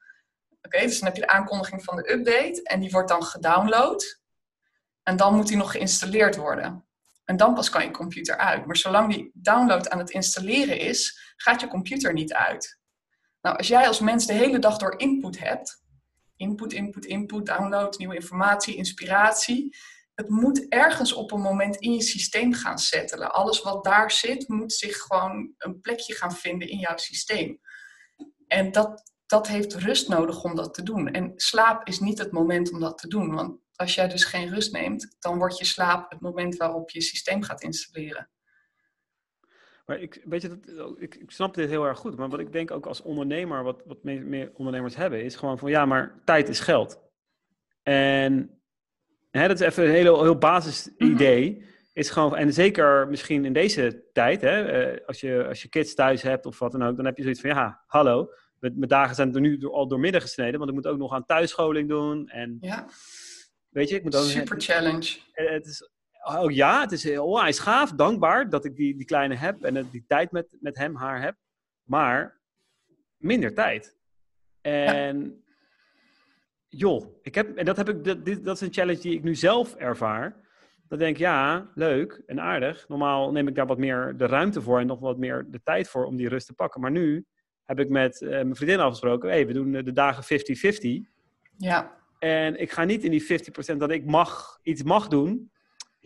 Oké, 0.61 0.79
dus 0.79 0.99
dan 0.99 1.07
heb 1.07 1.15
je 1.15 1.21
de 1.21 1.27
aankondiging 1.27 1.83
van 1.83 1.95
de 1.95 2.11
update 2.11 2.63
en 2.63 2.79
die 2.79 2.91
wordt 2.91 3.09
dan 3.09 3.23
gedownload. 3.23 4.19
En 5.03 5.17
dan 5.17 5.35
moet 5.35 5.47
die 5.47 5.57
nog 5.57 5.71
geïnstalleerd 5.71 6.35
worden. 6.35 6.87
En 7.25 7.37
dan 7.37 7.53
pas 7.53 7.69
kan 7.69 7.83
je 7.83 7.91
computer 7.91 8.37
uit. 8.37 8.65
Maar 8.65 8.77
zolang 8.77 9.13
die 9.13 9.31
download 9.33 9.89
aan 9.89 9.99
het 9.99 10.09
installeren 10.09 10.79
is, 10.79 11.33
gaat 11.35 11.61
je 11.61 11.67
computer 11.67 12.13
niet 12.13 12.33
uit. 12.33 12.79
Nou, 13.41 13.57
als 13.57 13.67
jij 13.67 13.87
als 13.87 13.99
mens 13.99 14.25
de 14.25 14.33
hele 14.33 14.59
dag 14.59 14.77
door 14.77 14.99
input 14.99 15.39
hebt, 15.39 15.83
input, 16.37 16.73
input, 16.73 17.05
input, 17.05 17.45
download, 17.45 17.97
nieuwe 17.97 18.15
informatie, 18.15 18.75
inspiratie. 18.75 19.75
Het 20.13 20.29
moet 20.29 20.67
ergens 20.67 21.13
op 21.13 21.31
een 21.31 21.41
moment 21.41 21.75
in 21.75 21.93
je 21.93 22.01
systeem 22.01 22.53
gaan 22.53 22.79
settelen. 22.79 23.33
Alles 23.33 23.61
wat 23.61 23.83
daar 23.83 24.11
zit, 24.11 24.47
moet 24.47 24.73
zich 24.73 24.97
gewoon 24.97 25.53
een 25.57 25.81
plekje 25.81 26.13
gaan 26.13 26.33
vinden 26.33 26.69
in 26.69 26.77
jouw 26.77 26.97
systeem. 26.97 27.59
En 28.47 28.71
dat, 28.71 29.11
dat 29.25 29.47
heeft 29.47 29.73
rust 29.73 30.07
nodig 30.07 30.43
om 30.43 30.55
dat 30.55 30.73
te 30.73 30.83
doen. 30.83 31.07
En 31.07 31.33
slaap 31.35 31.87
is 31.87 31.99
niet 31.99 32.17
het 32.17 32.31
moment 32.31 32.71
om 32.71 32.79
dat 32.79 32.97
te 32.97 33.07
doen. 33.07 33.35
Want 33.35 33.59
als 33.75 33.95
jij 33.95 34.07
dus 34.07 34.23
geen 34.23 34.49
rust 34.49 34.71
neemt, 34.71 35.15
dan 35.19 35.37
wordt 35.37 35.57
je 35.57 35.65
slaap 35.65 36.11
het 36.11 36.21
moment 36.21 36.57
waarop 36.57 36.89
je 36.89 37.01
systeem 37.01 37.43
gaat 37.43 37.61
installeren. 37.61 38.29
Maar 39.87 39.99
ik, 39.99 40.21
weet 40.25 40.41
je, 40.41 40.59
dat, 40.59 40.95
ik, 40.97 41.15
ik 41.15 41.31
snap 41.31 41.53
dit 41.53 41.69
heel 41.69 41.85
erg 41.85 41.97
goed. 41.97 42.17
Maar 42.17 42.29
wat 42.29 42.39
ik 42.39 42.51
denk 42.51 42.71
ook 42.71 42.85
als 42.85 43.01
ondernemer, 43.01 43.63
wat, 43.63 43.81
wat 43.85 44.03
meer, 44.03 44.25
meer 44.25 44.51
ondernemers 44.53 44.95
hebben, 44.95 45.23
is 45.23 45.35
gewoon 45.35 45.57
van 45.57 45.69
ja, 45.69 45.85
maar 45.85 46.21
tijd 46.25 46.49
is 46.49 46.59
geld. 46.59 46.99
En 47.83 48.59
hè, 49.31 49.47
dat 49.47 49.59
is 49.59 49.67
even 49.67 49.83
een 49.83 49.91
heel, 49.91 50.23
heel 50.23 50.37
basis 50.37 50.89
mhm. 50.97 51.11
idee. 51.11 51.65
Is 51.93 52.09
gewoon, 52.09 52.35
en 52.35 52.53
zeker 52.53 53.07
misschien 53.07 53.45
in 53.45 53.53
deze 53.53 54.03
tijd, 54.13 54.41
hè, 54.41 54.61
eh, 54.63 55.07
als, 55.07 55.19
je, 55.19 55.45
als 55.47 55.61
je 55.61 55.69
kids 55.69 55.93
thuis 55.93 56.21
hebt 56.21 56.45
of 56.45 56.59
wat 56.59 56.71
dan 56.71 56.83
ook, 56.83 56.95
dan 56.95 57.05
heb 57.05 57.17
je 57.17 57.23
zoiets 57.23 57.41
van, 57.41 57.49
ja, 57.49 57.83
hallo, 57.87 58.31
mijn 58.59 58.79
dagen 58.79 59.15
zijn 59.15 59.35
er 59.35 59.41
nu 59.41 59.65
al 59.65 59.87
door 59.87 59.99
midden 59.99 60.21
gesneden, 60.21 60.57
want 60.57 60.69
ik 60.69 60.75
moet 60.75 60.87
ook 60.87 60.97
nog 60.97 61.13
aan 61.13 61.25
thuisscholing 61.25 61.89
doen. 61.89 62.29
En, 62.29 62.57
ja. 62.61 62.87
Weet 63.69 63.89
je, 63.89 63.95
ik 63.95 64.03
moet 64.03 64.15
ook... 64.15 64.23
Super 64.23 64.61
challenge. 64.61 65.17
Het 65.31 65.65
is, 65.65 65.89
oh 66.35 66.51
ja, 66.51 66.81
het 66.81 66.91
is 66.91 67.03
heel 67.03 67.39
hij 67.39 67.49
is 67.49 67.59
gaaf, 67.59 67.91
dankbaar 67.91 68.49
dat 68.49 68.65
ik 68.65 68.75
die, 68.75 68.95
die 68.95 69.05
kleine 69.05 69.35
heb 69.35 69.63
en 69.63 69.89
die 69.91 70.03
tijd 70.07 70.31
met, 70.31 70.47
met 70.59 70.77
hem, 70.77 70.95
haar 70.95 71.21
heb. 71.21 71.35
Maar 71.83 72.39
minder 73.17 73.53
tijd. 73.53 73.97
En 74.61 75.43
joh, 76.67 77.05
ik 77.21 77.35
heb, 77.35 77.55
en 77.55 77.65
dat, 77.65 77.77
heb 77.77 77.89
ik, 77.89 78.03
dat, 78.03 78.25
dit, 78.25 78.45
dat 78.45 78.55
is 78.55 78.61
een 78.61 78.73
challenge 78.73 79.01
die 79.01 79.13
ik 79.13 79.23
nu 79.23 79.35
zelf 79.35 79.75
ervaar. 79.75 80.45
Dan 80.87 80.99
denk 80.99 81.15
ik, 81.15 81.21
ja, 81.21 81.71
leuk 81.73 82.21
en 82.25 82.41
aardig. 82.41 82.87
Normaal 82.87 83.31
neem 83.31 83.47
ik 83.47 83.55
daar 83.55 83.67
wat 83.67 83.77
meer 83.77 84.17
de 84.17 84.25
ruimte 84.25 84.61
voor 84.61 84.79
en 84.79 84.87
nog 84.87 84.99
wat 84.99 85.17
meer 85.17 85.45
de 85.49 85.61
tijd 85.63 85.89
voor 85.89 86.05
om 86.05 86.15
die 86.15 86.29
rust 86.29 86.47
te 86.47 86.53
pakken. 86.53 86.81
Maar 86.81 86.91
nu 86.91 87.25
heb 87.63 87.79
ik 87.79 87.89
met 87.89 88.21
uh, 88.21 88.29
mijn 88.29 88.55
vriendin 88.55 88.79
afgesproken, 88.79 89.29
hey, 89.29 89.47
we 89.47 89.53
doen 89.53 89.71
de 89.71 89.91
dagen 89.91 90.23
50-50. 90.23 91.11
Ja. 91.57 91.95
En 92.19 92.59
ik 92.59 92.71
ga 92.71 92.83
niet 92.83 93.03
in 93.03 93.11
die 93.11 93.41
50% 93.73 93.77
dat 93.77 93.91
ik 93.91 94.05
mag, 94.05 94.59
iets 94.61 94.83
mag 94.83 95.07
doen. 95.07 95.51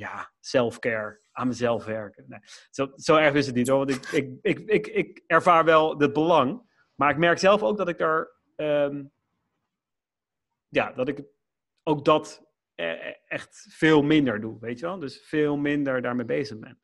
Ja, 0.01 0.31
self-care, 0.39 1.19
aan 1.31 1.47
mezelf 1.47 1.85
werken. 1.85 2.25
Nee, 2.27 2.39
zo, 2.69 2.91
zo 2.95 3.15
erg 3.15 3.33
is 3.33 3.45
het 3.45 3.55
niet 3.55 3.67
hoor, 3.67 3.77
want 3.77 3.89
ik, 3.89 4.05
ik, 4.11 4.37
ik, 4.41 4.59
ik, 4.59 4.87
ik 4.87 5.23
ervaar 5.27 5.65
wel 5.65 5.99
het 5.99 6.13
belang. 6.13 6.61
Maar 6.95 7.09
ik 7.09 7.17
merk 7.17 7.39
zelf 7.39 7.61
ook 7.63 7.77
dat 7.77 7.89
ik 7.89 7.97
daar 7.97 8.27
ehm, 8.55 9.03
ja, 10.69 10.91
dat 10.91 11.07
ik 11.07 11.23
ook 11.83 12.05
dat 12.05 12.43
e-, 12.75 12.83
e-, 12.83 13.15
echt 13.27 13.65
veel 13.69 14.01
minder 14.01 14.41
doe, 14.41 14.57
weet 14.59 14.79
je 14.79 14.85
wel? 14.85 14.99
Dus 14.99 15.21
veel 15.23 15.57
minder 15.57 16.01
daarmee 16.01 16.25
bezig 16.25 16.59
ben. 16.59 16.81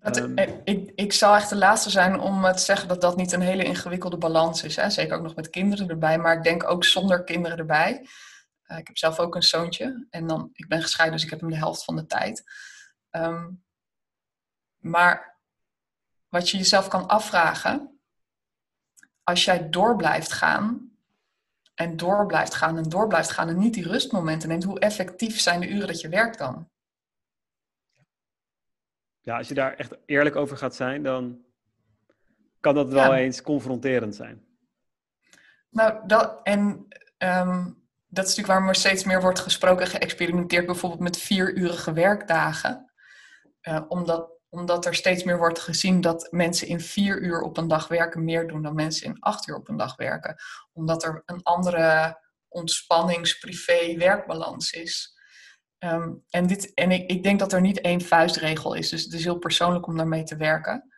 Ehm, 0.00 0.36
eh, 0.36 0.52
ik, 0.64 0.92
ik 0.94 1.12
zou 1.12 1.36
echt 1.36 1.48
de 1.48 1.56
laatste 1.56 1.90
zijn 1.90 2.20
om 2.20 2.42
te 2.42 2.58
zeggen 2.58 2.88
dat 2.88 3.00
dat 3.00 3.16
niet 3.16 3.32
een 3.32 3.40
hele 3.40 3.64
ingewikkelde 3.64 4.18
balans 4.18 4.64
is. 4.64 4.76
Hè? 4.76 4.90
Zeker 4.90 5.16
ook 5.16 5.22
nog 5.22 5.34
met 5.34 5.50
kinderen 5.50 5.88
erbij, 5.88 6.18
maar 6.18 6.36
ik 6.36 6.42
denk 6.42 6.70
ook 6.70 6.84
zonder 6.84 7.24
kinderen 7.24 7.58
erbij. 7.58 8.06
Uh, 8.68 8.78
ik 8.78 8.86
heb 8.86 8.98
zelf 8.98 9.18
ook 9.18 9.34
een 9.34 9.42
zoontje 9.42 10.06
en 10.10 10.26
dan, 10.26 10.50
ik 10.52 10.68
ben 10.68 10.82
gescheiden, 10.82 11.16
dus 11.16 11.24
ik 11.24 11.30
heb 11.30 11.40
hem 11.40 11.50
de 11.50 11.56
helft 11.56 11.84
van 11.84 11.96
de 11.96 12.06
tijd. 12.06 12.44
Ehm, 13.10 13.50
maar 14.76 15.38
wat 16.28 16.50
je 16.50 16.56
jezelf 16.56 16.88
kan 16.88 17.08
afvragen, 17.08 18.00
als 19.22 19.44
jij 19.44 19.70
door 19.70 19.96
blijft 19.96 20.32
gaan, 20.32 20.96
en 21.74 21.96
door 21.96 22.26
blijft 22.26 22.54
gaan 22.54 22.76
en 22.76 22.88
door 22.88 23.06
blijft 23.06 23.30
gaan 23.30 23.48
en 23.48 23.58
niet 23.58 23.74
die 23.74 23.88
rustmomenten 23.88 24.48
neemt, 24.48 24.64
hoe 24.64 24.80
effectief 24.80 25.40
zijn 25.40 25.60
de 25.60 25.68
uren 25.68 25.86
dat 25.86 26.00
je 26.00 26.08
werkt 26.08 26.38
dan? 26.38 26.70
Ja, 29.20 29.36
als 29.36 29.48
je 29.48 29.54
daar 29.54 29.74
echt 29.74 29.96
eerlijk 30.06 30.36
over 30.36 30.56
gaat 30.56 30.74
zijn, 30.74 31.02
dan 31.02 31.44
kan 32.60 32.74
dat 32.74 32.92
wel 32.92 33.14
eens 33.14 33.42
confronterend 33.42 34.14
zijn. 34.14 34.44
Nou, 35.70 36.06
dat, 36.06 36.40
en 36.42 36.88
um, 37.18 37.75
dat 38.06 38.24
is 38.24 38.30
natuurlijk 38.30 38.46
waarom 38.46 38.68
er 38.68 38.74
steeds 38.74 39.04
meer 39.04 39.20
wordt 39.20 39.40
gesproken 39.40 39.84
en 39.84 39.90
geëxperimenteerd, 39.90 40.66
bijvoorbeeld 40.66 41.02
met 41.02 41.18
vierurige 41.18 41.92
werkdagen. 41.92 42.92
Uh, 43.62 43.80
omdat 43.88 44.34
omdat 44.48 44.86
er 44.86 44.94
steeds 44.94 45.24
meer 45.24 45.38
wordt 45.38 45.58
gezien 45.58 46.00
dat 46.00 46.28
mensen 46.30 46.68
in 46.68 46.80
vier 46.80 47.22
uur 47.22 47.40
op 47.40 47.56
een 47.56 47.68
dag 47.68 47.88
werken 47.88 48.24
meer 48.24 48.48
doen 48.48 48.62
dan 48.62 48.74
mensen 48.74 49.06
in 49.06 49.20
acht 49.20 49.48
uur 49.48 49.56
op 49.56 49.68
een 49.68 49.76
dag 49.76 49.96
werken. 49.96 50.36
Omdat 50.72 51.04
er 51.04 51.22
een 51.26 51.42
andere 51.42 52.18
ontspannings-privé-werkbalans 52.48 54.72
is. 54.72 55.14
Ehm, 55.78 56.12
en 56.30 56.46
dit, 56.46 56.74
en 56.74 56.90
ik, 56.90 57.10
ik 57.10 57.22
denk 57.22 57.38
dat 57.38 57.52
er 57.52 57.60
niet 57.60 57.80
één 57.80 58.00
vuistregel 58.00 58.74
is, 58.74 58.88
dus 58.88 59.04
het 59.04 59.12
is 59.12 59.24
heel 59.24 59.38
persoonlijk 59.38 59.86
om 59.86 59.96
daarmee 59.96 60.22
te 60.22 60.36
werken. 60.36 60.95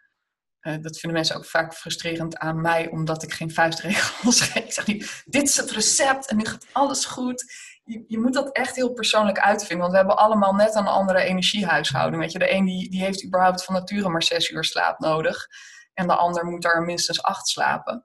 Uh, 0.69 0.75
dat 0.81 0.99
vinden 0.99 1.19
mensen 1.19 1.37
ook 1.37 1.45
vaak 1.45 1.75
frustrerend 1.75 2.39
aan 2.39 2.61
mij, 2.61 2.89
omdat 2.89 3.23
ik 3.23 3.33
geen 3.33 3.51
vuistregels 3.51 4.41
geef. 4.51 4.65
Ik 4.65 4.73
zeg 4.73 4.87
niet, 4.87 5.23
dit 5.25 5.49
is 5.49 5.57
het 5.57 5.71
recept 5.71 6.29
en 6.29 6.37
nu 6.37 6.45
gaat 6.45 6.67
alles 6.73 7.05
goed 7.05 7.45
je, 7.89 8.05
je, 8.07 8.19
moet 8.19 8.35
dat 8.35 8.53
echt 8.53 8.77
heel 8.77 8.93
persoonlijk 8.93 9.39
uitvinden. 9.39 9.79
Want 9.79 9.91
we 9.91 9.97
hebben 9.97 10.17
allemaal 10.17 10.55
net 10.55 10.75
een 10.75 10.87
andere 10.87 11.23
energiehuishouding. 11.23 12.23
Weet 12.23 12.33
je, 12.33 12.39
de 12.39 12.53
een 12.53 12.65
die, 12.65 12.91
die 12.91 13.03
heeft 13.03 13.25
überhaupt 13.25 13.65
van 13.65 13.75
nature 13.75 14.09
maar 14.09 14.23
zes 14.23 14.51
uur 14.51 14.65
slaap 14.65 14.99
nodig. 14.99 15.47
En 15.95 16.07
de 16.07 16.15
ander 16.15 16.45
moet 16.45 16.63
daar 16.63 16.83
minstens 16.83 17.23
acht 17.23 17.49
slapen. 17.49 18.05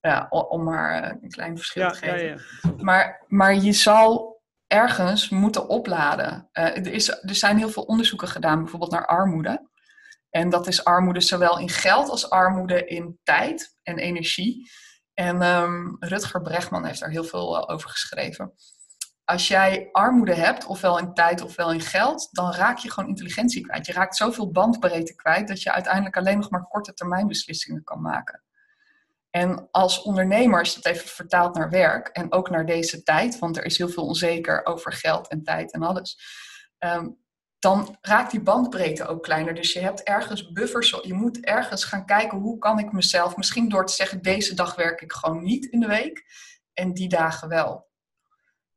Ja, 0.00 0.26
om 0.28 0.64
maar 0.64 1.02
eh, 1.02 1.14
een 1.20 1.30
klein 1.30 1.56
verschil 1.56 1.90
te 1.90 1.96
geven. 1.96 2.24
Ja, 2.24 2.38
ja. 2.62 2.72
Maar, 2.76 3.24
maar 3.26 3.54
je 3.54 3.72
zal 3.72 4.40
ergens 4.66 5.28
moeten 5.28 5.68
opladen. 5.68 6.48
Uh, 6.52 6.64
er, 6.64 6.86
is, 6.86 7.08
er 7.08 7.34
zijn 7.34 7.58
heel 7.58 7.68
veel 7.68 7.82
onderzoeken 7.82 8.28
gedaan, 8.28 8.60
bijvoorbeeld 8.60 8.90
naar 8.90 9.06
armoede. 9.06 9.68
En 10.30 10.48
dat 10.48 10.66
is 10.66 10.84
armoede 10.84 11.20
zowel 11.20 11.58
in 11.58 11.68
geld 11.68 12.08
als 12.08 12.30
armoede 12.30 12.84
in 12.84 13.18
tijd 13.22 13.76
en 13.82 13.98
energie. 13.98 14.70
En 15.14 15.42
um, 15.42 15.96
Rutger 16.00 16.42
Bregman 16.42 16.84
heeft 16.84 17.00
daar 17.00 17.10
heel 17.10 17.24
veel 17.24 17.56
eh, 17.56 17.74
over 17.74 17.90
geschreven 17.90 18.54
als 19.28 19.48
jij 19.48 19.88
armoede 19.92 20.34
hebt, 20.34 20.66
ofwel 20.66 20.98
in 20.98 21.14
tijd 21.14 21.40
ofwel 21.40 21.72
in 21.72 21.80
geld, 21.80 22.28
dan 22.30 22.52
raak 22.52 22.78
je 22.78 22.90
gewoon 22.90 23.08
intelligentie 23.08 23.62
kwijt. 23.62 23.86
Je 23.86 23.92
raakt 23.92 24.16
zoveel 24.16 24.50
bandbreedte 24.50 25.14
kwijt 25.14 25.48
dat 25.48 25.62
je 25.62 25.72
uiteindelijk 25.72 26.16
alleen 26.16 26.38
nog 26.38 26.50
maar 26.50 26.66
korte 26.68 26.94
termijn 26.94 27.26
beslissingen 27.26 27.84
kan 27.84 28.00
maken. 28.00 28.42
En 29.30 29.68
als 29.70 30.02
ondernemer, 30.02 30.58
als 30.58 30.70
je 30.70 30.76
het 30.76 30.86
even 30.86 31.08
vertaalt 31.08 31.54
naar 31.54 31.70
werk 31.70 32.08
en 32.08 32.32
ook 32.32 32.50
naar 32.50 32.66
deze 32.66 33.02
tijd, 33.02 33.38
want 33.38 33.56
er 33.56 33.64
is 33.64 33.78
heel 33.78 33.88
veel 33.88 34.06
onzeker 34.06 34.66
over 34.66 34.92
geld 34.92 35.28
en 35.28 35.42
tijd 35.42 35.72
en 35.72 35.82
alles, 35.82 36.20
um, 36.78 37.18
dan 37.58 37.96
raakt 38.00 38.30
die 38.30 38.40
bandbreedte 38.40 39.06
ook 39.06 39.22
kleiner. 39.22 39.54
Dus 39.54 39.72
je 39.72 39.80
hebt 39.80 40.02
ergens 40.02 40.52
buffers, 40.52 40.98
je 41.02 41.14
moet 41.14 41.44
ergens 41.44 41.84
gaan 41.84 42.06
kijken 42.06 42.38
hoe 42.38 42.58
kan 42.58 42.78
ik 42.78 42.92
mezelf, 42.92 43.36
misschien 43.36 43.68
door 43.68 43.86
te 43.86 43.92
zeggen 43.92 44.22
deze 44.22 44.54
dag 44.54 44.74
werk 44.74 45.00
ik 45.00 45.12
gewoon 45.12 45.42
niet 45.42 45.64
in 45.64 45.80
de 45.80 45.86
week 45.86 46.24
en 46.74 46.94
die 46.94 47.08
dagen 47.08 47.48
wel. 47.48 47.88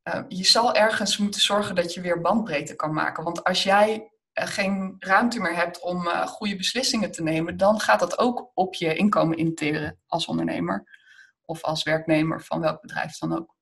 Ehm, 0.04 0.26
je 0.28 0.46
zal 0.46 0.76
ergens 0.76 1.17
moeten 1.17 1.41
zorgen 1.41 1.76
dat 1.76 1.94
je 1.94 2.02
weer 2.02 2.22
bandbreedte 2.22 2.76
kan 2.76 2.94
maken. 2.94 3.24
Want 3.24 3.44
als 3.44 3.63
jij 3.63 4.12
uh, 4.39 4.46
geen 4.48 4.96
ruimte 5.00 5.39
meer 5.39 5.56
hebt 5.56 5.82
om 5.82 6.08
uh, 6.08 6.28
goede 6.28 6.56
beslissingen 6.56 7.12
te 7.12 7.24
nemen, 7.24 7.58
dan 7.58 7.80
gaat 7.80 8.00
dat 8.00 8.17
ook 8.17 8.52
op 8.54 8.76
je 8.76 8.96
inkomen 8.96 9.38
interen 9.38 10.00
als 10.08 10.26
ondernemer. 10.26 11.00
Of 11.41 11.62
als 11.62 11.84
werknemer 11.84 12.41
van 12.41 12.60
welk 12.60 12.82
bedrijf 12.82 13.17
dan 13.17 13.38
ook. 13.38 13.56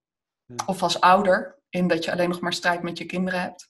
Of 0.65 0.83
als 0.83 1.01
ouder, 1.01 1.61
in 1.69 1.87
dat 1.87 2.03
je 2.03 2.11
alleen 2.11 2.29
nog 2.29 2.39
maar 2.39 2.53
strijd 2.53 2.81
met 2.81 2.97
je 2.97 3.05
kinderen 3.05 3.41
hebt. 3.41 3.68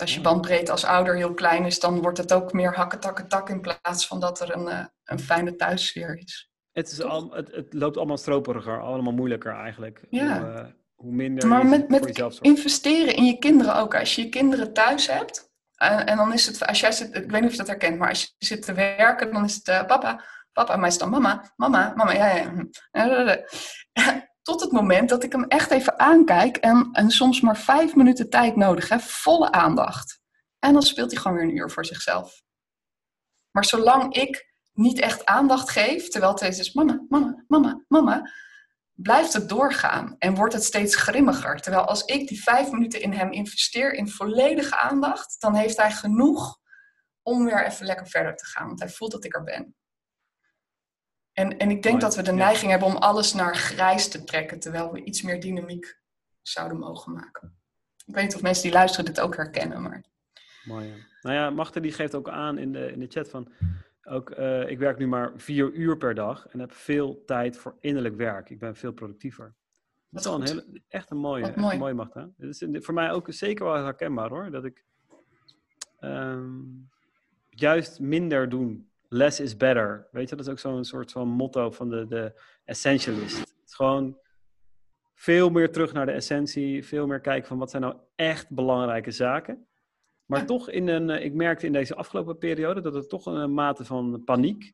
Als 0.00 0.14
je 0.14 0.20
bandbreedte 0.20 0.72
als 0.72 0.84
ouder 0.84 1.16
heel 1.16 1.34
klein 1.34 1.64
is, 1.64 1.80
dan 1.80 2.02
wordt 2.02 2.18
het 2.18 2.32
ook 2.32 2.52
meer 2.52 2.74
hakken, 2.74 3.00
takken, 3.00 3.28
tak 3.28 3.48
in 3.48 3.60
plaats 3.60 4.06
van 4.06 4.20
dat 4.20 4.40
er 4.40 4.54
een, 4.54 4.68
uh, 4.68 4.84
een 5.04 5.20
fijne 5.20 5.56
thuissfeer 5.56 6.18
is. 6.18 6.50
Het, 6.72 6.90
is 6.90 7.02
al, 7.02 7.32
het, 7.32 7.50
het, 7.52 7.72
loopt 7.72 7.96
allemaal 7.96 8.16
stroperiger, 8.16 8.82
allemaal 8.82 9.12
moeilijker 9.12 9.54
eigenlijk. 9.54 10.06
Ja 10.10 10.74
hoe 10.96 11.12
minder 11.12 11.48
maar 11.48 11.66
met, 11.66 11.88
met 11.88 12.38
investeren 12.40 13.14
in 13.14 13.24
je 13.24 13.38
kinderen 13.38 13.76
ook. 13.76 13.94
Als 13.94 14.14
je 14.14 14.22
je 14.22 14.28
kinderen 14.28 14.72
thuis 14.72 15.06
hebt, 15.06 15.50
uh, 15.82 16.10
en 16.10 16.16
dan 16.16 16.32
is 16.32 16.46
het, 16.46 16.66
als 16.66 16.80
jij 16.80 16.92
zit, 16.92 17.14
ik 17.14 17.30
weet 17.30 17.40
niet 17.40 17.44
of 17.44 17.50
je 17.50 17.56
dat 17.56 17.66
herkent, 17.66 17.98
maar 17.98 18.08
als 18.08 18.22
je 18.22 18.46
zit 18.46 18.62
te 18.62 18.72
werken, 18.72 19.32
dan 19.32 19.44
is 19.44 19.54
het 19.54 19.68
uh, 19.68 19.84
papa, 19.86 20.24
papa, 20.52 20.76
maar 20.76 20.88
is 20.88 20.98
dan 20.98 21.10
mama, 21.10 21.52
mama, 21.56 21.92
mama, 21.96 22.12
ja, 22.12 22.36
ja. 22.36 22.50
Tot 24.46 24.60
het 24.60 24.72
moment 24.72 25.08
dat 25.08 25.22
ik 25.22 25.32
hem 25.32 25.44
echt 25.44 25.70
even 25.70 25.98
aankijk 25.98 26.56
en, 26.56 26.88
en 26.92 27.10
soms 27.10 27.40
maar 27.40 27.56
vijf 27.56 27.94
minuten 27.94 28.30
tijd 28.30 28.56
nodig 28.56 28.88
heb, 28.88 29.00
volle 29.00 29.52
aandacht. 29.52 30.20
En 30.58 30.72
dan 30.72 30.82
speelt 30.82 31.10
hij 31.12 31.20
gewoon 31.20 31.36
weer 31.36 31.46
een 31.46 31.56
uur 31.56 31.70
voor 31.70 31.84
zichzelf. 31.84 32.42
Maar 33.50 33.64
zolang 33.64 34.14
ik 34.14 34.54
niet 34.72 34.98
echt 34.98 35.24
aandacht 35.24 35.70
geef, 35.70 36.08
terwijl 36.08 36.32
het 36.32 36.58
is 36.58 36.72
mama, 36.72 37.04
mama, 37.08 37.44
mama, 37.46 37.84
mama, 37.88 38.30
blijft 38.92 39.32
het 39.32 39.48
doorgaan 39.48 40.16
en 40.18 40.34
wordt 40.34 40.54
het 40.54 40.64
steeds 40.64 40.96
grimmiger. 40.96 41.60
Terwijl 41.60 41.84
als 41.84 42.04
ik 42.04 42.28
die 42.28 42.42
vijf 42.42 42.70
minuten 42.70 43.00
in 43.00 43.12
hem 43.12 43.32
investeer 43.32 43.92
in 43.92 44.08
volledige 44.08 44.78
aandacht, 44.78 45.40
dan 45.40 45.54
heeft 45.54 45.76
hij 45.76 45.90
genoeg 45.90 46.58
om 47.22 47.44
weer 47.44 47.66
even 47.66 47.86
lekker 47.86 48.06
verder 48.08 48.36
te 48.36 48.44
gaan. 48.44 48.66
Want 48.66 48.80
hij 48.80 48.88
voelt 48.88 49.12
dat 49.12 49.24
ik 49.24 49.34
er 49.34 49.44
ben. 49.44 49.74
En, 51.36 51.58
en 51.58 51.70
ik 51.70 51.82
denk 51.82 52.00
dat 52.00 52.16
we 52.16 52.22
de 52.22 52.32
neiging 52.32 52.70
hebben 52.70 52.88
om 52.88 52.96
alles 52.96 53.32
naar 53.32 53.56
grijs 53.56 54.08
te 54.08 54.24
trekken, 54.24 54.58
terwijl 54.58 54.92
we 54.92 55.04
iets 55.04 55.22
meer 55.22 55.40
dynamiek 55.40 55.98
zouden 56.42 56.78
mogen 56.78 57.12
maken. 57.12 57.56
Ik 58.06 58.14
weet 58.14 58.24
niet 58.24 58.34
of 58.34 58.42
mensen 58.42 58.62
die 58.62 58.72
luisteren 58.72 59.04
dit 59.04 59.20
ook 59.20 59.36
herkennen, 59.36 59.82
maar... 59.82 60.04
Mooi. 60.64 61.04
Nou 61.22 61.36
ja, 61.36 61.50
Machte 61.50 61.80
die 61.80 61.92
geeft 61.92 62.14
ook 62.14 62.28
aan 62.28 62.58
in 62.58 62.72
de, 62.72 62.92
in 62.92 63.00
de 63.00 63.06
chat 63.08 63.28
van 63.28 63.52
ook, 64.02 64.38
uh, 64.38 64.70
ik 64.70 64.78
werk 64.78 64.98
nu 64.98 65.06
maar 65.06 65.32
vier 65.36 65.72
uur 65.72 65.96
per 65.96 66.14
dag 66.14 66.48
en 66.48 66.58
heb 66.58 66.72
veel 66.72 67.24
tijd 67.24 67.56
voor 67.56 67.76
innerlijk 67.80 68.16
werk. 68.16 68.50
Ik 68.50 68.58
ben 68.58 68.76
veel 68.76 68.92
productiever. 68.92 69.54
Dat 70.08 70.20
is 70.20 70.30
wel 70.30 70.40
een 70.40 70.46
hele, 70.46 70.82
echt 70.88 71.10
een 71.10 71.16
mooie, 71.16 71.44
echt 71.44 71.56
een 71.56 71.78
mooie 71.78 71.94
macht. 71.94 72.14
Hè? 72.14 72.24
Het 72.36 72.62
is 72.62 72.84
voor 72.84 72.94
mij 72.94 73.12
ook 73.12 73.26
zeker 73.32 73.64
wel 73.64 73.74
herkenbaar 73.74 74.28
hoor. 74.28 74.50
Dat 74.50 74.64
ik 74.64 74.84
um, 76.00 76.88
juist 77.50 78.00
minder 78.00 78.48
doen. 78.48 78.90
Less 79.08 79.40
is 79.40 79.56
better. 79.56 80.08
Weet 80.10 80.28
je, 80.28 80.36
dat 80.36 80.46
is 80.46 80.52
ook 80.52 80.58
zo'n 80.58 80.84
soort 80.84 81.12
van 81.12 81.28
motto 81.28 81.70
van 81.70 81.90
de, 81.90 82.06
de 82.06 82.40
essentialist. 82.64 83.38
Het 83.38 83.62
is 83.66 83.74
gewoon 83.74 84.18
veel 85.14 85.50
meer 85.50 85.72
terug 85.72 85.92
naar 85.92 86.06
de 86.06 86.12
essentie, 86.12 86.84
veel 86.84 87.06
meer 87.06 87.20
kijken 87.20 87.48
van 87.48 87.58
wat 87.58 87.70
zijn 87.70 87.82
nou 87.82 87.96
echt 88.14 88.50
belangrijke 88.50 89.10
zaken. 89.10 89.66
Maar 90.24 90.46
toch, 90.46 90.70
in 90.70 90.88
een, 90.88 91.10
ik 91.10 91.34
merkte 91.34 91.66
in 91.66 91.72
deze 91.72 91.94
afgelopen 91.94 92.38
periode 92.38 92.80
dat 92.80 92.94
er 92.94 93.06
toch 93.06 93.26
een 93.26 93.54
mate 93.54 93.84
van 93.84 94.22
paniek 94.24 94.72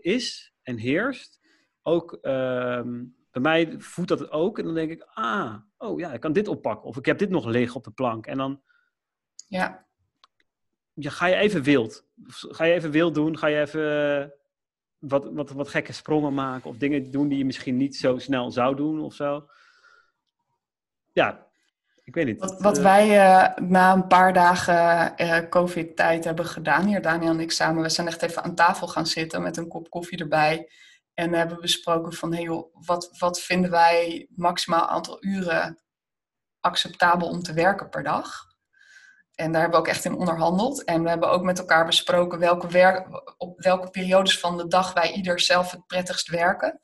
is 0.00 0.54
en 0.62 0.76
heerst. 0.76 1.40
Ook 1.82 2.12
ehm, 2.12 3.04
bij 3.30 3.42
mij 3.42 3.74
voedt 3.78 4.08
dat 4.08 4.30
ook. 4.30 4.58
En 4.58 4.64
dan 4.64 4.74
denk 4.74 4.90
ik, 4.90 5.06
ah, 5.14 5.56
oh 5.76 5.98
ja, 5.98 6.12
ik 6.12 6.20
kan 6.20 6.32
dit 6.32 6.48
oppakken. 6.48 6.88
Of 6.88 6.96
ik 6.96 7.06
heb 7.06 7.18
dit 7.18 7.30
nog 7.30 7.44
liggen 7.44 7.76
op 7.76 7.84
de 7.84 7.90
plank. 7.90 8.26
En 8.26 8.36
dan 8.36 8.62
ja. 9.46 9.85
Ja, 10.98 11.10
ga 11.10 11.26
je 11.26 11.34
even 11.34 11.62
wild. 11.62 12.04
Ga 12.26 12.64
je 12.64 12.72
even 12.72 12.90
wild 12.90 13.14
doen. 13.14 13.38
Ga 13.38 13.46
je 13.46 13.60
even 13.60 14.20
eh, 14.20 14.28
wat, 14.98 15.28
wat, 15.32 15.50
wat 15.50 15.68
gekke 15.68 15.92
sprongen 15.92 16.34
maken. 16.34 16.70
Of 16.70 16.76
dingen 16.76 17.10
doen 17.10 17.28
die 17.28 17.38
je 17.38 17.44
misschien 17.44 17.76
niet 17.76 17.96
zo 17.96 18.18
snel 18.18 18.50
zou 18.50 18.76
doen 18.76 19.00
of 19.00 19.14
zo. 19.14 19.48
Ja, 21.12 21.46
ik 22.04 22.14
weet 22.14 22.26
niet. 22.26 22.40
Wat, 22.40 22.60
wat 22.60 22.76
eh, 22.76 22.82
wij 22.82 23.08
uh, 23.08 23.68
na 23.68 23.92
een 23.92 24.06
paar 24.06 24.32
dagen 24.32 25.48
COVID-tijd 25.48 26.24
hebben 26.24 26.46
gedaan, 26.46 26.86
hier 26.86 27.02
Daniel 27.02 27.30
en 27.30 27.40
ik 27.40 27.52
samen, 27.52 27.82
we 27.82 27.88
zijn 27.88 28.06
echt 28.06 28.22
even 28.22 28.42
aan 28.42 28.54
tafel 28.54 28.88
gaan 28.88 29.06
zitten 29.06 29.42
met 29.42 29.56
een 29.56 29.68
kop 29.68 29.90
koffie 29.90 30.18
erbij. 30.18 30.70
En 31.14 31.32
hebben 31.32 31.60
besproken 31.60 32.12
van, 32.12 32.32
hey 32.32 32.42
joh, 32.42 32.74
wat, 32.86 33.18
wat 33.18 33.40
vinden 33.40 33.70
wij 33.70 34.28
maximaal 34.34 34.86
aantal 34.86 35.24
uren 35.24 35.78
acceptabel 36.60 37.28
om 37.28 37.42
te 37.42 37.52
werken 37.52 37.88
per 37.88 38.02
dag? 38.02 38.45
En 39.36 39.52
daar 39.52 39.60
hebben 39.60 39.80
we 39.80 39.86
ook 39.86 39.92
echt 39.92 40.04
in 40.04 40.16
onderhandeld. 40.16 40.84
En 40.84 41.02
we 41.02 41.08
hebben 41.08 41.30
ook 41.30 41.42
met 41.42 41.58
elkaar 41.58 41.86
besproken 41.86 42.38
welke, 42.38 42.68
werk, 42.68 43.22
op 43.36 43.60
welke 43.60 43.90
periodes 43.90 44.38
van 44.38 44.56
de 44.56 44.68
dag 44.68 44.92
wij 44.92 45.12
ieder 45.12 45.40
zelf 45.40 45.70
het 45.70 45.86
prettigst 45.86 46.28
werken. 46.28 46.80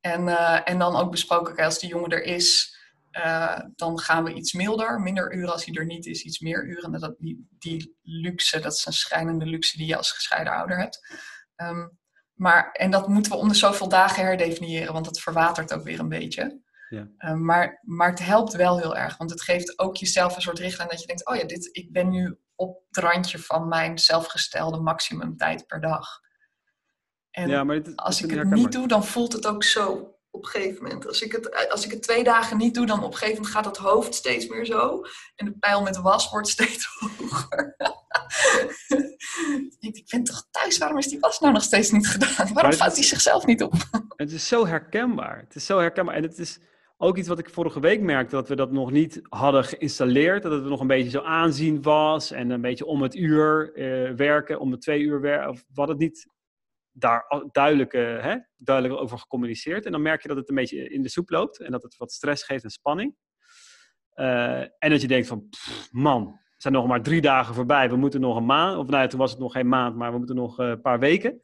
En, 0.00 0.26
uh, 0.26 0.68
en 0.68 0.78
dan 0.78 0.96
ook 0.96 1.10
besproken, 1.10 1.64
als 1.64 1.78
de 1.78 1.86
jongen 1.86 2.10
er 2.10 2.22
is, 2.22 2.78
uh, 3.12 3.58
dan 3.74 3.98
gaan 3.98 4.24
we 4.24 4.32
iets 4.32 4.52
milder. 4.52 5.00
Minder 5.00 5.34
uren 5.34 5.52
als 5.52 5.64
hij 5.64 5.74
er 5.74 5.86
niet 5.86 6.06
is, 6.06 6.22
iets 6.22 6.40
meer 6.40 6.64
uren. 6.64 6.94
En 6.94 7.00
dat, 7.00 7.14
die, 7.58 7.96
luxe, 8.02 8.60
dat 8.60 8.72
is 8.72 8.86
een 8.86 8.92
schijnende 8.92 9.46
luxe 9.46 9.76
die 9.76 9.86
je 9.86 9.96
als 9.96 10.12
gescheiden 10.12 10.52
ouder 10.52 10.78
hebt. 10.78 11.18
Um, 11.56 11.98
maar, 12.34 12.72
en 12.72 12.90
dat 12.90 13.08
moeten 13.08 13.32
we 13.32 13.38
onder 13.38 13.56
zoveel 13.56 13.88
dagen 13.88 14.22
herdefiniëren, 14.22 14.92
want 14.92 15.04
dat 15.04 15.20
verwatert 15.20 15.72
ook 15.72 15.84
weer 15.84 16.00
een 16.00 16.08
beetje. 16.08 16.60
Ja. 16.88 17.08
Uh, 17.18 17.32
maar, 17.34 17.80
maar 17.82 18.10
het 18.10 18.24
helpt 18.24 18.52
wel 18.52 18.78
heel 18.78 18.96
erg, 18.96 19.16
want 19.16 19.30
het 19.30 19.42
geeft 19.42 19.78
ook 19.78 19.96
jezelf 19.96 20.36
een 20.36 20.42
soort 20.42 20.58
richtlijn 20.58 20.88
dat 20.88 21.00
je 21.00 21.06
denkt, 21.06 21.26
oh 21.26 21.36
ja, 21.36 21.44
dit, 21.44 21.68
ik 21.72 21.92
ben 21.92 22.08
nu 22.08 22.38
op 22.54 22.82
het 22.88 23.04
randje 23.04 23.38
van 23.38 23.68
mijn 23.68 23.98
zelfgestelde 23.98 24.80
maximum 24.80 25.36
tijd 25.36 25.66
per 25.66 25.80
dag. 25.80 26.20
En 27.30 27.48
ja, 27.48 27.64
maar 27.64 27.82
dit, 27.82 27.96
als 27.96 28.22
ik 28.22 28.30
het 28.30 28.50
niet 28.50 28.72
doe, 28.72 28.88
dan 28.88 29.04
voelt 29.04 29.32
het 29.32 29.46
ook 29.46 29.64
zo 29.64 30.16
op 30.30 30.44
een 30.44 30.50
gegeven 30.50 30.82
moment. 30.82 31.06
Als 31.06 31.22
ik, 31.22 31.32
het, 31.32 31.70
als 31.70 31.84
ik 31.84 31.90
het 31.90 32.02
twee 32.02 32.24
dagen 32.24 32.56
niet 32.56 32.74
doe, 32.74 32.86
dan 32.86 32.98
op 33.04 33.12
een 33.12 33.18
gegeven 33.18 33.34
moment 33.34 33.54
gaat 33.54 33.64
het 33.64 33.76
hoofd 33.76 34.14
steeds 34.14 34.48
meer 34.48 34.64
zo. 34.64 35.02
En 35.34 35.44
de 35.44 35.58
pijl 35.58 35.82
met 35.82 35.94
de 35.94 36.00
was 36.00 36.30
wordt 36.30 36.48
steeds 36.48 36.88
hoger. 36.98 37.76
ik, 39.78 39.96
ik 39.96 40.08
ben 40.10 40.24
toch 40.24 40.46
thuis, 40.50 40.78
waarom 40.78 40.98
is 40.98 41.08
die 41.08 41.20
was 41.20 41.40
nou 41.40 41.52
nog 41.52 41.62
steeds 41.62 41.90
niet 41.90 42.08
gedaan? 42.08 42.52
Waarom 42.52 42.72
vouwt 42.72 42.94
hij 42.94 43.04
zichzelf 43.04 43.46
niet 43.46 43.62
op? 43.62 43.72
het 44.16 44.32
is 44.32 44.48
zo 44.48 44.66
herkenbaar. 44.66 45.38
Het 45.38 45.54
is 45.54 45.66
zo 45.66 45.78
herkenbaar. 45.78 46.14
En 46.14 46.22
het 46.22 46.38
is 46.38 46.58
ook 46.96 47.16
iets 47.16 47.28
wat 47.28 47.38
ik 47.38 47.50
vorige 47.50 47.80
week 47.80 48.00
merkte, 48.00 48.34
dat 48.34 48.48
we 48.48 48.56
dat 48.56 48.72
nog 48.72 48.90
niet 48.90 49.20
hadden 49.28 49.64
geïnstalleerd. 49.64 50.42
Dat 50.42 50.52
het 50.52 50.64
nog 50.64 50.80
een 50.80 50.86
beetje 50.86 51.10
zo 51.10 51.20
aanzien 51.20 51.82
was 51.82 52.30
en 52.30 52.50
een 52.50 52.60
beetje 52.60 52.86
om 52.86 53.02
het 53.02 53.14
uur 53.14 53.72
uh, 53.74 54.10
werken, 54.16 54.60
om 54.60 54.70
het 54.70 54.80
twee 54.80 55.00
uur 55.00 55.20
werken. 55.20 55.48
Of 55.48 55.64
wat 55.72 55.88
het 55.88 55.98
niet 55.98 56.28
daar 56.92 57.44
duidelijk, 57.52 57.92
uh, 57.92 58.22
hè, 58.22 58.36
duidelijk 58.56 59.00
over 59.00 59.18
gecommuniceerd. 59.18 59.86
En 59.86 59.92
dan 59.92 60.02
merk 60.02 60.22
je 60.22 60.28
dat 60.28 60.36
het 60.36 60.48
een 60.48 60.54
beetje 60.54 60.88
in 60.88 61.02
de 61.02 61.08
soep 61.08 61.30
loopt 61.30 61.60
en 61.60 61.70
dat 61.70 61.82
het 61.82 61.96
wat 61.96 62.12
stress 62.12 62.44
geeft 62.44 62.64
en 62.64 62.70
spanning. 62.70 63.16
Uh, 64.14 64.60
en 64.60 64.90
dat 64.90 65.00
je 65.00 65.08
denkt 65.08 65.26
van, 65.26 65.48
man, 65.90 66.26
er 66.26 66.54
zijn 66.56 66.74
nog 66.74 66.86
maar 66.86 67.02
drie 67.02 67.20
dagen 67.20 67.54
voorbij. 67.54 67.88
We 67.88 67.96
moeten 67.96 68.20
nog 68.20 68.36
een 68.36 68.46
maand, 68.46 68.78
of 68.78 68.86
nou 68.86 69.02
ja, 69.02 69.08
toen 69.08 69.18
was 69.18 69.30
het 69.30 69.40
nog 69.40 69.52
geen 69.52 69.68
maand, 69.68 69.96
maar 69.96 70.12
we 70.12 70.18
moeten 70.18 70.36
nog 70.36 70.58
een 70.58 70.80
paar 70.80 70.98
weken. 70.98 71.40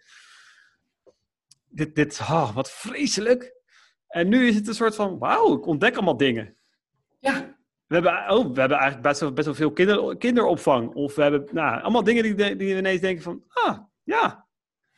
Dit, 1.69 1.95
dit 1.95 2.19
oh, 2.21 2.55
wat 2.55 2.71
vreselijk. 2.71 3.62
En 4.13 4.29
nu 4.29 4.47
is 4.47 4.55
het 4.55 4.69
een 4.69 4.75
soort 4.75 4.95
van, 4.95 5.19
wauw, 5.19 5.57
ik 5.57 5.67
ontdek 5.67 5.95
allemaal 5.95 6.17
dingen. 6.17 6.57
Ja. 7.19 7.57
We 7.87 7.95
hebben, 7.95 8.13
oh, 8.13 8.53
we 8.55 8.61
hebben 8.61 8.79
eigenlijk 8.79 9.03
best 9.03 9.21
wel, 9.21 9.33
best 9.33 9.47
wel 9.47 9.55
veel 9.55 9.73
kinder, 9.73 10.17
kinderopvang. 10.17 10.95
Of 10.95 11.15
we 11.15 11.23
hebben 11.23 11.49
nou, 11.53 11.83
allemaal 11.83 12.05
dingen 12.05 12.23
die, 12.23 12.35
die 12.35 12.75
we 12.75 12.79
ineens 12.79 13.01
denken 13.01 13.23
van, 13.23 13.45
ah, 13.49 13.79
ja, 14.03 14.47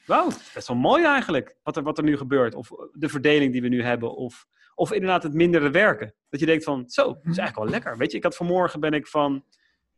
wauw, 0.07 0.29
best 0.55 0.69
wel 0.69 0.77
mooi 0.77 1.05
eigenlijk. 1.05 1.57
Wat 1.63 1.77
er, 1.77 1.83
wat 1.83 1.99
er 1.99 2.05
nu 2.05 2.17
gebeurt. 2.17 2.55
Of 2.55 2.71
de 2.93 3.09
verdeling 3.09 3.53
die 3.53 3.63
we 3.63 3.69
nu 3.69 3.83
hebben. 3.83 4.17
Of, 4.17 4.47
of 4.75 4.93
inderdaad 4.93 5.23
het 5.23 5.35
mindere 5.35 5.71
werken. 5.71 6.15
Dat 6.29 6.41
je 6.41 6.47
denkt 6.47 6.65
van, 6.65 6.91
zo, 6.91 7.03
dat 7.07 7.17
is 7.17 7.23
mhm. 7.23 7.39
eigenlijk 7.39 7.57
wel 7.57 7.69
lekker. 7.69 7.99
Weet 7.99 8.11
je, 8.11 8.17
ik 8.17 8.23
had 8.23 8.37
vanmorgen 8.37 8.81
ben 8.81 8.93
ik 8.93 9.07
van, 9.07 9.45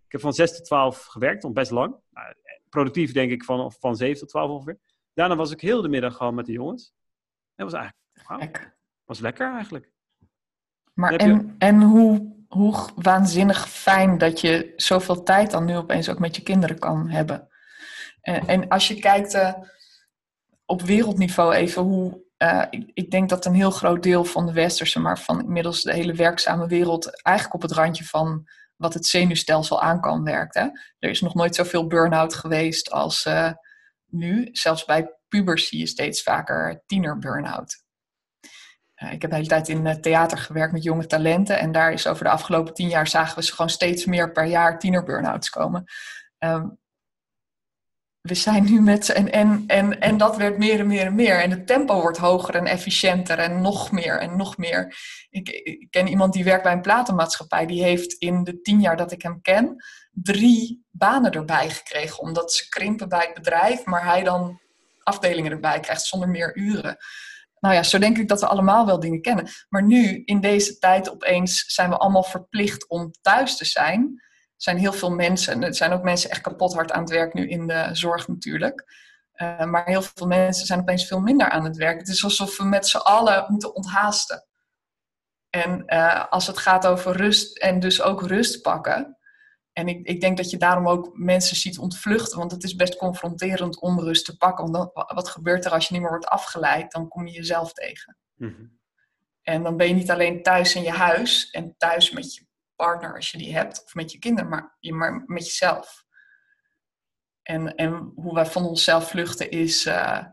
ik 0.04 0.12
heb 0.12 0.20
van 0.20 0.32
6 0.32 0.56
tot 0.56 0.64
12 0.64 1.04
gewerkt, 1.04 1.42
nog 1.42 1.52
best 1.52 1.70
lang. 1.70 1.96
Nou, 2.10 2.34
productief 2.68 3.12
denk 3.12 3.30
ik 3.30 3.44
van, 3.44 3.72
van 3.72 3.96
7 3.96 4.18
tot 4.18 4.28
12 4.28 4.50
ongeveer. 4.50 4.78
Daarna 5.14 5.36
was 5.36 5.50
ik 5.50 5.60
heel 5.60 5.82
de 5.82 5.88
middag 5.88 6.16
gewoon 6.16 6.34
met 6.34 6.46
de 6.46 6.52
jongens. 6.52 6.94
Dat 7.54 7.70
was 7.70 7.80
eigenlijk, 7.80 8.28
wow, 8.28 8.72
was 9.06 9.20
lekker 9.20 9.52
eigenlijk. 9.52 9.90
Maar 10.92 11.14
en, 11.14 11.54
en 11.58 11.82
hoe, 11.82 12.34
hoe 12.48 12.88
waanzinnig 12.94 13.68
fijn 13.68 14.18
dat 14.18 14.40
je 14.40 14.72
zoveel 14.76 15.22
tijd 15.22 15.50
dan 15.50 15.64
nu 15.64 15.76
opeens 15.76 16.08
ook 16.08 16.18
met 16.18 16.36
je 16.36 16.42
kinderen 16.42 16.78
kan 16.78 17.08
hebben. 17.08 17.48
En, 18.20 18.46
en 18.46 18.68
als 18.68 18.88
je 18.88 18.98
kijkt 18.98 19.34
uh, 19.34 19.52
op 20.64 20.82
wereldniveau 20.82 21.54
even 21.54 21.82
hoe. 21.82 22.24
Uh, 22.38 22.64
ik, 22.70 22.90
ik, 22.94 23.10
denk 23.10 23.28
dat 23.28 23.44
een 23.44 23.54
heel 23.54 23.70
groot 23.70 24.02
deel 24.02 24.24
van 24.24 24.46
de 24.46 24.52
westerse, 24.52 25.00
maar 25.00 25.18
van 25.18 25.40
inmiddels 25.40 25.82
de 25.82 25.92
hele 25.92 26.12
werkzame 26.12 26.66
wereld, 26.66 27.22
eigenlijk 27.22 27.56
op 27.56 27.62
het 27.62 27.78
randje 27.78 28.04
van 28.04 28.48
wat 28.76 28.94
het 28.94 29.06
zenuwstelsel 29.06 29.82
aan 29.82 30.00
kan 30.00 30.24
werkt. 30.24 30.54
Hè? 30.54 30.62
Er 30.98 31.10
is 31.10 31.20
nog 31.20 31.34
nooit 31.34 31.54
zoveel 31.54 31.86
burn-out 31.86 32.34
geweest 32.34 32.90
als 32.90 33.24
uh, 33.26 33.52
nu. 34.06 34.48
Zelfs 34.52 34.84
bij 34.84 35.16
pubers 35.28 35.68
zie 35.68 35.78
je 35.78 35.86
steeds 35.86 36.22
vaker 36.22 36.82
tiener 36.86 37.18
burn-out. 37.18 37.84
Uh, 39.02 39.12
ik 39.12 39.22
heb 39.22 39.30
de 39.30 39.36
hele 39.36 39.48
tijd 39.48 39.68
in 39.68 39.86
het 39.86 40.02
theater 40.02 40.38
gewerkt 40.38 40.72
met 40.72 40.82
jonge 40.82 41.06
talenten. 41.06 41.58
En 41.58 41.72
daar 41.72 41.92
is 41.92 42.06
over 42.06 42.24
de 42.24 42.30
afgelopen 42.30 42.74
tien 42.74 42.88
jaar 42.88 43.08
zagen 43.08 43.36
we 43.36 43.44
ze 43.44 43.52
gewoon 43.52 43.70
steeds 43.70 44.04
meer 44.04 44.32
per 44.32 44.44
jaar 44.44 44.78
tiener 44.78 45.04
burn-outs 45.04 45.50
komen. 45.50 45.84
Um, 46.38 46.78
we 48.26 48.34
zijn 48.34 48.64
nu 48.64 48.80
met. 48.80 49.08
En, 49.08 49.32
en, 49.32 49.64
en, 49.66 50.00
en 50.00 50.16
dat 50.16 50.36
werd 50.36 50.58
meer 50.58 50.80
en 50.80 50.86
meer 50.86 51.06
en 51.06 51.14
meer. 51.14 51.40
En 51.40 51.50
het 51.50 51.66
tempo 51.66 52.00
wordt 52.00 52.18
hoger 52.18 52.54
en 52.54 52.66
efficiënter 52.66 53.38
en 53.38 53.60
nog 53.60 53.90
meer 53.90 54.18
en 54.20 54.36
nog 54.36 54.56
meer. 54.56 54.96
Ik, 55.30 55.48
ik 55.48 55.86
ken 55.90 56.08
iemand 56.08 56.32
die 56.32 56.44
werkt 56.44 56.62
bij 56.62 56.72
een 56.72 56.80
platenmaatschappij. 56.80 57.66
Die 57.66 57.82
heeft 57.82 58.12
in 58.12 58.44
de 58.44 58.60
tien 58.60 58.80
jaar 58.80 58.96
dat 58.96 59.12
ik 59.12 59.22
hem 59.22 59.40
ken... 59.42 59.84
drie 60.12 60.84
banen 60.90 61.32
erbij 61.32 61.70
gekregen. 61.70 62.18
Omdat 62.18 62.52
ze 62.52 62.68
krimpen 62.68 63.08
bij 63.08 63.24
het 63.24 63.34
bedrijf. 63.34 63.84
Maar 63.84 64.04
hij 64.04 64.22
dan 64.22 64.60
afdelingen 65.02 65.52
erbij 65.52 65.80
krijgt 65.80 66.02
zonder 66.02 66.28
meer 66.28 66.56
uren. 66.56 66.96
Nou 67.60 67.74
ja, 67.74 67.82
zo 67.82 67.98
denk 67.98 68.18
ik 68.18 68.28
dat 68.28 68.40
we 68.40 68.46
allemaal 68.46 68.86
wel 68.86 69.00
dingen 69.00 69.20
kennen. 69.20 69.48
Maar 69.68 69.82
nu, 69.82 70.22
in 70.24 70.40
deze 70.40 70.78
tijd 70.78 71.10
opeens, 71.10 71.64
zijn 71.66 71.90
we 71.90 71.96
allemaal 71.96 72.22
verplicht 72.22 72.88
om 72.88 73.10
thuis 73.20 73.56
te 73.56 73.64
zijn. 73.64 74.22
Er 74.22 74.62
zijn 74.62 74.78
heel 74.78 74.92
veel 74.92 75.10
mensen, 75.10 75.52
en 75.52 75.62
er 75.62 75.74
zijn 75.74 75.92
ook 75.92 76.02
mensen 76.02 76.30
echt 76.30 76.40
kapot 76.40 76.74
hard 76.74 76.92
aan 76.92 77.00
het 77.00 77.10
werk 77.10 77.34
nu 77.34 77.48
in 77.48 77.66
de 77.66 77.88
zorg 77.92 78.28
natuurlijk. 78.28 79.04
Uh, 79.36 79.64
maar 79.64 79.84
heel 79.86 80.02
veel 80.02 80.26
mensen 80.26 80.66
zijn 80.66 80.80
opeens 80.80 81.06
veel 81.06 81.20
minder 81.20 81.48
aan 81.48 81.64
het 81.64 81.76
werk. 81.76 81.98
Het 81.98 82.08
is 82.08 82.24
alsof 82.24 82.56
we 82.56 82.64
met 82.64 82.86
z'n 82.86 82.96
allen 82.96 83.44
moeten 83.48 83.74
onthaasten. 83.74 84.46
En 85.50 85.82
uh, 85.86 86.24
als 86.30 86.46
het 86.46 86.58
gaat 86.58 86.86
over 86.86 87.16
rust 87.16 87.58
en 87.58 87.80
dus 87.80 88.02
ook 88.02 88.22
rust 88.22 88.62
pakken. 88.62 89.15
En 89.76 89.88
ik, 89.88 90.06
ik, 90.06 90.20
denk 90.20 90.36
dat 90.36 90.50
je 90.50 90.56
daarom 90.56 90.88
ook 90.88 91.10
mensen 91.14 91.56
ziet 91.56 91.78
ontvluchten. 91.78 92.38
Want 92.38 92.50
het 92.50 92.64
is 92.64 92.74
best 92.74 92.96
confronterend 92.96 93.80
om 93.80 94.00
rust 94.00 94.24
te 94.24 94.36
pakken. 94.36 94.70
Want 94.70 94.94
dan, 94.94 95.06
wat 95.14 95.28
gebeurt 95.28 95.64
er 95.64 95.70
als 95.70 95.86
je 95.86 95.92
niet 95.92 96.02
meer 96.02 96.10
wordt 96.10 96.26
afgeleid? 96.26 96.92
Dan 96.92 97.08
kom 97.08 97.26
je 97.26 97.32
jezelf 97.32 97.72
tegen. 97.72 98.16
Mm 98.34 98.54
-hmm. 98.54 98.78
En 99.42 99.62
dan 99.62 99.76
ben 99.76 99.88
je 99.88 99.94
niet 99.94 100.10
alleen 100.10 100.42
thuis 100.42 100.74
in 100.74 100.82
je 100.82 100.90
huis 100.90 101.50
en 101.50 101.74
thuis 101.78 102.10
met 102.10 102.34
je 102.34 102.46
partner 102.76 103.14
als 103.14 103.30
je 103.30 103.38
die 103.38 103.54
hebt, 103.54 103.84
of 103.84 103.94
met 103.94 104.12
je 104.12 104.18
kinderen, 104.18 104.50
maar, 104.50 104.76
maar 104.80 105.22
met 105.26 105.46
jezelf. 105.46 106.04
En, 107.42 107.74
en 107.74 108.12
hoe 108.14 108.34
wij 108.34 108.46
van 108.46 108.64
onszelf 108.64 109.08
vluchten 109.08 109.50
is 109.50 109.86
uh, 109.86 110.24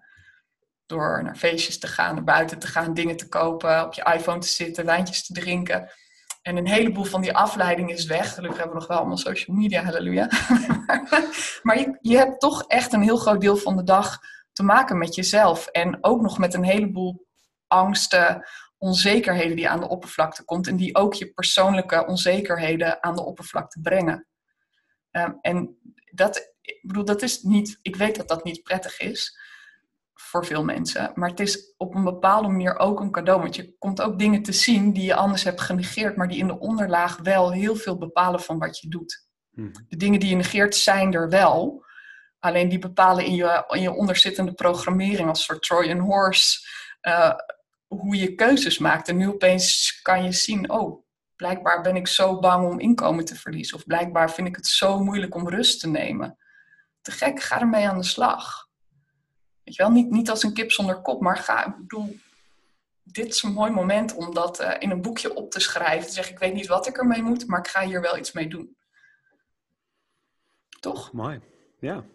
door 0.85 1.23
naar 1.23 1.35
feestjes 1.35 1.79
te 1.79 1.87
gaan, 1.87 2.15
naar 2.15 2.23
buiten 2.23 2.59
te 2.59 2.67
gaan, 2.67 2.93
dingen 2.93 3.17
te 3.17 3.29
kopen, 3.29 3.85
op 3.85 3.93
je 3.93 4.11
iPhone 4.13 4.39
te 4.39 4.47
zitten, 4.47 4.85
wijntjes 4.85 5.25
te 5.25 5.33
drinken. 5.33 5.89
En 6.43 6.57
een 6.57 6.67
heleboel 6.67 7.03
van 7.03 7.21
die 7.21 7.33
afleiding 7.33 7.91
is 7.91 8.05
weg. 8.05 8.33
Gelukkig 8.33 8.57
hebben 8.57 8.75
we 8.75 8.79
nog 8.79 8.89
wel 8.89 8.97
allemaal 8.97 9.17
social 9.17 9.55
media, 9.55 9.83
halleluja. 9.83 10.29
maar 11.63 11.79
je, 11.79 11.97
je 12.01 12.17
hebt 12.17 12.39
toch 12.39 12.63
echt 12.67 12.93
een 12.93 13.01
heel 13.01 13.17
groot 13.17 13.41
deel 13.41 13.57
van 13.57 13.75
de 13.75 13.83
dag 13.83 14.19
te 14.51 14.63
maken 14.63 14.97
met 14.97 15.15
jezelf. 15.15 15.67
En 15.67 15.97
ook 16.01 16.21
nog 16.21 16.37
met 16.37 16.53
een 16.53 16.63
heleboel 16.63 17.25
angsten, 17.67 18.47
onzekerheden 18.77 19.55
die 19.55 19.69
aan 19.69 19.79
de 19.79 19.87
oppervlakte 19.87 20.43
komt 20.43 20.67
en 20.67 20.75
die 20.75 20.95
ook 20.95 21.13
je 21.13 21.33
persoonlijke 21.33 22.05
onzekerheden 22.05 23.03
aan 23.03 23.15
de 23.15 23.23
oppervlakte 23.23 23.79
brengen. 23.81 24.27
Um, 25.11 25.37
en 25.41 25.77
dat, 26.11 26.53
ik 26.61 26.79
bedoel, 26.81 27.05
dat 27.05 27.21
is 27.21 27.41
niet, 27.41 27.79
ik 27.81 27.95
weet 27.95 28.15
dat 28.15 28.27
dat 28.27 28.43
niet 28.43 28.63
prettig 28.63 28.99
is, 28.99 29.37
voor 30.33 30.45
veel 30.45 30.63
mensen. 30.63 31.11
Maar 31.15 31.29
het 31.29 31.39
is 31.39 31.73
op 31.77 31.95
een 31.95 32.03
bepaalde 32.03 32.47
manier 32.47 32.77
ook 32.77 32.99
een 32.99 33.11
cadeau. 33.11 33.41
Want 33.41 33.55
je 33.55 33.75
komt 33.77 34.01
ook 34.01 34.19
dingen 34.19 34.43
te 34.43 34.51
zien 34.51 34.93
die 34.93 35.03
je 35.03 35.15
anders 35.15 35.43
hebt 35.43 35.61
genegeerd, 35.61 36.15
maar 36.15 36.27
die 36.27 36.37
in 36.37 36.47
de 36.47 36.59
onderlaag 36.59 37.17
wel 37.17 37.51
heel 37.51 37.75
veel 37.75 37.97
bepalen 37.97 38.39
van 38.39 38.59
wat 38.59 38.79
je 38.79 38.89
doet. 38.89 39.27
Hmm. 39.51 39.71
De 39.87 39.97
dingen 39.97 40.19
die 40.19 40.29
je 40.29 40.35
negeert 40.35 40.75
zijn 40.75 41.13
er 41.13 41.29
wel. 41.29 41.85
Alleen 42.39 42.69
die 42.69 42.79
bepalen 42.79 43.25
in 43.25 43.35
je, 43.35 43.63
in 43.67 43.81
je 43.81 43.93
onderzittende 43.93 44.53
programmering 44.53 45.29
als 45.29 45.43
soort 45.43 45.61
Trojan 45.61 45.99
horse 45.99 46.67
uh, 47.01 47.33
hoe 47.87 48.15
je 48.15 48.35
keuzes 48.35 48.77
maakt. 48.77 49.07
En 49.07 49.17
nu 49.17 49.27
opeens 49.27 49.99
kan 50.01 50.23
je 50.23 50.31
zien, 50.31 50.69
oh, 50.71 51.05
blijkbaar 51.35 51.81
ben 51.81 51.95
ik 51.95 52.07
zo 52.07 52.39
bang 52.39 52.71
om 52.71 52.79
inkomen 52.79 53.25
te 53.25 53.35
verliezen. 53.35 53.77
Of 53.77 53.85
blijkbaar 53.85 54.31
vind 54.31 54.47
ik 54.47 54.55
het 54.55 54.67
zo 54.67 55.03
moeilijk 55.03 55.35
om 55.35 55.49
rust 55.49 55.79
te 55.79 55.87
nemen. 55.87 56.37
Te 57.01 57.11
gek, 57.11 57.41
ga 57.41 57.59
ermee 57.59 57.87
aan 57.87 57.97
de 57.97 58.03
slag. 58.03 58.62
Weet 59.63 59.75
je 59.75 59.83
wel, 59.83 59.91
niet, 59.91 60.09
niet 60.09 60.29
als 60.29 60.43
een 60.43 60.53
kip 60.53 60.71
zonder 60.71 61.01
kop, 61.01 61.21
maar 61.21 61.37
ga, 61.37 61.65
ik 61.65 61.77
bedoel, 61.77 62.15
dit 63.03 63.27
is 63.27 63.43
een 63.43 63.53
mooi 63.53 63.71
moment 63.71 64.15
om 64.15 64.33
dat 64.33 64.61
uh, 64.61 64.75
in 64.79 64.91
een 64.91 65.01
boekje 65.01 65.35
op 65.35 65.51
te 65.51 65.59
schrijven. 65.59 66.07
Te 66.07 66.13
zeggen, 66.13 66.33
ik 66.33 66.39
weet 66.39 66.53
niet 66.53 66.67
wat 66.67 66.87
ik 66.87 66.97
ermee 66.97 67.21
moet, 67.21 67.47
maar 67.47 67.59
ik 67.59 67.67
ga 67.67 67.85
hier 67.85 68.01
wel 68.01 68.17
iets 68.17 68.31
mee 68.31 68.47
doen. 68.47 68.77
Toch? 70.79 71.11
Mooi, 71.11 71.39
ja. 71.79 72.05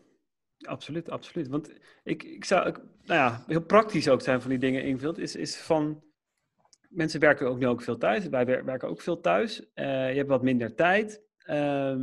Absoluut, 0.59 1.11
absoluut. 1.11 1.49
Want 1.49 1.71
ik, 2.03 2.23
ik 2.23 2.45
zou, 2.45 2.73
nou 3.05 3.21
ja, 3.21 3.45
heel 3.47 3.63
praktisch 3.63 4.09
ook 4.09 4.23
zijn 4.23 4.41
van 4.41 4.51
die 4.51 4.59
dingen 4.59 4.83
invult, 4.83 5.19
is, 5.19 5.37
is 5.37 5.57
van, 5.57 6.03
mensen 6.89 7.21
werken 7.21 7.49
ook 7.49 7.59
nu 7.59 7.67
ook 7.67 7.83
veel 7.83 7.99
thuis, 7.99 8.27
wij 8.29 8.47
werken 8.47 8.89
ook 8.89 9.01
veel 9.01 9.21
thuis. 9.21 9.61
Uh, 9.61 10.11
je 10.11 10.17
hebt 10.17 10.29
wat 10.29 10.43
minder 10.43 10.75
tijd, 10.75 11.23
uh, 11.47 11.97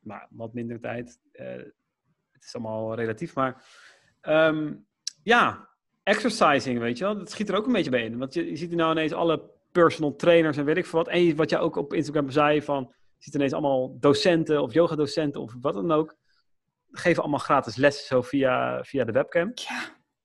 maar 0.00 0.26
wat 0.30 0.54
minder 0.54 0.80
tijd, 0.80 1.18
uh, 1.32 1.46
het 2.32 2.44
is 2.44 2.54
allemaal 2.54 2.94
relatief, 2.94 3.34
maar 3.34 3.64
um, 4.22 4.86
ja, 5.22 5.68
exercising, 6.02 6.78
weet 6.78 6.98
je 6.98 7.04
wel, 7.04 7.18
dat 7.18 7.30
schiet 7.30 7.48
er 7.48 7.56
ook 7.56 7.66
een 7.66 7.72
beetje 7.72 7.90
bij 7.90 8.04
in. 8.04 8.18
Want 8.18 8.34
je, 8.34 8.50
je 8.50 8.56
ziet 8.56 8.72
nou 8.72 8.90
ineens 8.90 9.12
alle 9.12 9.50
personal 9.72 10.16
trainers 10.16 10.56
en 10.56 10.64
weet 10.64 10.76
ik 10.76 10.86
veel 10.86 10.98
wat. 10.98 11.08
En 11.08 11.36
wat 11.36 11.50
jij 11.50 11.58
ook 11.58 11.76
op 11.76 11.94
Instagram 11.94 12.30
zei 12.30 12.62
van, 12.62 12.82
je 12.88 13.24
ziet 13.24 13.34
ineens 13.34 13.52
allemaal 13.52 13.96
docenten 14.00 14.62
of 14.62 14.72
yogadocenten 14.72 15.40
of 15.40 15.54
wat 15.60 15.74
dan 15.74 15.92
ook 15.92 16.16
geven 16.90 17.22
allemaal 17.22 17.40
gratis 17.40 17.76
lessen 17.76 18.06
zo 18.06 18.22
via, 18.22 18.84
via 18.84 19.04
de 19.04 19.12
webcam. 19.12 19.52
Ja, 19.54 19.80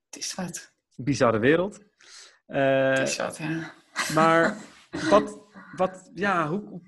het 0.06 0.18
is 0.18 0.36
wat. 0.36 0.72
Bizarre 0.96 1.40
wereld. 1.40 1.80
Uh, 2.48 2.90
het 2.90 3.08
is 3.08 3.18
wat, 3.18 3.38
ja. 3.38 3.74
Maar 4.14 4.58
wat, 5.10 5.42
wat 5.76 6.12
ja, 6.14 6.48
hoe... 6.48 6.82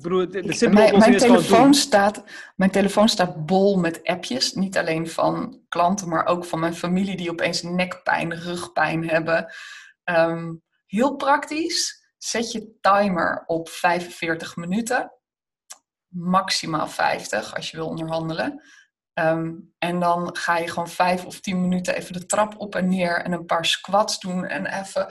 Broer, 0.00 0.30
de, 0.30 0.42
de 0.42 0.68
mijn, 0.68 0.98
mijn 0.98 1.16
telefoon 1.16 1.74
staat, 1.74 2.24
mijn 2.56 2.70
telefoon 2.70 3.08
staat 3.08 3.46
bol 3.46 3.78
met 3.78 4.00
appjes. 4.04 4.52
Niet 4.52 4.78
alleen 4.78 5.08
van 5.08 5.60
klanten, 5.68 6.08
maar 6.08 6.26
ook 6.26 6.44
van 6.44 6.60
mijn 6.60 6.74
familie 6.74 7.16
die 7.16 7.30
opeens 7.30 7.62
nekpijn, 7.62 8.34
rugpijn 8.34 9.08
hebben. 9.08 9.52
Ehm, 10.04 10.54
heel 10.86 11.16
praktisch. 11.16 12.06
Zet 12.18 12.52
je 12.52 12.78
timer 12.80 13.42
op 13.46 13.68
45 13.68 14.56
minuten 14.56 15.12
maximaal 16.08 16.88
50 16.88 17.54
als 17.54 17.70
je 17.70 17.76
wil 17.76 17.86
onderhandelen. 17.86 18.62
Ehm, 19.12 19.52
en 19.78 20.00
dan 20.00 20.36
ga 20.36 20.58
je 20.58 20.68
gewoon 20.68 20.88
vijf 20.88 21.24
of 21.24 21.40
tien 21.40 21.60
minuten 21.60 21.94
even 21.94 22.12
de 22.12 22.26
trap 22.26 22.54
op 22.58 22.74
en 22.74 22.88
neer 22.88 23.22
en 23.22 23.32
een 23.32 23.46
paar 23.46 23.64
squats 23.64 24.20
doen 24.20 24.44
en 24.44 24.66
even 24.66 25.06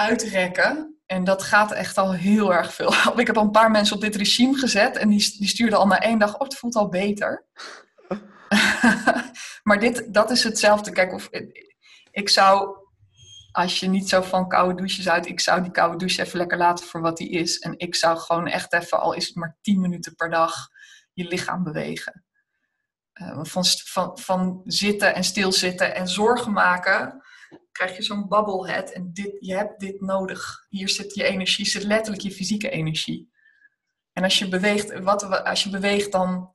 uitrekken. 0.00 1.00
En 1.06 1.24
dat 1.24 1.42
gaat 1.42 1.72
echt 1.72 1.98
al 1.98 2.12
heel 2.12 2.54
erg 2.54 2.74
veel. 2.74 2.94
Ik 3.20 3.26
heb 3.26 3.36
een 3.36 3.50
paar 3.50 3.70
mensen 3.70 3.94
op 3.94 4.02
dit 4.02 4.16
regime 4.16 4.58
gezet 4.58 4.96
en 4.96 5.08
die, 5.08 5.36
die 5.38 5.48
stuurden 5.48 5.78
al 5.78 5.86
na 5.86 6.00
één 6.00 6.18
dag, 6.18 6.34
oh 6.34 6.40
het 6.40 6.56
voelt 6.56 6.74
al 6.74 6.88
beter. 6.88 7.46
maar 9.62 9.78
dit, 9.80 10.14
dat 10.14 10.30
is 10.30 10.44
hetzelfde. 10.44 10.92
Kijk, 10.92 11.12
of, 11.12 11.28
ik 12.10 12.28
zou 12.28 12.78
als 13.52 13.80
je 13.80 13.88
niet 13.88 14.08
zo 14.08 14.22
van 14.22 14.48
koude 14.48 14.74
douches 14.74 15.08
uit, 15.08 15.26
ik 15.26 15.40
zou 15.40 15.62
die 15.62 15.70
koude 15.70 15.96
douche 15.96 16.22
even 16.22 16.38
lekker 16.38 16.58
laten 16.58 16.86
voor 16.86 17.00
wat 17.00 17.16
die 17.16 17.30
is. 17.30 17.58
En 17.58 17.78
ik 17.78 17.94
zou 17.94 18.18
gewoon 18.18 18.46
echt 18.46 18.72
even, 18.72 19.00
al 19.00 19.12
is 19.12 19.26
het 19.26 19.36
maar 19.36 19.58
10 19.60 19.80
minuten 19.80 20.14
per 20.14 20.30
dag, 20.30 20.68
je 21.12 21.24
lichaam 21.24 21.62
bewegen. 21.62 22.24
Uh, 23.14 23.38
van, 23.42 23.64
van, 23.64 24.18
van 24.18 24.60
zitten 24.64 25.14
en 25.14 25.24
stilzitten 25.24 25.94
en 25.94 26.08
zorgen 26.08 26.52
maken, 26.52 27.22
krijg 27.80 27.96
je 27.96 28.02
zo'n 28.02 28.28
bubblehead. 28.28 28.92
En 28.92 29.10
dit, 29.12 29.36
je 29.38 29.54
hebt 29.54 29.80
dit 29.80 30.00
nodig. 30.00 30.66
Hier 30.68 30.88
zit 30.88 31.14
je 31.14 31.24
energie, 31.24 31.66
zit 31.66 31.82
letterlijk 31.82 32.22
je 32.22 32.30
fysieke 32.30 32.70
energie. 32.70 33.30
En 34.12 34.22
als 34.22 34.38
je 34.38 34.48
beweegt, 34.48 34.98
wat, 34.98 35.44
als 35.44 35.62
je 35.62 35.70
beweegt 35.70 36.12
dan 36.12 36.52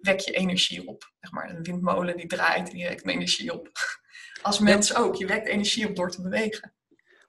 wek 0.00 0.20
je 0.20 0.32
energie 0.32 0.88
op. 0.88 1.12
Zeg 1.20 1.32
maar. 1.32 1.50
Een 1.50 1.62
windmolen 1.62 2.16
die 2.16 2.26
draait 2.26 2.68
en 2.68 2.74
die 2.74 2.86
wekt 2.86 3.06
energie 3.06 3.52
op 3.52 3.70
als 4.42 4.58
mens 4.58 4.96
ook. 4.96 5.14
Je 5.14 5.26
wekt 5.26 5.46
energie 5.46 5.88
op 5.88 5.96
door 5.96 6.10
te 6.10 6.22
bewegen. 6.22 6.74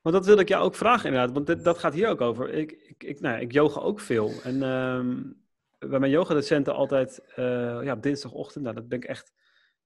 Want 0.01 0.15
dat 0.15 0.25
wil 0.25 0.39
ik 0.39 0.47
jou 0.47 0.63
ook 0.63 0.75
vragen 0.75 1.09
inderdaad, 1.09 1.45
want 1.45 1.63
dat 1.63 1.77
gaat 1.77 1.93
hier 1.93 2.07
ook 2.07 2.21
over. 2.21 2.49
Ik, 2.49 2.71
ik, 2.71 3.03
ik, 3.03 3.19
nou, 3.19 3.39
ik 3.39 3.51
yoga 3.51 3.79
ook 3.79 3.99
veel. 3.99 4.31
En 4.43 4.55
uh, 4.55 5.89
bij 5.89 5.99
mijn 5.99 6.11
yogadocenten 6.11 6.73
altijd 6.73 7.21
uh, 7.35 7.79
ja, 7.83 7.93
op 7.93 8.03
dinsdagochtend, 8.03 8.63
nou, 8.63 8.75
dat 8.75 8.87
ben 8.87 8.97
ik 8.97 9.05
echt 9.05 9.33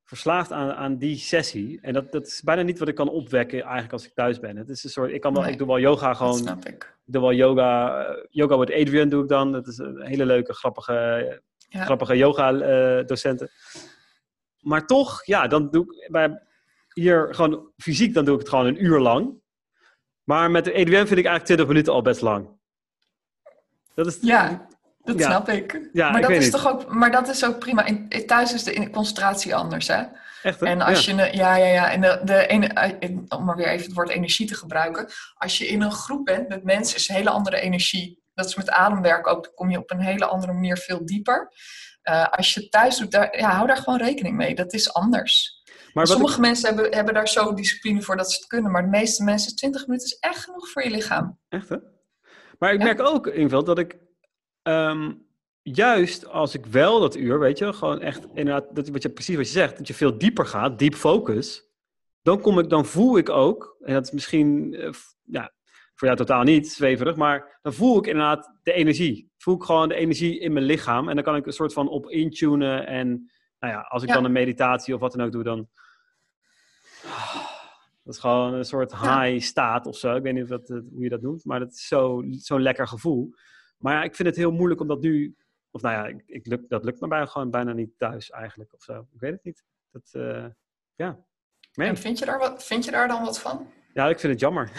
verslaafd 0.07 0.51
aan, 0.51 0.73
aan 0.73 0.97
die 0.97 1.17
sessie. 1.17 1.79
En 1.81 1.93
dat, 1.93 2.11
dat 2.11 2.27
is 2.27 2.41
bijna 2.41 2.61
niet 2.61 2.79
wat 2.79 2.87
ik 2.87 2.95
kan 2.95 3.09
opwekken 3.09 3.61
eigenlijk 3.61 3.93
als 3.93 4.05
ik 4.05 4.13
thuis 4.13 4.39
ben. 4.39 4.57
Het 4.57 4.69
is 4.69 4.83
een 4.83 4.89
soort, 4.89 5.11
ik, 5.11 5.21
kan 5.21 5.33
wel, 5.33 5.47
ik 5.47 5.57
doe 5.57 5.67
wel 5.67 5.79
yoga 5.79 6.13
gewoon. 6.13 6.31
Dat 6.31 6.41
snap 6.41 6.65
ik. 6.65 6.83
ik 7.05 7.13
doe 7.13 7.21
wel 7.21 7.33
yoga. 7.33 8.01
Uh, 8.09 8.23
yoga 8.29 8.57
met 8.57 8.73
Adrian 8.73 9.09
doe 9.09 9.23
ik 9.23 9.29
dan. 9.29 9.51
Dat 9.51 9.67
is 9.67 9.77
een 9.77 10.01
hele 10.01 10.25
leuke, 10.25 10.53
grappige, 10.53 11.41
grappige 11.69 12.17
yoga 12.17 12.53
uh, 12.53 13.05
docenten. 13.05 13.49
Maar 14.59 14.85
toch, 14.85 15.25
ja, 15.25 15.47
dan 15.47 15.69
doe 15.69 15.83
ik 15.83 16.11
bij, 16.11 16.41
hier 16.93 17.35
gewoon 17.35 17.71
fysiek, 17.77 18.13
dan 18.13 18.25
doe 18.25 18.33
ik 18.33 18.39
het 18.39 18.49
gewoon 18.49 18.65
een 18.65 18.83
uur 18.83 18.99
lang. 18.99 19.33
Maar 20.23 20.51
met 20.51 20.65
de 20.65 20.71
EDM 20.71 20.91
vind 20.91 21.09
ik 21.09 21.25
eigenlijk 21.25 21.45
20 21.45 21.67
minuten 21.67 21.93
al 21.93 22.01
best 22.01 22.21
lang. 22.21 22.49
Dat 23.93 24.07
is, 24.07 24.17
ja, 24.21 24.67
dat 25.07 25.21
snap 25.21 25.49
ik. 25.49 25.89
Ja, 25.93 26.11
maar, 26.11 26.21
dat 26.21 26.29
is 26.29 26.49
toch 26.49 26.67
ook, 26.67 26.93
maar 26.93 27.11
dat 27.11 27.27
is 27.27 27.45
ook 27.45 27.59
prima. 27.59 27.85
In, 27.85 28.09
thuis 28.25 28.53
is 28.53 28.63
de 28.63 28.89
concentratie 28.89 29.55
anders, 29.55 29.87
hè? 29.87 30.03
Echt, 30.41 30.61
En 30.61 30.81
als 30.81 31.05
ja. 31.05 31.25
je, 31.25 31.37
ja, 31.37 31.55
ja, 31.55 31.65
ja. 31.65 31.91
En 31.91 32.01
de, 32.01 32.21
de 32.23 32.47
ene, 32.47 32.67
eh, 32.67 33.17
om 33.27 33.45
maar 33.45 33.55
weer 33.55 33.67
even 33.67 33.85
het 33.85 33.95
woord 33.95 34.09
energie 34.09 34.47
te 34.47 34.55
gebruiken. 34.55 35.07
Als 35.33 35.57
je 35.57 35.67
in 35.67 35.81
een 35.81 35.91
groep 35.91 36.25
bent 36.25 36.47
met 36.47 36.63
mensen, 36.63 36.97
is 36.97 37.09
een 37.09 37.15
hele 37.15 37.29
andere 37.29 37.59
energie. 37.59 38.21
Dat 38.33 38.45
is 38.45 38.55
met 38.55 38.69
ademwerk 38.69 39.27
ook. 39.27 39.43
Dan 39.43 39.53
kom 39.53 39.69
je 39.69 39.77
op 39.77 39.91
een 39.91 40.01
hele 40.01 40.25
andere 40.25 40.53
manier 40.53 40.77
veel 40.77 41.05
dieper. 41.05 41.51
Uh, 42.03 42.27
als 42.27 42.53
je 42.53 42.69
thuis 42.69 42.97
doet, 42.97 43.11
daar, 43.11 43.37
ja, 43.37 43.49
hou 43.49 43.67
daar 43.67 43.77
gewoon 43.77 43.99
rekening 43.99 44.35
mee. 44.35 44.55
Dat 44.55 44.73
is 44.73 44.93
anders. 44.93 45.63
Maar 45.93 46.07
Sommige 46.07 46.39
mensen 46.39 46.75
hebben, 46.75 46.95
hebben 46.95 47.13
daar 47.13 47.27
zo 47.27 47.53
discipline 47.53 48.01
voor 48.01 48.17
dat 48.17 48.31
ze 48.31 48.37
het 48.37 48.47
kunnen, 48.47 48.71
maar 48.71 48.81
de 48.81 48.87
meeste 48.87 49.23
mensen, 49.23 49.55
20 49.55 49.87
minuten 49.87 50.07
is 50.07 50.17
echt 50.19 50.43
genoeg 50.43 50.69
voor 50.69 50.83
je 50.83 50.89
lichaam. 50.89 51.39
Echt 51.49 51.69
hè? 51.69 51.77
Maar 52.59 52.73
ik 52.73 52.83
merk 52.83 53.01
ook, 53.01 53.27
Ingveld, 53.27 53.65
dat 53.65 53.79
ik 53.79 53.95
ehm, 54.67 55.13
juist 55.61 56.27
als 56.27 56.55
ik 56.55 56.65
wel 56.65 56.99
dat 56.99 57.15
uur, 57.15 57.39
weet 57.39 57.57
je, 57.57 57.73
gewoon 57.73 58.01
echt 58.01 58.27
inderdaad, 58.33 58.75
dat, 58.75 58.87
wat 58.87 59.01
je, 59.01 59.09
precies 59.09 59.35
wat 59.35 59.45
je 59.45 59.51
zegt, 59.51 59.77
dat 59.77 59.87
je 59.87 59.93
veel 59.93 60.17
dieper 60.17 60.45
gaat, 60.45 60.79
diep 60.79 60.95
focus, 60.95 61.69
dan 62.21 62.41
kom 62.41 62.59
ik, 62.59 62.69
dan 62.69 62.85
voel 62.85 63.17
ik 63.17 63.29
ook, 63.29 63.77
en 63.81 63.93
dat 63.93 64.05
is 64.05 64.11
misschien, 64.11 64.73
uh, 64.73 64.89
ja, 65.23 65.53
voor 65.95 66.07
jou 66.07 66.19
totaal 66.19 66.43
niet 66.43 66.71
zweverig, 66.71 67.15
maar 67.15 67.59
dan 67.61 67.73
voel 67.73 67.97
ik 67.97 68.07
inderdaad 68.07 68.59
de 68.63 68.73
energie. 68.73 69.31
Voel 69.37 69.55
ik 69.55 69.63
gewoon 69.63 69.89
de 69.89 69.95
energie 69.95 70.39
in 70.39 70.53
mijn 70.53 70.65
lichaam 70.65 71.09
en 71.09 71.15
dan 71.15 71.23
kan 71.23 71.35
ik 71.35 71.45
een 71.45 71.53
soort 71.53 71.73
van 71.73 71.89
op 71.89 72.09
intunen 72.09 72.87
en 72.87 73.31
nou 73.59 73.73
ja, 73.73 73.79
als 73.79 74.03
ik 74.03 74.09
dan 74.09 74.25
een 74.25 74.31
meditatie 74.31 74.93
of 74.93 74.99
wat 74.99 75.11
dan 75.11 75.25
ook 75.25 75.31
doe, 75.31 75.43
dan 75.43 75.67
dat 78.03 78.15
is 78.15 78.19
gewoon 78.19 78.53
een 78.53 78.65
soort 78.65 78.91
high 78.91 79.39
staat 79.39 79.85
of 79.85 79.97
zo. 79.97 80.15
Ik 80.15 80.23
weet 80.23 80.33
niet 80.33 80.51
of 80.51 80.67
hoe 80.67 81.03
je 81.03 81.09
dat 81.09 81.21
noemt, 81.21 81.45
maar 81.45 81.59
dat 81.59 81.73
is 81.73 81.87
zo'n 81.87 82.33
zo 82.33 82.59
lekker 82.59 82.87
gevoel. 82.87 83.33
Maar 83.77 83.93
ja, 83.93 84.03
ik 84.03 84.15
vind 84.15 84.27
het 84.27 84.37
heel 84.37 84.51
moeilijk 84.51 84.81
om 84.81 84.87
dat 84.87 85.01
nu. 85.01 85.35
Of 85.71 85.81
nou 85.81 85.95
ja, 85.95 86.05
ik, 86.05 86.23
ik 86.25 86.69
dat 86.69 86.83
lukt 86.83 86.99
me 87.01 87.07
bij, 87.07 87.27
gewoon 87.27 87.51
bijna 87.51 87.73
niet 87.73 87.91
thuis 87.97 88.29
eigenlijk 88.29 88.73
of 88.73 88.83
zo. 88.83 89.07
Ik 89.13 89.19
weet 89.19 89.31
het 89.31 89.43
niet. 89.43 89.63
Dat, 89.91 90.09
uh, 90.13 90.45
ja. 90.95 91.25
En 91.73 91.97
vind 91.97 92.19
je, 92.19 92.25
daar 92.25 92.39
wat, 92.39 92.65
vind 92.65 92.85
je 92.85 92.91
daar 92.91 93.07
dan 93.07 93.23
wat 93.23 93.39
van? 93.39 93.67
Ja, 93.93 94.07
ik 94.07 94.19
vind 94.19 94.31
het 94.31 94.41
jammer. 94.41 94.71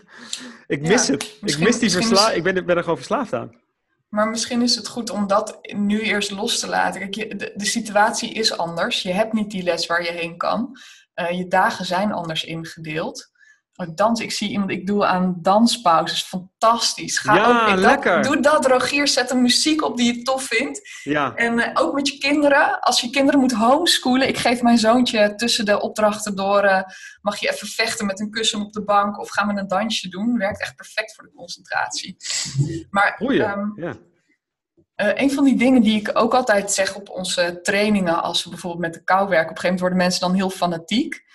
ik 0.66 0.80
mis 0.80 1.08
het. 1.08 1.38
Ik 1.42 1.58
mis 1.58 1.78
die 1.78 1.90
versla 1.90 2.30
ik 2.30 2.42
ben, 2.42 2.66
ben 2.66 2.76
er 2.76 2.82
gewoon 2.82 2.96
verslaafd 2.96 3.32
aan. 3.32 3.60
Maar 4.08 4.28
misschien 4.28 4.62
is 4.62 4.76
het 4.76 4.88
goed 4.88 5.10
om 5.10 5.26
dat 5.26 5.58
nu 5.74 6.00
eerst 6.00 6.30
los 6.30 6.60
te 6.60 6.68
laten. 6.68 7.10
Kijk, 7.10 7.38
de, 7.38 7.52
de 7.56 7.64
situatie 7.64 8.32
is 8.32 8.56
anders. 8.56 9.02
Je 9.02 9.12
hebt 9.12 9.32
niet 9.32 9.50
die 9.50 9.62
les 9.62 9.86
waar 9.86 10.02
je 10.02 10.10
heen 10.10 10.36
kan. 10.36 10.76
Uh, 11.14 11.30
je 11.30 11.48
dagen 11.48 11.84
zijn 11.84 12.12
anders 12.12 12.44
ingedeeld. 12.44 13.31
Dans, 13.94 14.20
ik 14.20 14.32
zie 14.32 14.50
iemand, 14.50 14.70
ik 14.70 14.86
doe 14.86 15.06
aan 15.06 15.38
danspauzes, 15.42 16.22
fantastisch. 16.22 17.18
Ga 17.18 17.34
ja, 17.34 17.70
ook, 17.70 17.78
lekker. 17.78 18.22
Dat, 18.22 18.32
doe 18.32 18.40
dat, 18.40 18.66
Rogier, 18.66 19.08
zet 19.08 19.30
een 19.30 19.42
muziek 19.42 19.84
op 19.84 19.96
die 19.96 20.16
je 20.16 20.22
tof 20.22 20.44
vindt. 20.44 21.00
Ja. 21.02 21.34
En 21.34 21.58
uh, 21.58 21.66
ook 21.74 21.94
met 21.94 22.08
je 22.08 22.18
kinderen, 22.18 22.80
als 22.80 23.00
je 23.00 23.10
kinderen 23.10 23.40
moet 23.40 23.52
homeschoolen. 23.52 24.28
Ik 24.28 24.38
geef 24.38 24.62
mijn 24.62 24.78
zoontje 24.78 25.34
tussen 25.34 25.64
de 25.64 25.80
opdrachten 25.80 26.36
door, 26.36 26.64
uh, 26.64 26.82
mag 27.20 27.40
je 27.40 27.50
even 27.50 27.68
vechten 27.68 28.06
met 28.06 28.20
een 28.20 28.30
kussen 28.30 28.60
op 28.60 28.72
de 28.72 28.84
bank 28.84 29.18
of 29.18 29.30
gaan 29.30 29.54
we 29.54 29.60
een 29.60 29.68
dansje 29.68 30.08
doen. 30.08 30.38
Werkt 30.38 30.60
echt 30.60 30.76
perfect 30.76 31.14
voor 31.14 31.24
de 31.24 31.32
concentratie. 31.34 32.16
Maar 32.90 33.16
um, 33.20 33.72
ja 33.76 33.96
een 35.10 35.30
van 35.30 35.44
die 35.44 35.56
dingen 35.56 35.82
die 35.82 36.00
ik 36.00 36.10
ook 36.12 36.34
altijd 36.34 36.72
zeg 36.72 36.94
op 36.94 37.08
onze 37.08 37.58
trainingen, 37.62 38.22
als 38.22 38.44
we 38.44 38.50
bijvoorbeeld 38.50 38.82
met 38.82 38.94
de 38.94 39.04
kou 39.04 39.28
werken, 39.28 39.50
op 39.50 39.56
een 39.56 39.60
gegeven 39.60 39.68
moment 39.68 39.80
worden 39.80 39.98
mensen 39.98 40.20
dan 40.20 40.34
heel 40.34 40.50
fanatiek. 40.50 41.30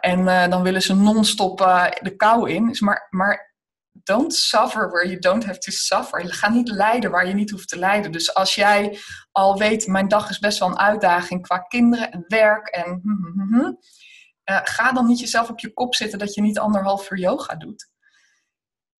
En 0.00 0.50
dan 0.50 0.62
willen 0.62 0.82
ze 0.82 0.94
non-stop 0.94 1.58
de 2.00 2.14
kou 2.16 2.50
in. 2.50 2.76
Maar, 2.78 3.06
maar 3.10 3.48
don't 4.08 4.34
suffer 4.34 4.90
where 4.90 5.06
you 5.08 5.18
don't 5.18 5.44
have 5.44 5.58
to 5.58 5.70
suffer. 5.70 6.34
Gaat 6.34 6.52
niet 6.52 6.68
lijden 6.68 7.10
waar 7.10 7.26
je 7.26 7.34
niet 7.34 7.50
hoeft 7.50 7.68
te 7.68 7.78
lijden. 7.78 8.12
Dus 8.12 8.34
als 8.34 8.54
jij 8.54 8.98
al 9.32 9.58
weet, 9.58 9.86
mijn 9.86 10.08
dag 10.08 10.30
is 10.30 10.38
best 10.38 10.58
wel 10.58 10.68
een 10.68 10.78
uitdaging 10.78 11.42
qua 11.42 11.58
kinderen 11.58 12.10
en 12.10 12.24
werk 12.28 12.68
en 12.68 13.00
hm, 13.02 13.40
hm, 13.40 13.54
hm, 13.54 13.72
ga 14.64 14.92
dan 14.92 15.06
niet 15.06 15.20
jezelf 15.20 15.50
op 15.50 15.60
je 15.60 15.72
kop 15.72 15.94
zitten 15.94 16.18
dat 16.18 16.34
je 16.34 16.40
niet 16.40 16.58
anderhalf 16.58 17.10
uur 17.10 17.18
yoga 17.18 17.54
doet. 17.54 17.90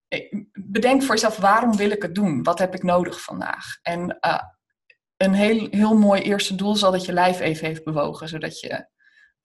Eh, 0.09 0.33
bedenk 0.53 1.03
voor 1.03 1.15
jezelf, 1.15 1.37
waarom 1.37 1.77
wil 1.77 1.91
ik 1.91 2.03
het 2.03 2.15
doen? 2.15 2.43
Wat 2.43 2.59
heb 2.59 2.75
ik 2.75 2.83
nodig 2.83 3.23
vandaag? 3.23 3.65
En 3.83 4.19
een 5.17 5.35
heel, 5.35 5.69
heel 5.71 5.97
mooi 5.97 6.23
eerste 6.23 6.55
doel 6.55 6.77
zal 6.77 6.93
dat 6.93 7.05
je 7.05 7.13
lijf 7.13 7.41
even 7.41 7.67
heeft 7.67 7.85
bewogen, 7.85 8.29
zodat 8.29 8.61
je 8.61 8.89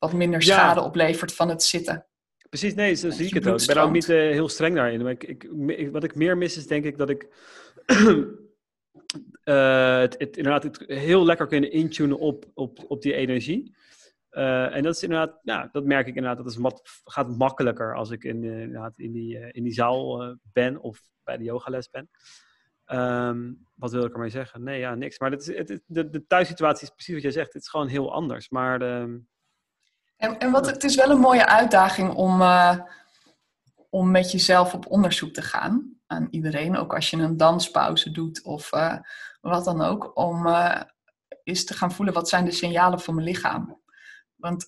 wat 0.04 0.14
minder 0.14 0.42
schade 0.42 0.82
oplevert 0.82 1.34
van 1.34 1.50
het 1.50 1.64
zitten. 1.64 2.06
Precies, 2.50 2.74
nee, 2.74 2.94
zo 2.94 3.10
zie 3.10 3.26
ik 3.26 3.34
het 3.34 3.48
ook. 3.48 3.62
Ik 3.62 3.68
ben 3.68 3.78
ook 3.78 3.92
niet 3.92 4.10
uh, 4.10 4.18
heel 4.18 4.50
streng 4.50 4.76
daarin. 4.76 5.02
Maar 5.02 5.12
ik, 5.12 5.24
ik, 5.24 5.92
wat 5.92 6.04
ik 6.04 6.16
meer 6.16 6.38
mis 6.38 6.58
is 6.58 6.68
denk 6.68 6.86
ik 6.86 6.98
dat 6.98 7.10
ik 7.10 7.28
uh, 9.46 10.00
het, 10.06 10.16
het, 10.18 10.38
inderdaad 10.38 10.64
het 10.64 10.84
heel 10.88 11.26
lekker 11.26 11.48
kunnen 11.48 11.72
intunen 11.72 12.20
op, 12.20 12.46
op, 12.54 12.80
op 12.88 13.02
die 13.02 13.14
energie. 13.14 13.76
Uh, 14.32 14.76
en 14.76 14.84
dat 14.84 14.96
is 14.96 15.04
inderdaad, 15.04 15.40
ja, 15.42 15.70
dat 15.72 15.86
merk 15.86 16.08
ik 16.08 16.16
inderdaad, 16.16 16.44
dat 16.44 16.54
is 16.54 16.82
gaat 17.04 17.38
makkelijker 17.38 17.96
als 17.96 18.12
ik 18.12 18.24
in, 18.24 18.44
inderdaad 18.44 18.94
in, 19.00 19.12
die, 19.12 19.52
in 19.52 19.64
die 19.64 19.74
zaal 19.74 20.36
ben 20.42 20.80
of 20.80 21.02
bij 21.24 21.38
de 21.38 21.44
yogales 21.44 21.90
ben. 21.90 22.10
Um, 22.88 23.68
wat 23.74 23.92
wil 23.92 24.06
ik 24.06 24.14
ermee 24.14 24.30
zeggen? 24.30 24.64
Nee, 24.64 24.80
ja, 24.80 24.96
niks. 24.96 25.20
Maar 25.20 25.32
het 25.32 25.48
is, 25.48 25.58
het, 25.58 25.82
de, 25.86 26.10
de 26.10 26.26
thuissituatie 26.28 26.88
is 26.88 26.94
precies 26.94 27.14
wat 27.14 27.24
jij 27.24 27.32
zegt. 27.32 27.54
Het 27.54 27.62
is 27.62 27.70
gewoon 27.70 27.88
heel 27.88 28.14
anders. 28.14 28.50
Maar 28.50 28.80
de, 28.80 29.22
en, 30.24 30.40
en 30.40 30.52
wat, 30.52 30.66
het 30.66 30.84
is 30.84 30.96
wel 30.96 31.10
een 31.10 31.20
mooie 31.20 31.46
uitdaging 31.46 32.14
om, 32.14 32.42
uh, 32.42 32.78
om 33.90 34.12
met 34.12 34.32
jezelf 34.32 34.74
op 34.74 34.92
onderzoek 34.92 35.34
te 35.34 35.42
gaan. 35.42 35.98
Aan 36.08 36.28
iedereen, 36.30 36.78
ook 36.78 36.94
als 36.96 37.10
je 37.10 37.18
een 37.18 37.38
danspauze 37.38 38.12
doet 38.12 38.44
of 38.44 38.74
uh, 38.74 38.98
wat 39.42 39.66
dan 39.66 39.82
ook. 39.82 40.18
Om 40.18 40.48
uh, 40.48 40.82
eens 41.44 41.66
te 41.66 41.74
gaan 41.74 41.92
voelen 41.92 42.14
wat 42.14 42.30
zijn 42.30 42.46
de 42.46 42.52
signalen 42.52 43.00
van 43.00 43.16
mijn 43.16 43.28
lichaam. 43.28 43.82
Want 44.36 44.66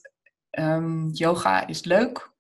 um, 0.52 1.10
yoga 1.10 1.68
is 1.68 1.84
leuk, 1.84 2.32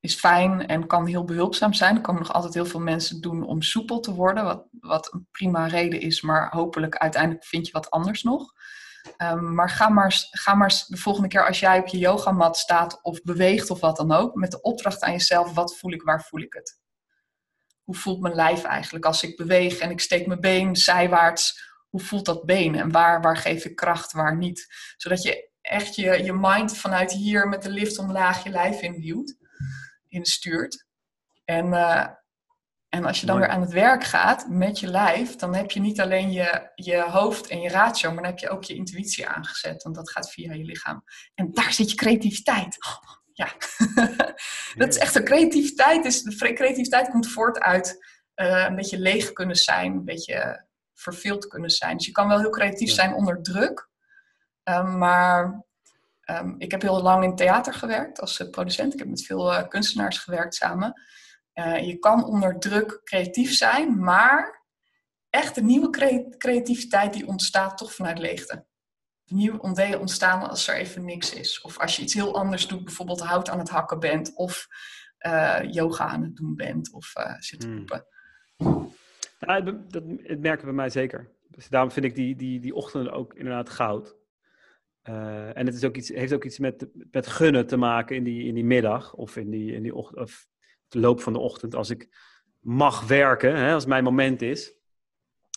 is 0.00 0.14
fijn 0.14 0.66
en 0.66 0.86
kan 0.86 1.06
heel 1.06 1.24
behulpzaam 1.24 1.72
zijn. 1.72 1.96
Er 1.96 2.02
komen 2.02 2.22
nog 2.22 2.32
altijd 2.32 2.54
heel 2.54 2.66
veel 2.66 2.80
mensen 2.80 3.20
doen 3.20 3.46
om 3.46 3.62
soepel 3.62 4.00
te 4.00 4.14
worden. 4.14 4.44
Wat, 4.44 4.66
wat 4.80 5.12
een 5.12 5.28
prima 5.30 5.66
reden 5.66 6.00
is, 6.00 6.20
maar 6.20 6.50
hopelijk 6.50 6.96
uiteindelijk 6.96 7.44
vind 7.44 7.66
je 7.66 7.72
wat 7.72 7.90
anders 7.90 8.22
nog. 8.22 8.52
Um, 9.22 9.54
maar 9.54 9.70
ga 9.70 9.88
maar, 9.88 10.28
ga 10.30 10.54
maar 10.54 10.84
de 10.86 10.96
volgende 10.96 11.28
keer 11.28 11.46
als 11.46 11.60
jij 11.60 11.78
op 11.78 11.86
je 11.86 11.98
yogamat 11.98 12.56
staat 12.56 13.02
of 13.02 13.22
beweegt 13.22 13.70
of 13.70 13.80
wat 13.80 13.96
dan 13.96 14.12
ook, 14.12 14.34
met 14.34 14.50
de 14.50 14.60
opdracht 14.60 15.02
aan 15.02 15.12
jezelf, 15.12 15.52
wat 15.52 15.76
voel 15.76 15.92
ik, 15.92 16.02
waar 16.02 16.22
voel 16.22 16.40
ik 16.40 16.52
het? 16.52 16.78
Hoe 17.82 17.94
voelt 17.94 18.20
mijn 18.20 18.34
lijf 18.34 18.64
eigenlijk 18.64 19.04
als 19.04 19.22
ik 19.22 19.36
beweeg 19.36 19.78
en 19.78 19.90
ik 19.90 20.00
steek 20.00 20.26
mijn 20.26 20.40
been 20.40 20.76
zijwaarts? 20.76 21.68
Hoe 21.88 22.00
voelt 22.00 22.26
dat 22.26 22.44
been 22.44 22.74
en 22.74 22.92
waar, 22.92 23.20
waar 23.20 23.36
geef 23.36 23.64
ik 23.64 23.76
kracht, 23.76 24.12
waar 24.12 24.36
niet? 24.36 24.66
Zodat 24.96 25.22
je 25.22 25.50
echt 25.60 25.94
je, 25.94 26.24
je 26.24 26.32
mind 26.32 26.76
vanuit 26.76 27.12
hier 27.12 27.48
met 27.48 27.62
de 27.62 27.70
lift 27.70 27.98
omlaag 27.98 28.44
je 28.44 28.50
lijf 28.50 28.80
induwt, 28.80 29.36
instuurt. 30.08 30.86
En 31.44 31.66
uh, 31.66 32.06
en 32.90 33.04
als 33.04 33.20
je 33.20 33.26
dan 33.26 33.38
weer 33.38 33.48
aan 33.48 33.60
het 33.60 33.72
werk 33.72 34.04
gaat 34.04 34.48
met 34.48 34.78
je 34.78 34.86
lijf, 34.86 35.36
dan 35.36 35.54
heb 35.54 35.70
je 35.70 35.80
niet 35.80 36.00
alleen 36.00 36.32
je, 36.32 36.70
je 36.74 37.02
hoofd 37.02 37.46
en 37.46 37.60
je 37.60 37.68
ratio, 37.68 38.08
maar 38.08 38.22
dan 38.22 38.30
heb 38.30 38.38
je 38.38 38.48
ook 38.48 38.64
je 38.64 38.74
intuïtie 38.74 39.26
aangezet. 39.26 39.82
Want 39.82 39.94
dat 39.94 40.10
gaat 40.10 40.30
via 40.30 40.52
je 40.52 40.64
lichaam. 40.64 41.04
En 41.34 41.52
daar 41.52 41.72
zit 41.72 41.90
je 41.90 41.96
creativiteit. 41.96 42.76
ja, 43.32 43.48
dat 44.80 44.88
is 44.88 44.98
echt 44.98 45.14
een 45.14 45.24
creativiteit. 45.24 46.04
Is, 46.04 46.22
de 46.22 46.52
creativiteit 46.52 47.08
komt 47.08 47.28
voort 47.28 47.58
uit 47.58 48.06
uh, 48.36 48.64
een 48.68 48.76
beetje 48.76 48.98
leeg 48.98 49.32
kunnen 49.32 49.56
zijn, 49.56 49.92
een 49.92 50.04
beetje 50.04 50.66
verveeld 50.94 51.46
kunnen 51.46 51.70
zijn. 51.70 51.96
Dus 51.96 52.06
je 52.06 52.12
kan 52.12 52.28
wel 52.28 52.40
heel 52.40 52.50
creatief 52.50 52.90
zijn 52.90 53.14
onder 53.14 53.42
druk. 53.42 53.88
Um, 54.64 54.98
maar 54.98 55.64
um, 56.24 56.54
ik 56.58 56.70
heb 56.70 56.82
heel 56.82 57.02
lang 57.02 57.24
in 57.24 57.36
theater 57.36 57.74
gewerkt 57.74 58.20
als 58.20 58.40
uh, 58.40 58.50
producent. 58.50 58.92
Ik 58.92 58.98
heb 58.98 59.08
met 59.08 59.24
veel 59.24 59.52
uh, 59.52 59.68
kunstenaars 59.68 60.18
gewerkt 60.18 60.54
samen. 60.54 61.02
Uh, 61.60 61.86
je 61.86 61.98
kan 61.98 62.24
onder 62.24 62.58
druk 62.58 63.00
creatief 63.04 63.52
zijn, 63.52 63.98
maar 63.98 64.64
echt 65.30 65.56
een 65.56 65.66
nieuwe 65.66 65.90
creativiteit 66.38 67.12
die 67.12 67.26
ontstaat 67.26 67.78
toch 67.78 67.94
vanuit 67.94 68.18
leegte. 68.18 68.66
Nieuwe 69.24 69.68
ideeën 69.70 69.98
ontstaan 69.98 70.48
als 70.48 70.68
er 70.68 70.74
even 70.74 71.04
niks 71.04 71.34
is. 71.34 71.60
Of 71.60 71.78
als 71.78 71.96
je 71.96 72.02
iets 72.02 72.14
heel 72.14 72.34
anders 72.34 72.68
doet, 72.68 72.84
bijvoorbeeld 72.84 73.20
hout 73.20 73.48
aan 73.48 73.58
het 73.58 73.68
hakken 73.68 74.00
bent, 74.00 74.36
of 74.36 74.66
uh, 75.26 75.60
yoga 75.70 76.04
aan 76.04 76.22
het 76.22 76.36
doen 76.36 76.54
bent, 76.56 76.92
of 76.92 77.12
uh, 77.16 77.34
zit 77.38 77.60
te 77.60 77.66
hmm. 78.56 78.92
Ja, 79.38 79.60
dat, 79.60 79.92
dat, 79.92 80.04
merken 80.38 80.64
bij 80.64 80.74
mij 80.74 80.90
zeker. 80.90 81.30
Dus 81.48 81.68
daarom 81.68 81.90
vind 81.90 82.06
ik 82.06 82.14
die, 82.14 82.36
die, 82.36 82.60
die 82.60 82.74
ochtenden 82.74 83.12
ook 83.12 83.34
inderdaad 83.34 83.70
goud. 83.70 84.16
Uh, 85.08 85.56
en 85.56 85.66
het 85.66 85.74
is 85.74 85.84
ook 85.84 85.96
iets, 85.96 86.08
heeft 86.08 86.32
ook 86.32 86.44
iets 86.44 86.58
met, 86.58 86.86
met 87.10 87.26
gunnen 87.26 87.66
te 87.66 87.76
maken 87.76 88.16
in 88.16 88.24
die, 88.24 88.44
in 88.44 88.54
die 88.54 88.64
middag 88.64 89.14
of 89.14 89.36
in 89.36 89.50
die, 89.50 89.72
in 89.72 89.82
die 89.82 89.94
ochtend, 89.94 90.18
of 90.18 90.48
de 90.90 90.98
loop 90.98 91.20
van 91.20 91.32
de 91.32 91.38
ochtend, 91.38 91.74
als 91.74 91.90
ik 91.90 92.08
mag 92.60 93.06
werken, 93.06 93.56
hè, 93.56 93.72
als 93.72 93.86
mijn 93.86 94.04
moment 94.04 94.42
is, 94.42 94.74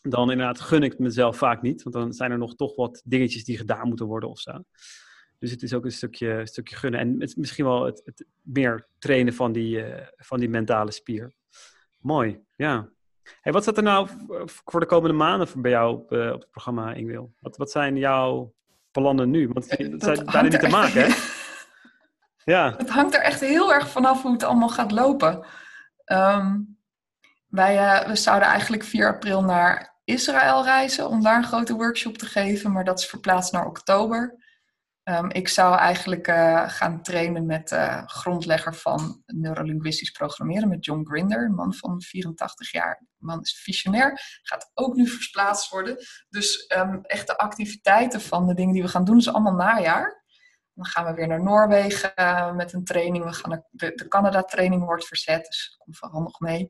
dan 0.01 0.31
inderdaad 0.31 0.59
gun 0.59 0.83
ik 0.83 0.91
het 0.91 0.99
mezelf 0.99 1.37
vaak 1.37 1.61
niet. 1.61 1.83
Want 1.83 1.95
dan 1.95 2.13
zijn 2.13 2.31
er 2.31 2.37
nog 2.37 2.55
toch 2.55 2.75
wat 2.75 3.01
dingetjes 3.05 3.43
die 3.43 3.57
gedaan 3.57 3.87
moeten 3.87 4.05
worden 4.05 4.29
of 4.29 4.39
zo. 4.39 4.63
Dus 5.39 5.51
het 5.51 5.63
is 5.63 5.73
ook 5.73 5.85
een 5.85 5.91
stukje, 5.91 6.41
stukje 6.45 6.75
gunnen. 6.75 6.99
En 6.99 7.21
het, 7.21 7.37
misschien 7.37 7.65
wel 7.65 7.85
het, 7.85 8.01
het 8.05 8.25
meer 8.41 8.87
trainen 8.99 9.33
van 9.33 9.51
die, 9.51 9.87
uh, 9.87 10.07
van 10.15 10.39
die 10.39 10.49
mentale 10.49 10.91
spier. 10.91 11.33
Mooi, 11.99 12.39
ja. 12.55 12.89
Hey, 13.41 13.53
wat 13.53 13.61
staat 13.61 13.77
er 13.77 13.83
nou 13.83 14.07
voor 14.45 14.79
de 14.79 14.85
komende 14.85 15.15
maanden 15.15 15.61
bij 15.61 15.71
jou 15.71 15.93
op, 15.93 16.11
uh, 16.11 16.31
op 16.31 16.41
het 16.41 16.51
programma, 16.51 16.93
Ingwil? 16.93 17.33
Wat, 17.39 17.57
wat 17.57 17.71
zijn 17.71 17.97
jouw 17.97 18.53
plannen 18.91 19.29
nu? 19.29 19.47
Want 19.47 19.69
het 19.69 20.03
zijn 20.03 20.25
bijna 20.25 20.41
niet 20.41 20.59
te 20.59 20.67
maken, 20.67 21.01
hè? 21.01 21.13
Ja. 22.43 22.73
Het 22.77 22.89
hangt 22.89 23.13
er 23.15 23.21
echt 23.21 23.39
heel 23.39 23.73
erg 23.73 23.89
vanaf 23.89 24.21
hoe 24.21 24.31
het 24.31 24.43
allemaal 24.43 24.69
gaat 24.69 24.91
lopen. 24.91 25.45
Um, 26.05 26.77
wij 27.47 27.75
uh, 27.75 28.07
we 28.07 28.15
zouden 28.15 28.47
eigenlijk 28.47 28.83
4 28.83 29.07
april 29.07 29.43
naar 29.43 29.99
Israël 30.03 30.63
reizen 30.63 31.07
om 31.07 31.23
daar 31.23 31.37
een 31.37 31.43
grote 31.43 31.73
workshop 31.73 32.17
te 32.17 32.25
geven, 32.25 32.71
maar 32.71 32.83
dat 32.83 32.99
is 32.99 33.05
verplaatst 33.05 33.51
naar 33.51 33.65
oktober. 33.65 34.41
Um, 35.03 35.31
ik 35.31 35.47
zou 35.47 35.77
eigenlijk 35.77 36.27
uh, 36.27 36.69
gaan 36.69 37.01
trainen 37.01 37.45
met 37.45 37.71
uh, 37.71 38.03
grondlegger 38.05 38.75
van 38.75 39.23
neurolinguistisch 39.25 40.11
programmeren, 40.11 40.69
met 40.69 40.85
John 40.85 41.05
Grinder, 41.05 41.45
een 41.45 41.55
man 41.55 41.73
van 41.73 42.01
84 42.01 42.71
jaar. 42.71 42.99
De 42.99 43.25
man 43.25 43.41
is 43.41 43.61
visionair, 43.63 44.39
gaat 44.43 44.71
ook 44.73 44.95
nu 44.95 45.07
verplaatst 45.07 45.69
worden. 45.69 45.97
Dus 46.29 46.73
um, 46.77 47.03
echt 47.03 47.27
de 47.27 47.37
activiteiten 47.37 48.21
van 48.21 48.47
de 48.47 48.53
dingen 48.53 48.73
die 48.73 48.81
we 48.83 48.87
gaan 48.87 49.05
doen, 49.05 49.17
is 49.17 49.33
allemaal 49.33 49.55
najaar. 49.55 50.22
Dan 50.73 50.85
gaan 50.85 51.05
we 51.05 51.13
weer 51.13 51.27
naar 51.27 51.43
Noorwegen 51.43 52.11
uh, 52.15 52.53
met 52.53 52.73
een 52.73 52.83
training. 52.83 53.25
We 53.25 53.33
gaan 53.33 53.65
de, 53.69 53.91
de 53.95 54.07
Canada-training 54.07 54.83
wordt 54.83 55.05
verzet, 55.05 55.45
dus 55.45 55.75
komt 55.77 55.97
vooral 55.97 56.21
nog 56.21 56.39
mee. 56.39 56.67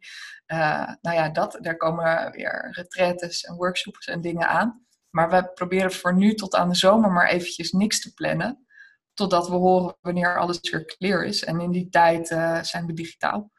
Uh, 0.48 0.92
nou 1.02 1.18
ja, 1.18 1.30
dat, 1.30 1.58
daar 1.62 1.78
komen 1.78 2.32
weer 2.32 2.68
retretes 2.72 3.44
en 3.44 3.56
workshops 3.56 4.08
en 4.08 4.22
dingen 4.22 4.48
aan. 4.48 4.86
Maar 5.10 5.30
we 5.30 5.52
proberen 5.54 5.92
voor 5.92 6.16
nu 6.16 6.34
tot 6.34 6.56
aan 6.56 6.70
de 6.70 6.76
zomer 6.76 7.12
maar 7.12 7.28
eventjes 7.28 7.72
niks 7.72 8.02
te 8.02 8.14
plannen. 8.14 8.66
Totdat 9.14 9.50
we 9.50 9.56
horen 9.56 9.98
wanneer 10.02 10.40
alles 10.40 10.70
weer 10.70 10.86
clear 10.86 11.24
is. 11.24 11.44
En 11.44 11.60
in 11.60 11.72
die 11.72 11.90
tijd 11.90 12.32
uh, 12.32 12.62
zijn 12.62 12.86
we 12.86 12.94
digitaal. 12.94 13.52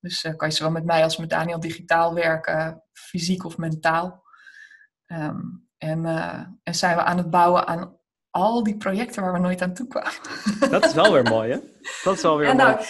Dus 0.00 0.20
kan 0.36 0.48
je 0.48 0.54
zowel 0.54 0.72
met 0.72 0.84
mij 0.84 1.02
als 1.02 1.16
met 1.16 1.30
Daniel 1.30 1.60
digitaal 1.60 2.14
werken, 2.14 2.84
fysiek 2.92 3.44
of 3.44 3.56
mentaal. 3.56 4.22
Um, 5.06 5.68
en, 5.78 6.06
en 6.62 6.74
zijn 6.74 6.96
we 6.96 7.02
aan 7.02 7.16
het 7.16 7.30
bouwen 7.30 7.66
aan 7.66 7.99
al 8.30 8.62
die 8.62 8.76
projecten 8.76 9.22
waar 9.22 9.32
we 9.32 9.38
nooit 9.38 9.62
aan 9.62 9.74
toe 9.74 9.86
kwamen. 9.86 10.70
Dat 10.70 10.84
is 10.84 10.94
wel 10.94 11.12
weer 11.12 11.22
mooi, 11.22 11.50
hè? 11.52 11.58
Dat 12.04 12.16
is 12.16 12.22
wel 12.22 12.36
weer 12.36 12.46
mooi. 12.46 12.58
Nou, 12.58 12.84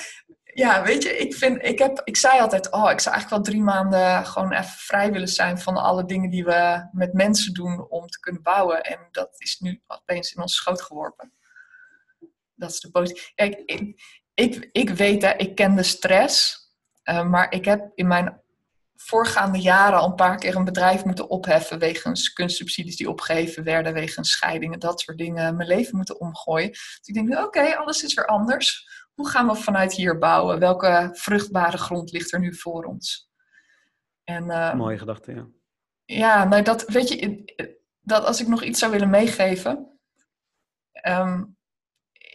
ja, 0.55 0.82
weet 0.82 1.03
je, 1.03 1.16
ik, 1.16 1.34
vind, 1.34 1.64
ik, 1.64 1.78
heb, 1.78 2.01
ik 2.05 2.16
zei 2.16 2.41
altijd, 2.41 2.72
oh, 2.72 2.91
ik 2.91 3.01
zou 3.01 3.14
eigenlijk 3.14 3.30
wel 3.30 3.55
drie 3.55 3.62
maanden 3.62 4.26
gewoon 4.26 4.53
even 4.53 4.64
vrij 4.64 5.12
willen 5.12 5.28
zijn 5.28 5.59
van 5.59 5.76
alle 5.76 6.05
dingen 6.05 6.30
die 6.30 6.45
we 6.45 6.88
met 6.93 7.12
mensen 7.12 7.55
doen 7.55 7.86
om 7.88 8.07
te 8.07 8.20
kunnen 8.20 8.43
bouwen. 8.43 8.82
En 8.82 9.09
dat 9.11 9.30
is 9.36 9.59
nu 9.59 9.82
opeens 9.86 10.32
in 10.32 10.43
ons 10.43 10.55
schoot 10.55 10.82
geworpen. 10.82 11.32
Dat 12.55 12.70
is 12.70 12.80
de 12.80 12.91
positieve. 12.91 13.32
Kijk, 13.34 13.62
ik, 13.64 14.01
ik, 14.34 14.68
ik 14.72 14.91
weet, 14.91 15.22
hè, 15.22 15.32
ik 15.36 15.55
ken 15.55 15.76
de 15.76 15.82
stress, 15.82 16.59
uh, 17.05 17.24
maar 17.24 17.53
ik 17.53 17.64
heb 17.64 17.91
in 17.95 18.07
mijn 18.07 18.43
voorgaande 19.03 19.59
jaren 19.59 19.99
al 19.99 20.07
een 20.07 20.15
paar 20.15 20.39
keer 20.39 20.57
een 20.57 20.65
bedrijf 20.65 21.05
moeten 21.05 21.31
opheffen 21.31 21.79
wegens 21.79 22.33
kunstsubsidies 22.33 22.97
die 22.97 23.09
opgegeven 23.09 23.65
werden, 23.65 23.93
wegens 23.93 24.31
scheidingen, 24.31 24.79
dat 24.79 25.01
soort 25.01 25.19
dingen, 25.19 25.57
mijn 25.57 25.69
leven 25.69 25.97
moeten 25.97 26.21
omgooien. 26.21 26.71
Dus 26.71 27.01
ik 27.03 27.15
denk, 27.15 27.45
oké, 27.45 27.77
alles 27.77 28.03
is 28.03 28.15
weer 28.15 28.27
anders. 28.27 28.89
Hoe 29.15 29.29
gaan 29.29 29.47
we 29.47 29.55
vanuit 29.55 29.93
hier 29.93 30.19
bouwen? 30.19 30.59
Welke 30.59 31.11
vruchtbare 31.13 31.79
grond 31.79 32.13
ligt 32.13 32.33
er 32.33 32.41
nu 32.41 32.55
voor 32.55 32.85
ons? 32.85 33.31
En, 34.25 34.45
uh, 34.45 34.75
Mooie 34.75 34.99
gedachte, 34.99 35.33
ja. 35.33 35.47
Ja, 36.05 36.45
nou 36.45 36.63
dat 36.63 36.89
weet 36.89 37.09
je, 37.09 37.45
dat 38.01 38.25
als 38.25 38.41
ik 38.41 38.47
nog 38.47 38.63
iets 38.63 38.79
zou 38.79 38.93
willen 38.93 39.11
meegeven, 39.11 39.99
ehm, 40.93 41.45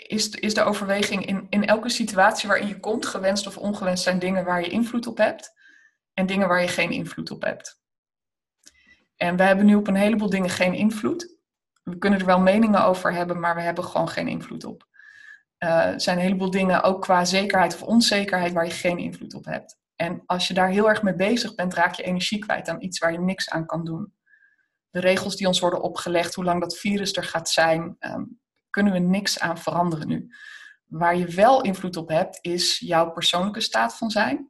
is, 0.08 0.30
is 0.30 0.54
de 0.54 0.64
overweging 0.64 1.26
in, 1.26 1.48
in 1.50 1.66
elke 1.66 1.90
situatie 1.90 2.48
waarin 2.48 2.68
je 2.68 2.80
komt, 2.80 3.06
gewenst 3.06 3.48
of 3.48 3.58
ongewenst 3.58 4.04
zijn 4.04 4.20
dingen 4.20 4.46
waar 4.46 4.62
je 4.62 4.70
invloed 4.70 5.08
op 5.08 5.18
hebt 5.18 5.54
en 6.16 6.26
dingen 6.26 6.48
waar 6.48 6.62
je 6.62 6.68
geen 6.68 6.92
invloed 6.92 7.32
op 7.32 7.44
hebt. 7.44 7.80
En 9.16 9.38
we 9.38 9.44
hebben 9.44 9.66
nu 9.66 9.76
op 9.76 9.88
een 9.88 9.96
heleboel 9.96 10.30
dingen 10.30 10.50
geen 10.50 10.74
invloed. 10.74 11.38
We 11.84 11.98
kunnen 11.98 12.20
er 12.20 12.26
wel 12.26 12.40
meningen 12.40 12.84
over 12.84 13.14
hebben, 13.14 13.40
maar 13.40 13.56
we 13.56 13.62
hebben 13.62 13.84
gewoon 13.84 14.10
geen 14.10 14.28
invloed 14.28 14.64
op. 14.64 14.88
Uh, 15.60 15.86
er 15.86 16.02
zijn 16.02 16.18
een 16.18 16.24
heleboel 16.24 16.50
dingen, 16.50 16.84
ook 16.84 17.02
qua 17.02 17.26
zekerheid 17.26 17.74
of 17.74 17.84
onzekerheid, 17.84 18.54
waar 18.54 18.66
je 18.66 18.72
geen 18.72 18.98
invloed 18.98 19.34
op 19.34 19.46
hebt. 19.46 19.78
En 19.96 20.24
als 20.26 20.48
je 20.48 20.54
daar 20.54 20.70
heel 20.70 20.90
erg 20.90 21.02
mee 21.02 21.16
bezig 21.16 21.56
bent, 21.56 21.74
raak 21.74 21.94
je 21.94 22.04
energie 22.04 22.40
kwijt 22.40 22.70
aan 22.70 22.82
iets 22.82 23.00
waar 23.00 23.12
je 23.12 23.20
niks 23.20 23.50
aan 23.50 23.66
kan 23.66 23.86
doen. 23.86 24.14
De 24.90 25.00
regels 25.00 25.36
die 25.36 25.48
ons 25.48 25.60
worden 25.60 25.82
opgelegd, 25.82 26.36
hoe 26.36 26.44
lang 26.44 26.62
dat 26.62 26.78
virus 26.78 27.16
er 27.16 27.24
gaat 27.24 27.50
zijn, 27.50 27.96
um, 28.00 28.40
kunnen 28.70 28.94
we 28.94 29.00
niks 29.00 29.40
aan 29.40 29.58
veranderen 29.58 30.08
nu. 30.08 30.36
Waar 30.86 31.16
je 31.16 31.26
wel 31.26 31.62
invloed 31.62 31.98
op 31.98 32.10
hebt, 32.10 32.40
is 32.42 32.80
jouw 32.80 33.12
persoonlijke 33.12 33.62
staat 33.62 33.98
van 33.98 34.10
zijn. 34.10 34.50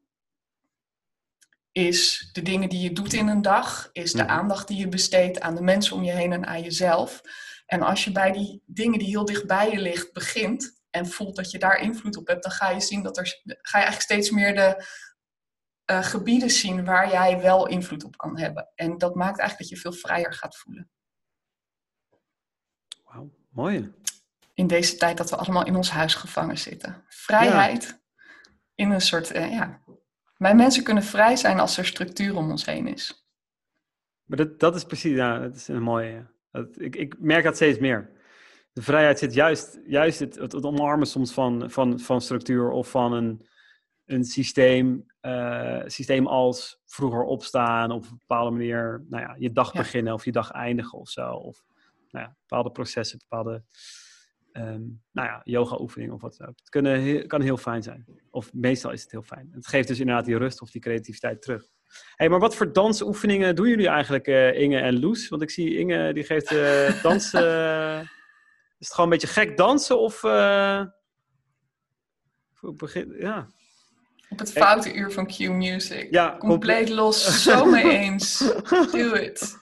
Is 1.77 2.29
de 2.31 2.41
dingen 2.41 2.69
die 2.69 2.79
je 2.79 2.93
doet 2.93 3.13
in 3.13 3.27
een 3.27 3.41
dag, 3.41 3.89
is 3.91 4.11
de 4.11 4.23
mhm. 4.23 4.31
aandacht 4.31 4.67
die 4.67 4.77
je 4.77 4.87
besteedt 4.87 5.39
aan 5.39 5.55
de 5.55 5.61
mensen 5.61 5.95
om 5.95 6.03
je 6.03 6.11
heen 6.11 6.33
en 6.33 6.45
aan 6.45 6.61
jezelf. 6.61 7.21
En 7.65 7.81
als 7.81 8.03
je 8.03 8.11
bij 8.11 8.31
die 8.31 8.63
dingen 8.65 8.99
die 8.99 9.07
heel 9.07 9.25
dicht 9.25 9.47
bij 9.47 9.71
je 9.71 9.79
ligt 9.79 10.13
begint 10.13 10.81
en 10.89 11.07
voelt 11.07 11.35
dat 11.35 11.51
je 11.51 11.59
daar 11.59 11.79
invloed 11.79 12.17
op 12.17 12.27
hebt, 12.27 12.43
dan 12.43 12.51
ga 12.51 12.69
je 12.69 12.81
zien 12.81 13.03
dat 13.03 13.17
er 13.17 13.41
ga 13.43 13.77
je 13.77 13.83
eigenlijk 13.83 14.01
steeds 14.01 14.29
meer 14.29 14.55
de 14.55 14.85
uh, 15.91 16.03
gebieden 16.03 16.49
zien 16.49 16.85
waar 16.85 17.09
jij 17.09 17.41
wel 17.41 17.67
invloed 17.67 18.03
op 18.03 18.17
kan 18.17 18.37
hebben. 18.37 18.71
En 18.75 18.97
dat 18.97 19.15
maakt 19.15 19.39
eigenlijk 19.39 19.69
dat 19.69 19.79
je 19.79 19.89
veel 19.89 19.99
vrijer 19.99 20.33
gaat 20.33 20.57
voelen. 20.57 20.89
Wauw, 23.03 23.31
mooi. 23.49 23.93
In 24.53 24.67
deze 24.67 24.95
tijd 24.95 25.17
dat 25.17 25.29
we 25.29 25.35
allemaal 25.35 25.65
in 25.65 25.75
ons 25.75 25.89
huis 25.89 26.15
gevangen 26.15 26.57
zitten. 26.57 27.03
Vrijheid 27.07 27.99
in 28.75 28.91
een 28.91 29.01
soort, 29.01 29.35
uh, 29.35 29.51
ja. 29.51 29.81
Mijn 30.37 30.55
mensen 30.55 30.83
kunnen 30.83 31.03
vrij 31.03 31.35
zijn 31.35 31.59
als 31.59 31.77
er 31.77 31.85
structuur 31.85 32.35
om 32.35 32.51
ons 32.51 32.65
heen 32.65 32.87
is. 32.87 33.27
Maar 34.25 34.37
dat, 34.37 34.59
dat 34.59 34.75
is 34.75 34.83
precies, 34.83 35.15
ja, 35.15 35.39
dat 35.39 35.55
is 35.55 35.67
een 35.67 35.81
mooie. 35.81 36.27
Dat, 36.51 36.81
ik, 36.81 36.95
ik 36.95 37.15
merk 37.19 37.43
dat 37.43 37.55
steeds 37.55 37.79
meer. 37.79 38.11
De 38.73 38.81
vrijheid 38.81 39.19
zit 39.19 39.33
juist, 39.33 39.79
juist 39.85 40.19
het, 40.19 40.35
het, 40.35 40.51
het 40.51 40.63
omarmen 40.63 41.07
soms 41.07 41.33
van, 41.33 41.71
van, 41.71 41.99
van 41.99 42.21
structuur 42.21 42.69
of 42.69 42.89
van 42.89 43.13
een, 43.13 43.47
een 44.05 44.23
systeem, 44.23 45.05
uh, 45.21 45.81
systeem 45.85 46.27
als 46.27 46.81
vroeger 46.85 47.23
opstaan, 47.23 47.91
op 47.91 48.03
een 48.03 48.17
bepaalde 48.17 48.51
manier 48.51 49.05
nou 49.09 49.23
ja, 49.23 49.35
je 49.39 49.51
dag 49.51 49.73
beginnen 49.73 50.13
of 50.13 50.25
je 50.25 50.31
dag 50.31 50.51
eindigen 50.51 50.99
of 50.99 51.09
zo. 51.09 51.29
Of 51.31 51.63
nou 52.09 52.25
ja, 52.25 52.35
bepaalde 52.39 52.71
processen, 52.71 53.19
bepaalde 53.29 53.63
um, 54.57 55.01
nou 55.11 55.27
ja, 55.27 55.41
yoga-oefeningen 55.43 56.13
of 56.13 56.21
wat 56.21 56.35
dan 56.37 56.47
ook. 56.47 56.57
Het 56.59 56.69
kunnen, 56.69 57.27
kan 57.27 57.41
heel 57.41 57.57
fijn 57.57 57.83
zijn. 57.83 58.05
Of 58.29 58.53
meestal 58.53 58.91
is 58.91 59.01
het 59.01 59.11
heel 59.11 59.23
fijn. 59.23 59.49
Het 59.51 59.67
geeft 59.67 59.87
dus 59.87 59.99
inderdaad 59.99 60.25
die 60.25 60.37
rust 60.37 60.61
of 60.61 60.71
die 60.71 60.81
creativiteit 60.81 61.41
terug. 61.41 61.63
Hey, 62.15 62.29
maar 62.29 62.39
wat 62.39 62.55
voor 62.55 62.73
dansoefeningen 62.73 63.55
doen 63.55 63.67
jullie 63.67 63.87
eigenlijk, 63.87 64.27
uh, 64.27 64.59
Inge 64.59 64.79
en 64.79 64.99
Loes? 64.99 65.27
Want 65.27 65.41
ik 65.41 65.49
zie 65.49 65.77
Inge, 65.77 66.13
die 66.13 66.23
geeft 66.23 66.51
uh, 66.51 67.03
dans... 67.03 67.25
is 67.25 68.87
het 68.87 68.93
gewoon 68.93 69.11
een 69.11 69.17
beetje 69.19 69.41
gek 69.41 69.57
dansen 69.57 69.99
of... 69.99 70.21
begin, 72.61 73.15
ja, 73.19 73.47
op 74.29 74.39
het 74.39 74.51
foute 74.51 74.93
uur 74.93 75.11
van 75.11 75.27
Q 75.27 75.39
Music. 75.39 76.07
Ja, 76.09 76.35
compleet 76.37 76.89
los. 76.89 77.43
Zo 77.43 77.65
mee 77.65 77.89
eens. 77.89 78.37
Do 78.91 79.13
it. 79.13 79.57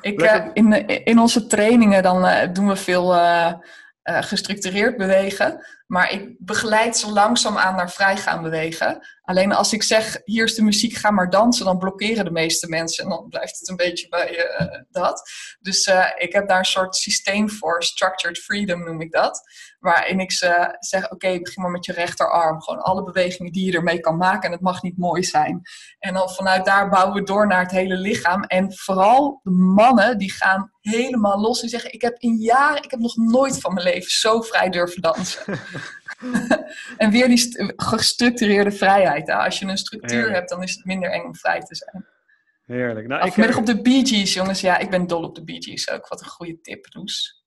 Ik, 0.00 0.22
uh, 0.22 0.46
in, 0.52 0.86
in 1.04 1.18
onze 1.18 1.46
trainingen 1.46 2.02
dan 2.02 2.24
uh, 2.24 2.42
doen 2.52 2.68
we 2.68 2.76
veel 2.76 3.14
uh, 3.14 3.52
gestructureerd 4.02 4.96
bewegen. 4.96 5.66
Maar 5.86 6.12
ik 6.12 6.34
begeleid 6.38 6.96
ze 6.96 7.10
langzaam 7.12 7.56
aan 7.56 7.76
naar 7.76 7.90
vrij 7.90 8.16
gaan 8.16 8.42
bewegen. 8.42 9.06
Alleen 9.22 9.52
als 9.52 9.72
ik 9.72 9.82
zeg, 9.82 10.20
hier 10.24 10.44
is 10.44 10.54
de 10.54 10.62
muziek, 10.62 10.94
ga 10.94 11.10
maar 11.10 11.30
dansen, 11.30 11.64
dan 11.64 11.78
blokkeren 11.78 12.24
de 12.24 12.30
meeste 12.30 12.68
mensen. 12.68 13.04
En 13.04 13.10
dan 13.10 13.28
blijft 13.28 13.58
het 13.58 13.68
een 13.68 13.76
beetje 13.76 14.08
bij 14.08 14.50
dat. 14.90 15.30
Dus 15.60 15.90
ik 16.16 16.32
heb 16.32 16.48
daar 16.48 16.58
een 16.58 16.64
soort 16.64 16.96
systeem 16.96 17.50
voor, 17.50 17.82
structured 17.82 18.38
freedom 18.38 18.84
noem 18.84 19.00
ik 19.00 19.12
dat. 19.12 19.42
Waarin 19.80 20.20
ik 20.20 20.32
ze 20.32 20.76
zeg, 20.78 21.04
oké, 21.04 21.14
okay, 21.14 21.40
begin 21.40 21.62
maar 21.62 21.70
met 21.70 21.84
je 21.84 21.92
rechterarm. 21.92 22.62
Gewoon 22.62 22.80
alle 22.80 23.02
bewegingen 23.02 23.52
die 23.52 23.66
je 23.66 23.76
ermee 23.76 24.00
kan 24.00 24.16
maken. 24.16 24.42
En 24.42 24.52
het 24.52 24.60
mag 24.60 24.82
niet 24.82 24.98
mooi 24.98 25.24
zijn. 25.24 25.62
En 25.98 26.14
dan 26.14 26.30
vanuit 26.30 26.64
daar 26.64 26.88
bouwen 26.88 27.14
we 27.14 27.22
door 27.22 27.46
naar 27.46 27.62
het 27.62 27.70
hele 27.70 27.96
lichaam. 27.96 28.42
En 28.42 28.72
vooral 28.74 29.40
de 29.42 29.50
mannen, 29.50 30.18
die 30.18 30.32
gaan 30.32 30.72
helemaal 30.80 31.40
los. 31.40 31.60
Die 31.60 31.70
zeggen, 31.70 31.92
ik 31.92 32.02
heb 32.02 32.18
in 32.18 32.36
jaren, 32.36 32.82
ik 32.82 32.90
heb 32.90 33.00
nog 33.00 33.16
nooit 33.16 33.60
van 33.60 33.74
mijn 33.74 33.86
leven 33.86 34.10
zo 34.10 34.40
vrij 34.40 34.70
durven 34.70 35.02
dansen. 35.02 35.42
en 36.96 37.10
weer 37.10 37.28
die 37.28 37.72
gestructureerde 37.76 38.72
vrijheid. 38.72 39.30
Als 39.30 39.58
je 39.58 39.66
een 39.66 39.78
structuur 39.78 40.32
hebt, 40.32 40.48
dan 40.48 40.62
is 40.62 40.74
het 40.74 40.84
minder 40.84 41.10
eng 41.10 41.24
om 41.24 41.36
vrij 41.36 41.60
te 41.60 41.74
zijn. 41.74 42.06
Heerlijk. 42.66 43.06
Nou, 43.06 43.30
Vanmiddag 43.30 43.58
op 43.58 43.66
de 43.66 43.82
Bee 43.82 44.06
Gees, 44.06 44.32
jongens. 44.32 44.60
Ja, 44.60 44.78
ik 44.78 44.90
ben 44.90 45.06
dol 45.06 45.22
op 45.22 45.34
de 45.34 45.44
Bee 45.44 45.62
Gees 45.62 45.90
ook. 45.90 46.08
Wat 46.08 46.20
een 46.20 46.26
goede 46.26 46.60
tip, 46.60 46.86
Loes. 46.88 47.39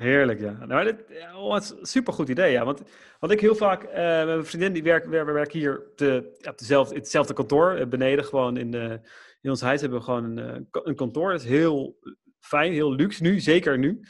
Heerlijk, 0.00 0.40
ja. 0.40 0.66
Nou, 0.66 0.84
dit, 0.84 1.04
oh, 1.34 1.54
het 1.54 1.62
is 1.62 1.70
een 1.70 1.86
supergoed 1.86 2.28
idee, 2.28 2.52
ja. 2.52 2.64
Want 2.64 2.82
wat 3.18 3.30
ik 3.30 3.40
heel 3.40 3.54
vaak... 3.54 3.82
Uh, 3.84 3.92
mijn 3.94 4.44
vriendin, 4.44 4.72
die 4.72 4.82
werkt, 4.82 5.08
we 5.08 5.24
werken 5.24 5.58
hier 5.58 5.82
te, 5.96 6.38
op 6.48 6.58
dezelfde, 6.58 6.94
hetzelfde 6.94 7.34
kantoor. 7.34 7.74
Eh, 7.74 7.86
beneden 7.86 8.24
gewoon 8.24 8.56
in, 8.56 8.70
de, 8.70 9.00
in 9.40 9.50
ons 9.50 9.60
huis 9.60 9.80
hebben 9.80 9.98
we 9.98 10.04
gewoon 10.04 10.24
een, 10.24 10.66
eh, 10.70 10.80
een 10.82 10.94
kantoor. 10.94 11.30
Dat 11.30 11.40
is 11.40 11.46
heel 11.46 11.98
fijn, 12.38 12.72
heel 12.72 12.94
luxe 12.94 13.22
nu. 13.22 13.40
Zeker 13.40 13.78
nu. 13.78 14.00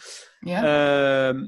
Ja. 0.40 0.62
Uh, 0.62 1.42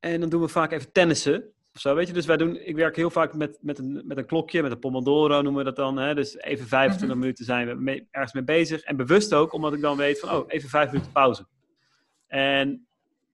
en 0.00 0.20
dan 0.20 0.28
doen 0.28 0.40
we 0.40 0.48
vaak 0.48 0.72
even 0.72 0.92
tennissen. 0.92 1.52
Of 1.74 1.80
zo, 1.80 1.94
weet 1.94 2.06
je? 2.06 2.12
Dus 2.12 2.26
wij 2.26 2.36
doen, 2.36 2.56
ik 2.56 2.76
werk 2.76 2.96
heel 2.96 3.10
vaak 3.10 3.34
met, 3.34 3.58
met, 3.60 3.78
een, 3.78 4.02
met 4.04 4.16
een 4.16 4.26
klokje, 4.26 4.62
met 4.62 4.72
een 4.72 4.78
pomodoro 4.78 5.42
noemen 5.42 5.64
we 5.64 5.70
dat 5.70 5.76
dan. 5.76 5.96
Hè? 5.96 6.14
Dus 6.14 6.36
even 6.36 6.66
25 6.66 7.08
mhm. 7.08 7.18
minuten 7.18 7.44
zijn 7.44 7.68
we 7.68 7.74
mee, 7.74 8.08
ergens 8.10 8.32
mee 8.32 8.44
bezig. 8.44 8.82
En 8.82 8.96
bewust 8.96 9.34
ook, 9.34 9.52
omdat 9.52 9.72
ik 9.72 9.80
dan 9.80 9.96
weet 9.96 10.20
van, 10.20 10.30
oh, 10.30 10.44
even 10.48 10.68
vijf 10.68 10.90
minuten 10.90 11.12
pauze. 11.12 11.46
En 12.26 12.86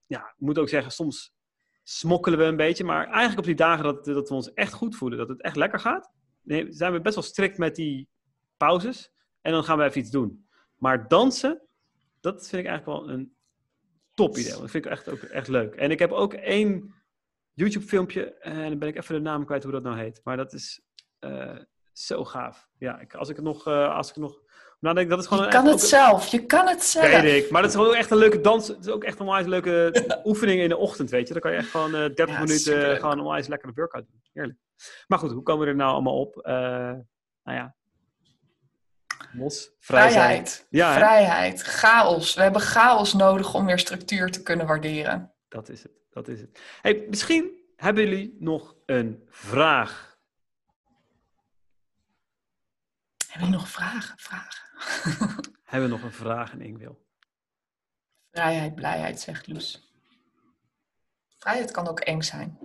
ja, 0.09 0.21
ik 0.21 0.41
moet 0.41 0.59
ook 0.59 0.69
zeggen, 0.69 0.93
soms 0.93 1.35
smokkelen 1.83 2.39
we 2.39 2.45
een 2.45 2.57
beetje. 2.57 2.85
Maar 2.85 3.07
eigenlijk 3.07 3.39
op 3.39 3.45
die 3.45 3.55
dagen 3.55 3.85
dat, 3.85 4.05
dat 4.05 4.29
we 4.29 4.35
ons 4.35 4.53
echt 4.53 4.73
goed 4.73 4.97
voelen, 4.97 5.19
dat 5.19 5.29
het 5.29 5.43
echt 5.43 5.57
lekker 5.57 5.81
gaat, 5.81 6.13
zijn 6.69 6.93
we 6.93 7.01
best 7.01 7.15
wel 7.15 7.25
strikt 7.25 7.59
met 7.59 7.75
die 7.75 8.09
pauzes. 8.57 9.13
En 9.41 9.53
dan 9.53 9.65
gaan 9.65 9.79
we 9.79 9.85
even 9.85 10.01
iets 10.01 10.11
doen. 10.11 10.49
Maar 10.77 11.09
dansen, 11.09 11.69
dat 12.21 12.49
vind 12.49 12.63
ik 12.63 12.69
eigenlijk 12.69 13.01
wel 13.01 13.15
een 13.15 13.37
top 14.15 14.37
idee. 14.37 14.53
Dat 14.53 14.71
vind 14.71 14.85
ik 14.85 14.91
echt, 14.91 15.09
ook 15.09 15.19
echt 15.19 15.49
leuk. 15.49 15.75
En 15.75 15.91
ik 15.91 15.99
heb 15.99 16.13
ook 16.13 16.35
één 16.35 16.95
YouTube-filmpje, 17.53 18.35
en 18.35 18.69
dan 18.69 18.79
ben 18.79 18.89
ik 18.89 18.97
even 18.97 19.15
de 19.15 19.21
naam 19.21 19.45
kwijt 19.45 19.63
hoe 19.63 19.73
dat 19.73 19.83
nou 19.83 19.99
heet. 19.99 20.21
Maar 20.25 20.37
dat 20.37 20.53
is 20.53 20.83
uh, 21.21 21.59
zo 21.93 22.25
gaaf. 22.25 22.69
Ja, 22.79 23.01
ik, 23.01 23.15
als 23.15 23.29
ik 23.29 23.37
het 23.37 23.45
nog, 23.45 23.69
uh, 23.69 23.95
als 23.97 24.11
ik 24.11 24.17
nog 24.17 24.41
nou, 24.81 25.07
dat 25.07 25.19
is 25.19 25.27
gewoon 25.27 25.45
je 25.45 25.51
kan 25.51 25.67
het 25.67 25.81
zelf, 25.81 26.27
je 26.27 26.47
kan 26.47 26.69
het 26.69 26.83
zelf. 26.83 27.21
Weet 27.21 27.45
ik, 27.45 27.51
maar 27.51 27.63
dat 27.63 27.71
is 27.71 27.77
gewoon 27.77 27.95
echt 27.95 28.11
een 28.11 28.17
leuke 28.17 28.41
dans. 28.41 28.69
Het 28.69 28.87
is 28.87 28.93
ook 28.93 29.05
echt 29.05 29.19
een 29.19 29.27
onwijs 29.27 29.47
leuke 29.47 30.05
oefening 30.25 30.61
in 30.61 30.69
de 30.69 30.77
ochtend, 30.77 31.11
weet 31.11 31.27
je. 31.27 31.33
Dan 31.33 31.43
kan 31.43 31.53
je 31.53 31.57
echt 31.57 31.71
gewoon 31.71 31.95
uh, 31.95 32.15
30 32.15 32.39
minuten 32.39 32.97
gewoon 32.97 33.13
een 33.13 33.21
onwijs 33.21 33.47
lekkere 33.47 33.73
workout 33.75 34.07
doen. 34.07 34.21
Heerlijk. 34.33 34.59
Maar 35.07 35.19
goed, 35.19 35.33
hoe 35.33 35.43
komen 35.43 35.65
we 35.65 35.71
er 35.71 35.77
nou 35.77 35.93
allemaal 35.93 36.21
op? 36.21 36.37
Uh, 36.37 36.53
nou 37.43 37.59
ja, 37.59 37.77
Los, 39.33 39.71
vrijheid. 39.81 40.67
Ja, 40.71 40.95
vrijheid, 40.95 41.63
chaos. 41.63 42.35
We 42.35 42.43
hebben 42.43 42.61
chaos 42.61 43.15
nodig 43.15 43.55
om 43.55 43.67
weer 43.67 43.79
structuur 43.79 44.31
te 44.31 44.43
kunnen 44.43 44.67
waarderen. 44.67 45.33
Dat 45.49 45.69
is 45.69 45.83
het, 45.83 45.93
dat 46.11 46.29
is 46.29 46.41
het. 46.41 46.61
Hey, 46.81 47.07
misschien 47.09 47.51
hebben 47.77 48.09
jullie 48.09 48.37
nog 48.39 48.77
een 48.87 49.25
vraag. 49.29 50.19
Hebben 53.27 53.49
jullie 53.49 53.63
nog 53.63 53.69
vragen? 53.69 54.19
Vragen. 54.19 54.68
hebben 55.71 55.89
we 55.89 55.97
nog 55.97 56.03
een 56.03 56.13
vraag 56.13 56.53
en 56.53 56.61
ik 56.61 56.79
wil? 56.79 57.07
Vrijheid, 58.31 58.75
blijheid, 58.75 59.21
zegt 59.21 59.47
Loes. 59.47 59.93
Vrijheid 61.37 61.71
kan 61.71 61.89
ook 61.89 62.01
eng 62.01 62.23
zijn. 62.23 62.59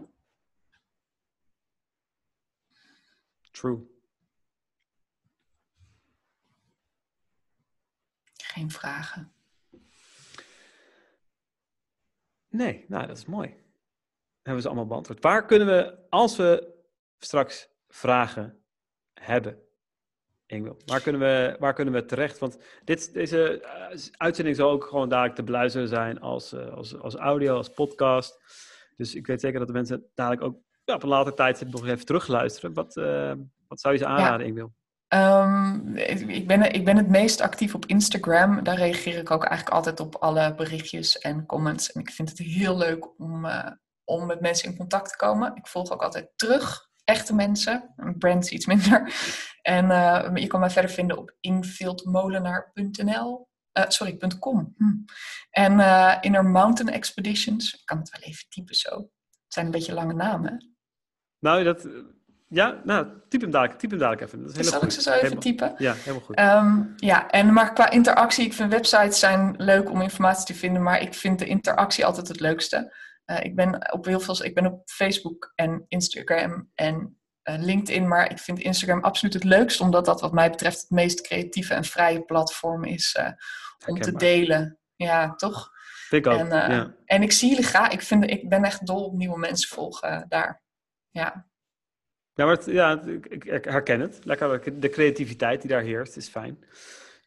True. 3.51 3.91
geen 8.53 8.71
vragen. 8.71 9.33
Nee, 12.47 12.85
nou 12.87 13.07
dat 13.07 13.17
is 13.17 13.25
mooi. 13.25 13.55
Hebben 14.41 14.61
ze 14.61 14.67
allemaal 14.67 14.87
beantwoord. 14.87 15.23
Waar 15.23 15.45
kunnen 15.45 15.67
we, 15.67 16.09
als 16.09 16.35
we 16.35 16.73
straks 17.17 17.69
vragen 17.87 18.63
hebben, 19.13 19.61
Waar 20.85 21.01
kunnen 21.01 21.21
we, 21.21 21.55
waar 21.59 21.73
kunnen 21.73 21.93
we 21.93 22.05
terecht? 22.05 22.39
Want 22.39 22.57
dit, 22.83 23.13
deze 23.13 23.61
eh, 23.61 23.97
uitzending 24.17 24.55
zal 24.55 24.69
ook 24.69 24.83
gewoon 24.83 25.09
dadelijk 25.09 25.35
te 25.35 25.43
beluisteren 25.43 25.87
zijn 25.87 26.19
als, 26.19 26.53
uh, 26.53 26.73
als, 26.73 26.99
als 26.99 27.15
audio, 27.15 27.55
als 27.55 27.69
podcast. 27.69 28.39
Dus 28.95 29.15
ik 29.15 29.27
weet 29.27 29.41
zeker 29.41 29.59
dat 29.59 29.67
de 29.67 29.73
mensen 29.73 30.05
dadelijk 30.13 30.43
ook 30.43 30.57
ja, 30.83 30.93
op 30.95 31.03
een 31.03 31.09
later 31.09 31.33
tijd 31.33 31.71
nog 31.71 31.87
even 31.87 32.05
terugluisteren. 32.05 32.73
Wat, 32.73 32.95
uh, 32.95 33.33
wat 33.67 33.79
zou 33.79 33.93
je 33.93 33.99
ze 33.99 34.05
aanraden, 34.05 34.39
ja. 34.39 34.45
Ingwil? 34.45 34.73
Um, 35.07 35.95
ik, 36.29 36.47
ben, 36.47 36.73
ik 36.73 36.85
ben 36.85 36.97
het 36.97 37.09
meest 37.09 37.41
actief 37.41 37.75
op 37.75 37.85
Instagram. 37.85 38.63
Daar 38.63 38.77
reageer 38.77 39.17
ik 39.17 39.31
ook 39.31 39.43
eigenlijk 39.43 39.75
altijd 39.75 39.99
op 39.99 40.15
alle 40.15 40.55
berichtjes 40.55 41.17
en 41.17 41.45
comments. 41.45 41.91
En 41.91 42.01
ik 42.01 42.09
vind 42.09 42.29
het 42.29 42.37
heel 42.37 42.77
leuk 42.77 43.19
om, 43.19 43.47
om 44.03 44.25
met 44.25 44.41
mensen 44.41 44.69
in 44.69 44.77
contact 44.77 45.09
te 45.09 45.17
komen. 45.17 45.55
Ik 45.55 45.67
volg 45.67 45.91
ook 45.91 46.01
altijd 46.01 46.29
terug 46.35 46.91
echte 47.03 47.35
mensen. 47.35 47.93
Brands 48.17 48.49
iets 48.49 48.65
minder. 48.65 49.13
En 49.61 49.85
uh, 49.85 50.29
je 50.33 50.47
kan 50.47 50.59
mij 50.59 50.69
verder 50.69 50.91
vinden 50.91 51.17
op 51.17 51.35
invildmolenaar.nl. 51.39 53.47
Uh, 53.77 53.83
sorry, 53.87 54.17
.com. 54.39 54.73
Hm. 54.77 54.93
En 55.49 55.79
uh, 55.79 56.17
Inner 56.21 56.45
Mountain 56.45 56.93
Expeditions. 56.93 57.73
Ik 57.73 57.81
kan 57.85 57.97
het 57.97 58.09
wel 58.09 58.21
even 58.21 58.45
typen 58.49 58.75
zo. 58.75 58.95
Het 58.95 59.53
zijn 59.53 59.65
een 59.65 59.71
beetje 59.71 59.93
lange 59.93 60.13
namen. 60.13 60.75
Nou, 61.39 61.63
dat... 61.63 61.87
Ja, 62.47 62.81
nou, 62.83 63.07
typ 63.29 63.41
hem 63.41 63.51
dadelijk, 63.51 63.79
typ 63.79 63.89
hem 63.89 63.99
dadelijk 63.99 64.27
even. 64.27 64.47
Dat 64.47 64.57
is 64.57 64.69
Zal 64.69 64.83
ik 64.83 64.91
ze 64.91 65.01
zo 65.01 65.09
even 65.09 65.21
helemaal, 65.21 65.41
typen? 65.41 65.73
Ja, 65.77 65.93
helemaal 65.93 66.21
goed. 66.21 66.39
Um, 66.39 66.93
ja, 66.95 67.29
en 67.29 67.53
maar 67.53 67.73
qua 67.73 67.89
interactie, 67.89 68.45
ik 68.45 68.53
vind 68.53 68.71
websites 68.71 69.19
zijn 69.19 69.53
leuk 69.57 69.89
om 69.89 70.01
informatie 70.01 70.45
te 70.45 70.55
vinden, 70.55 70.81
maar 70.81 71.01
ik 71.01 71.13
vind 71.13 71.39
de 71.39 71.45
interactie 71.45 72.05
altijd 72.05 72.27
het 72.27 72.39
leukste. 72.39 72.93
Uh, 73.25 73.43
ik 73.43 73.55
ben 73.55 73.93
op 73.93 74.05
heel 74.05 74.19
veel, 74.19 74.43
ik 74.43 74.55
ben 74.55 74.65
op 74.65 74.89
Facebook 74.89 75.51
en 75.55 75.85
Instagram 75.87 76.71
en 76.75 77.19
uh, 77.43 77.55
LinkedIn, 77.59 78.07
maar 78.07 78.31
ik 78.31 78.39
vind 78.39 78.59
Instagram 78.59 79.03
absoluut 79.03 79.33
het 79.33 79.43
leukst, 79.43 79.81
omdat 79.81 80.05
dat 80.05 80.21
wat 80.21 80.31
mij 80.31 80.49
betreft 80.49 80.81
het 80.81 80.89
meest 80.89 81.21
creatieve 81.21 81.73
en 81.73 81.83
vrije 81.83 82.21
platform 82.21 82.83
is 82.83 83.17
uh, 83.19 83.29
om 83.87 84.01
te 84.01 84.11
delen. 84.11 84.79
Ja, 84.95 85.35
toch? 85.35 85.71
Ik 86.09 86.27
ook, 86.27 86.39
en, 86.39 86.95
en 87.05 87.21
ik 87.21 87.31
zie 87.31 87.49
jullie 87.49 87.63
graag. 87.63 87.91
Ik, 87.91 88.01
vind, 88.01 88.29
ik 88.29 88.49
ben 88.49 88.63
echt 88.63 88.85
dol 88.85 89.05
op 89.05 89.13
nieuwe 89.13 89.39
mensen 89.39 89.75
volgen 89.75 90.25
daar. 90.29 90.63
Ja. 91.09 91.47
Ja, 92.33 92.45
maar 92.45 92.55
het, 92.55 92.65
ja, 92.65 93.01
ik, 93.01 93.25
ik, 93.45 93.65
herken 93.65 93.99
het. 93.99 94.19
Lekker 94.23 94.79
de 94.79 94.89
creativiteit 94.89 95.61
die 95.61 95.69
daar 95.69 95.81
heerst 95.81 96.17
is 96.17 96.27
fijn. 96.27 96.65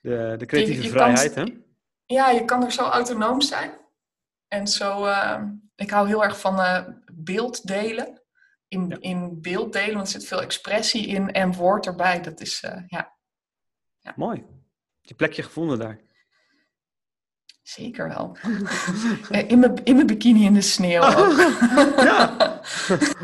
De, 0.00 0.34
de 0.38 0.46
creatieve 0.46 0.80
je, 0.80 0.86
je 0.86 0.92
vrijheid, 0.92 1.32
kan, 1.32 1.46
hè? 1.46 1.54
Ja, 2.14 2.30
je 2.30 2.44
kan 2.44 2.64
er 2.64 2.72
zo 2.72 2.82
autonoom 2.82 3.40
zijn. 3.40 3.70
En 4.48 4.66
zo, 4.66 5.06
uh, 5.06 5.42
ik 5.74 5.90
hou 5.90 6.06
heel 6.06 6.24
erg 6.24 6.40
van 6.40 6.54
uh, 6.54 6.88
beeld 7.12 7.66
delen. 7.66 8.20
In, 8.68 8.88
ja. 8.88 8.96
in 9.00 9.40
beeld 9.40 9.72
delen, 9.72 9.94
want 9.94 10.06
er 10.06 10.20
zit 10.20 10.28
veel 10.28 10.42
expressie 10.42 11.06
in 11.06 11.32
en 11.32 11.52
woord 11.52 11.86
erbij. 11.86 12.20
Dat 12.20 12.40
is, 12.40 12.62
uh, 12.62 12.82
ja. 12.86 13.16
ja. 14.00 14.12
Mooi. 14.16 14.44
Je 15.00 15.14
plekje 15.14 15.42
gevonden 15.42 15.78
daar. 15.78 16.00
Zeker 17.62 18.08
wel. 18.08 18.36
in, 19.48 19.58
mijn, 19.58 19.84
in 19.84 19.94
mijn 19.94 20.06
bikini 20.06 20.44
in 20.44 20.54
de 20.54 20.60
sneeuw 20.60 21.02
ook. 21.02 21.36
ja. 21.96 22.36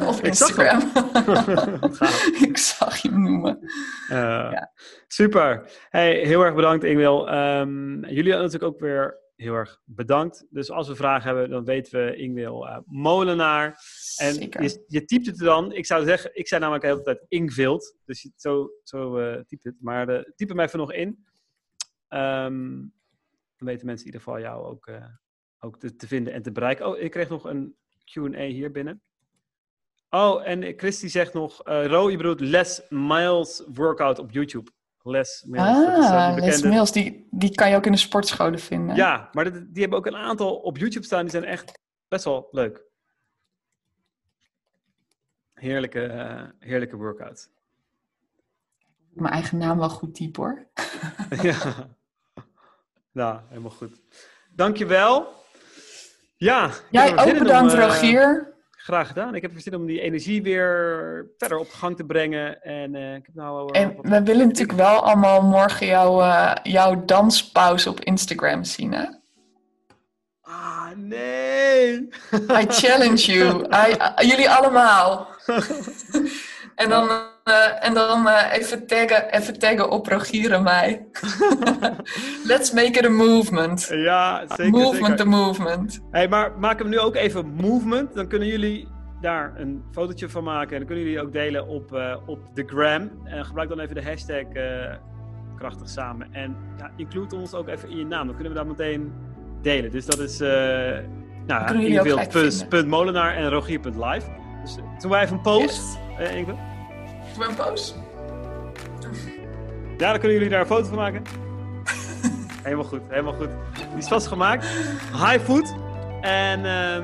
Op 0.10 0.20
Instagram. 0.20 0.80
Ik, 2.34 2.42
ik 2.48 2.58
zag 2.58 2.96
je 2.96 3.10
noemen. 3.10 3.58
ja. 4.08 4.72
Super. 5.06 5.70
Hey, 5.88 6.14
heel 6.14 6.42
erg 6.42 6.54
bedankt 6.54 6.84
Ingwil. 6.84 7.34
Um, 7.34 8.04
jullie 8.06 8.32
natuurlijk 8.32 8.74
ook 8.74 8.80
weer 8.80 9.21
heel 9.42 9.54
erg 9.54 9.80
bedankt. 9.84 10.46
Dus 10.50 10.70
als 10.70 10.88
we 10.88 10.94
vragen 10.94 11.28
hebben, 11.28 11.50
dan 11.50 11.64
weten 11.64 12.04
we 12.04 12.16
Ingwil 12.16 12.66
uh, 12.66 12.78
Molenaar. 12.84 13.78
En 14.16 14.34
je, 14.34 14.84
je, 14.86 15.04
typt 15.04 15.26
het 15.26 15.38
dan. 15.38 15.72
Ik 15.72 15.86
zou 15.86 16.04
zeggen, 16.04 16.30
ik 16.34 16.48
zei 16.48 16.60
namelijk 16.60 16.84
de 16.84 16.90
hele 16.90 17.02
tijd 17.02 17.24
Ingvild. 17.28 17.96
Dus 18.04 18.22
je, 18.22 18.30
zo, 18.36 18.70
zo 18.82 19.18
uh, 19.18 19.40
typt 19.40 19.64
het. 19.64 19.76
Maar 19.80 20.08
uh, 20.08 20.22
typ 20.34 20.48
hem 20.48 20.60
even 20.60 20.78
nog 20.78 20.92
in. 20.92 21.08
Um, 22.08 22.94
dan 23.56 23.70
weten 23.70 23.86
mensen 23.86 24.06
in 24.06 24.12
ieder 24.12 24.20
geval 24.20 24.40
jou 24.40 24.64
ook, 24.64 24.90
ook 25.58 25.78
te, 25.78 25.96
te, 25.96 26.06
vinden 26.06 26.32
en 26.32 26.42
te 26.42 26.52
bereiken. 26.52 26.86
Oh, 26.86 26.98
ik 26.98 27.10
kreeg 27.10 27.28
nog 27.28 27.44
een 27.44 27.76
Q&A 28.04 28.44
hier 28.44 28.70
binnen. 28.70 29.02
Oh, 30.10 30.48
en 30.48 30.78
Christy 30.78 31.08
zegt 31.08 31.32
nog, 31.32 31.60
Ro, 31.64 32.10
je 32.10 32.16
bedoelt 32.16 32.40
Les 32.40 32.82
Miles 32.88 33.64
workout 33.74 34.18
op 34.18 34.30
YouTube. 34.30 34.70
Les 35.02 35.44
Mills. 35.46 35.66
Ah, 35.66 36.92
die, 36.92 37.28
die 37.30 37.54
kan 37.54 37.70
je 37.70 37.76
ook 37.76 37.86
in 37.86 37.92
de 37.92 37.98
sportscholen 37.98 38.58
vinden. 38.58 38.96
Ja, 38.96 39.28
maar 39.32 39.52
die, 39.52 39.70
die 39.70 39.80
hebben 39.80 39.98
ook 39.98 40.06
een 40.06 40.16
aantal 40.16 40.54
op 40.56 40.78
YouTube 40.78 41.04
staan. 41.04 41.22
Die 41.22 41.30
zijn 41.30 41.44
echt 41.44 41.78
best 42.08 42.24
wel 42.24 42.48
leuk. 42.50 42.84
Heerlijke, 45.54 46.06
uh, 46.06 46.42
heerlijke 46.58 46.96
workout. 46.96 47.48
Mijn 49.08 49.32
eigen 49.32 49.58
naam 49.58 49.78
wel 49.78 49.88
goed 49.88 50.14
type 50.14 50.40
hoor. 50.40 50.66
ja. 51.42 51.56
Nou, 53.12 53.40
helemaal 53.48 53.70
goed. 53.70 54.00
Dankjewel. 54.50 55.34
Ja. 56.36 56.70
Jij 56.90 57.18
ook 57.18 57.38
bedankt, 57.38 57.72
om, 57.72 57.78
uh, 57.78 57.84
Rogier. 57.86 58.51
Graag 58.82 59.06
gedaan. 59.06 59.34
Ik 59.34 59.42
heb 59.42 59.52
zin 59.56 59.74
om 59.74 59.86
die 59.86 60.00
energie 60.00 60.42
weer 60.42 61.26
verder 61.38 61.58
op 61.58 61.70
gang 61.70 61.96
te 61.96 62.04
brengen. 62.04 62.62
En, 62.62 62.94
uh, 62.94 63.14
ik 63.14 63.26
heb 63.26 63.34
nou, 63.34 63.74
uh, 63.74 63.80
en 63.80 63.96
we 64.02 64.22
willen 64.22 64.46
natuurlijk 64.46 64.78
wel 64.78 65.04
allemaal 65.04 65.42
morgen 65.42 65.86
jouw, 65.86 66.20
uh, 66.20 66.54
jouw 66.62 67.04
danspauze 67.04 67.88
op 67.90 68.00
Instagram 68.00 68.64
zien, 68.64 68.92
hè? 68.92 69.04
Ah, 70.40 70.90
nee! 70.96 72.08
I 72.32 72.66
challenge 72.68 73.32
you. 73.32 73.66
I, 73.86 73.96
jullie 74.26 74.50
allemaal. 74.50 75.28
en 76.74 76.88
dan, 76.88 77.08
uh, 77.44 77.86
en 77.86 77.94
dan 77.94 78.26
uh, 78.26 78.52
even, 78.52 78.86
taggen, 78.86 79.30
even 79.30 79.58
taggen 79.58 79.90
op 79.90 80.06
Rogier 80.06 80.52
en 80.52 80.62
mij. 80.62 81.06
Let's 82.50 82.72
make 82.72 82.98
it 82.98 83.04
a 83.04 83.08
movement. 83.08 83.88
Ja, 83.90 84.44
zeker. 84.48 84.70
Movement 84.70 85.06
zeker. 85.06 85.16
the 85.16 85.24
movement. 85.24 86.00
Hey, 86.10 86.28
maar 86.28 86.58
maak 86.58 86.78
hem 86.78 86.88
nu 86.88 86.98
ook 86.98 87.14
even 87.14 87.46
movement. 87.46 88.14
Dan 88.14 88.28
kunnen 88.28 88.48
jullie 88.48 88.88
daar 89.20 89.52
een 89.56 89.82
fotootje 89.92 90.28
van 90.28 90.44
maken. 90.44 90.70
En 90.70 90.76
dan 90.76 90.86
kunnen 90.86 91.04
jullie 91.04 91.20
ook 91.20 91.32
delen 91.32 91.68
op, 91.68 91.92
uh, 91.92 92.16
op 92.26 92.38
de 92.54 92.64
gram. 92.66 93.10
En 93.24 93.44
gebruik 93.44 93.68
dan 93.68 93.78
even 93.78 93.94
de 93.94 94.02
hashtag 94.02 94.44
krachtig 95.56 95.88
samen. 95.88 96.28
En 96.32 96.56
ja, 96.78 96.90
include 96.96 97.36
ons 97.36 97.54
ook 97.54 97.68
even 97.68 97.88
in 97.88 97.96
je 97.96 98.06
naam. 98.06 98.26
Dan 98.26 98.34
kunnen 98.34 98.52
we 98.52 98.58
dat 98.58 98.68
meteen 98.68 99.12
delen. 99.62 99.90
Dus 99.90 100.06
dat 100.06 100.18
is 100.18 100.38
nou, 101.46 101.84
ingewild.molenaar 101.84 103.34
en 103.34 103.48
rogier.live. 103.48 104.26
Dus 104.62 104.76
doen 104.98 105.10
wij 105.10 105.22
even 105.22 105.36
een 105.36 105.42
post. 105.42 105.98
Yes. 106.18 106.71
Een 107.48 107.54
post. 107.54 107.94
Ja, 109.98 110.10
dan 110.10 110.18
kunnen 110.18 110.32
jullie 110.32 110.48
daar 110.48 110.60
een 110.60 110.66
foto 110.66 110.88
van 110.88 110.96
maken. 110.96 111.22
helemaal 112.62 112.84
goed, 112.84 113.00
helemaal 113.08 113.32
goed. 113.32 113.48
Die 113.74 113.98
is 113.98 114.08
vast 114.08 114.26
gemaakt. 114.26 114.66
High 115.12 115.40
foot. 115.44 115.74
En 116.20 116.58
uh, 116.58 116.96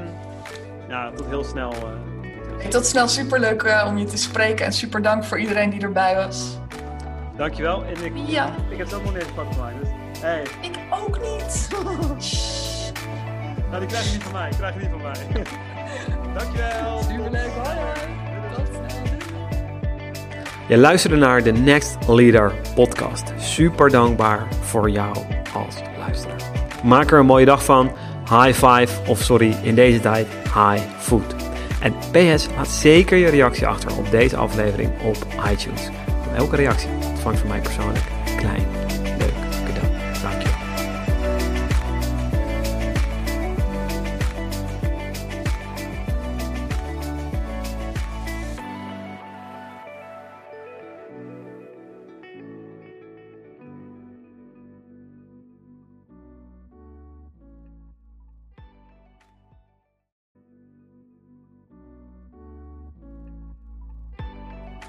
ja, 0.89 1.11
tot 1.11 1.27
heel 1.27 1.45
snel. 1.45 1.75
Uh, 2.59 2.69
tot 2.69 2.87
snel, 2.87 3.09
superleuk 3.09 3.63
uh, 3.63 3.85
om 3.89 3.99
je 3.99 4.05
te 4.05 4.17
spreken. 4.17 4.67
En 4.67 4.73
super 4.73 5.03
dank 5.03 5.25
voor 5.25 5.39
iedereen 5.39 5.71
die 5.71 5.81
erbij 5.81 6.15
was. 6.15 6.59
Dankjewel. 7.37 7.85
En 7.85 8.05
ik, 8.05 8.13
ja. 8.27 8.55
ik 8.69 8.79
heb 8.79 8.89
zelf 8.89 9.03
nog 9.03 9.13
niet 9.13 9.23
eens 9.23 9.33
foto 9.35 9.51
gemaakt. 9.51 9.75
Dus, 9.81 9.89
hey. 10.21 10.43
Ik 10.61 10.79
ook 10.91 11.21
niet. 11.21 11.69
nou, 13.71 13.79
die 13.79 13.89
krijg 13.89 14.05
je 14.05 14.13
niet 14.13 14.23
van 14.23 14.33
mij. 14.33 14.49
Die 14.49 14.59
krijg 14.59 14.75
je 14.75 14.81
niet 14.81 14.91
van 14.91 15.03
mij. 15.03 15.45
Dankjewel. 16.39 17.03
Superleuk. 17.03 17.51
Hoi 17.51 17.79
hoi. 17.79 18.55
Tot 18.55 18.67
snel. 18.67 19.18
Je 20.69 20.79
luisterde 20.79 21.17
naar 21.17 21.43
de 21.43 21.53
Next 21.53 21.97
Leader 22.09 22.53
podcast. 22.75 23.33
Super 23.39 23.91
dankbaar 23.91 24.47
voor 24.61 24.91
jou 24.91 25.17
als 25.55 25.77
luisteraar. 25.99 26.41
Maak 26.85 27.11
er 27.11 27.19
een 27.19 27.27
mooie 27.27 27.45
dag 27.45 27.65
van. 27.65 27.91
High 28.31 28.53
five, 28.53 28.89
of 29.07 29.23
sorry, 29.23 29.57
in 29.63 29.75
deze 29.75 30.01
tijd 30.01 30.27
high 30.45 30.83
food. 30.99 31.35
En 31.81 31.95
PS, 32.11 32.49
laat 32.57 32.69
zeker 32.69 33.17
je 33.19 33.29
reactie 33.29 33.67
achter 33.67 33.97
op 33.97 34.11
deze 34.11 34.37
aflevering 34.37 34.91
op 35.03 35.27
iTunes. 35.51 35.89
Elke 36.37 36.57
reactie 36.57 36.89
ontvangt 37.11 37.39
van 37.39 37.49
mij 37.49 37.61
persoonlijk 37.61 38.05
klein, 38.37 38.67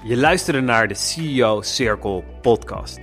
Je 0.02 0.16
luisterde 0.16 0.60
naar 0.60 0.88
de 0.88 0.94
CEO 0.94 1.62
Circle 1.62 2.22
podcast. 2.42 2.98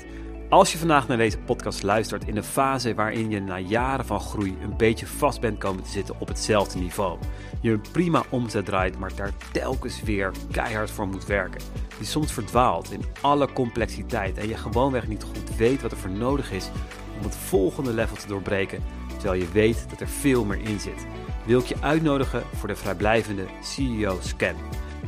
Als 0.50 0.72
je 0.72 0.78
vandaag 0.78 1.08
naar 1.08 1.18
deze 1.18 1.38
podcast 1.38 1.84
luistert 1.84 2.28
in 2.28 2.38
een 2.38 2.44
fase 2.44 2.94
waarin 2.94 3.30
je 3.30 3.40
na 3.40 3.60
jaren 3.60 4.06
van 4.06 4.20
groei 4.20 4.58
een 4.62 4.78
beetje 4.78 5.08
vast 5.08 5.42
bent 5.42 5.58
komen 5.58 5.84
te 5.84 5.90
zitten 5.90 6.16
op 6.20 6.28
hetzelfde 6.28 6.80
niveau. 6.80 7.18
Je 7.62 7.72
een 7.72 7.86
prima 7.92 8.24
omzet 8.30 8.66
draait, 8.66 9.00
maar 9.00 9.16
daar 9.16 9.32
telkens 9.52 10.02
weer 10.02 10.32
keihard 10.52 10.92
voor 10.92 11.08
moet 11.08 11.26
werken. 11.26 11.62
Je 12.00 12.06
soms 12.06 12.32
verdwaalt 12.32 12.92
in 12.92 13.04
alle 13.22 13.54
complexiteit 13.54 14.38
en 14.38 14.48
je 14.48 14.58
gewoonweg 14.58 15.08
niet 15.08 15.24
goed 15.24 15.56
weet 15.58 15.82
wat 15.82 15.92
er 15.92 15.98
voor 15.98 16.10
nodig 16.12 16.52
is 16.52 16.70
om 17.18 17.24
het 17.24 17.36
volgende 17.36 17.94
level 17.94 18.16
te 18.16 18.28
doorbreken, 18.28 18.84
terwijl 19.18 19.42
je 19.42 19.52
weet 19.52 19.86
dat 19.90 20.02
er 20.02 20.08
veel 20.08 20.46
meer 20.46 20.62
in 20.62 20.80
zit. 20.80 21.06
Wil 21.46 21.60
ik 21.60 21.66
je 21.66 21.82
uitnodigen 21.82 22.44
voor 22.56 22.68
de 22.68 22.76
vrijblijvende 22.76 23.46
CEO 23.62 24.18
Scan. 24.22 24.56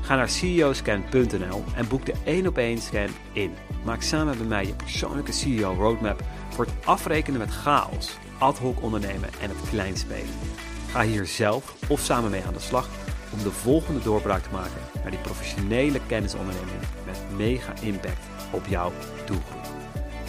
Ga 0.01 0.15
naar 0.15 0.29
ceoscan.nl 0.29 1.63
en 1.75 1.87
boek 1.87 2.05
de 2.05 2.13
1 2.23 2.47
op 2.47 2.57
1 2.57 2.77
scan 2.77 3.09
in. 3.33 3.53
Maak 3.83 4.01
samen 4.01 4.37
met 4.37 4.47
mij 4.47 4.65
je 4.65 4.73
persoonlijke 4.73 5.31
CEO 5.31 5.73
roadmap 5.73 6.23
voor 6.49 6.65
het 6.65 6.73
afrekenen 6.85 7.39
met 7.39 7.51
chaos, 7.51 8.17
ad 8.37 8.57
hoc 8.57 8.81
ondernemen 8.81 9.29
en 9.41 9.49
het 9.49 9.69
klein 9.69 9.97
spelen. 9.97 10.29
Ga 10.91 11.03
hier 11.03 11.25
zelf 11.25 11.75
of 11.87 11.99
samen 11.99 12.31
mee 12.31 12.43
aan 12.43 12.53
de 12.53 12.59
slag 12.59 12.89
om 13.33 13.43
de 13.43 13.51
volgende 13.51 14.01
doorbraak 14.01 14.43
te 14.43 14.49
maken 14.51 14.81
naar 15.01 15.11
die 15.11 15.19
professionele 15.19 15.99
kennisonderneming 16.07 16.79
met 17.05 17.21
mega 17.37 17.73
impact 17.81 18.25
op 18.51 18.65
jouw 18.67 18.91
doelgroep. 19.25 19.67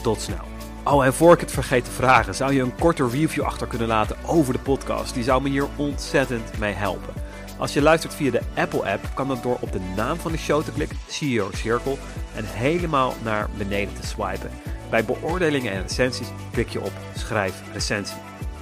Tot 0.02 0.20
snel. 0.20 0.44
Oh, 0.84 1.04
en 1.04 1.14
voor 1.14 1.34
ik 1.34 1.40
het 1.40 1.50
vergeet 1.50 1.84
te 1.84 1.90
vragen, 1.90 2.34
zou 2.34 2.52
je 2.52 2.62
een 2.62 2.74
korte 2.74 3.08
review 3.08 3.44
achter 3.44 3.66
kunnen 3.66 3.88
laten 3.88 4.16
over 4.26 4.52
de 4.52 4.58
podcast? 4.58 5.14
Die 5.14 5.22
zou 5.22 5.42
me 5.42 5.48
hier 5.48 5.66
ontzettend 5.76 6.58
mee 6.58 6.72
helpen. 6.72 7.19
Als 7.60 7.72
je 7.72 7.82
luistert 7.82 8.14
via 8.14 8.30
de 8.30 8.40
Apple-app, 8.54 9.04
kan 9.14 9.28
dat 9.28 9.42
door 9.42 9.58
op 9.60 9.72
de 9.72 9.80
naam 9.96 10.16
van 10.16 10.32
de 10.32 10.38
show 10.38 10.62
te 10.62 10.72
klikken, 10.72 10.98
CEO 11.06 11.50
Circle, 11.52 11.96
en 12.34 12.44
helemaal 12.44 13.14
naar 13.22 13.48
beneden 13.58 13.94
te 13.94 14.06
swipen. 14.06 14.50
Bij 14.90 15.04
beoordelingen 15.04 15.72
en 15.72 15.82
recensies 15.82 16.28
klik 16.52 16.68
je 16.68 16.80
op 16.80 16.92
Schrijf 17.16 17.62
recensie. 17.72 18.16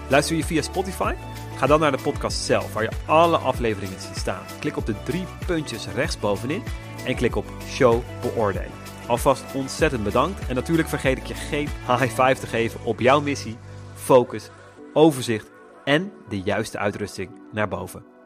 Luister 0.09 0.36
je 0.36 0.44
via 0.44 0.62
Spotify? 0.62 1.14
Ga 1.57 1.66
dan 1.66 1.80
naar 1.80 1.92
de 1.92 2.03
podcast 2.03 2.44
zelf, 2.44 2.72
waar 2.72 2.82
je 2.82 2.90
alle 3.07 3.36
afleveringen 3.36 4.01
ziet 4.01 4.16
staan. 4.16 4.42
Klik 4.59 4.76
op 4.76 4.86
de 4.86 5.03
drie 5.03 5.24
puntjes 5.46 5.88
rechtsbovenin 5.88 6.62
en 7.07 7.16
klik 7.16 7.36
op 7.36 7.46
Show 7.66 8.03
beoordelen. 8.20 8.70
Alvast 9.07 9.44
ontzettend 9.55 10.05
bedankt 10.05 10.49
en 10.49 10.55
natuurlijk 10.55 10.88
vergeet 10.88 11.18
ik 11.18 11.26
je 11.26 11.34
geen 11.34 11.68
high 11.86 12.22
five 12.22 12.40
te 12.40 12.46
geven 12.46 12.84
op 12.84 13.01
jouw 13.01 13.20
missie, 13.20 13.57
focus, 13.94 14.51
overzicht 14.92 15.51
en 15.84 16.12
de 16.28 16.40
juiste 16.40 16.78
uitrusting 16.78 17.30
naar 17.53 17.68
boven. 17.68 18.17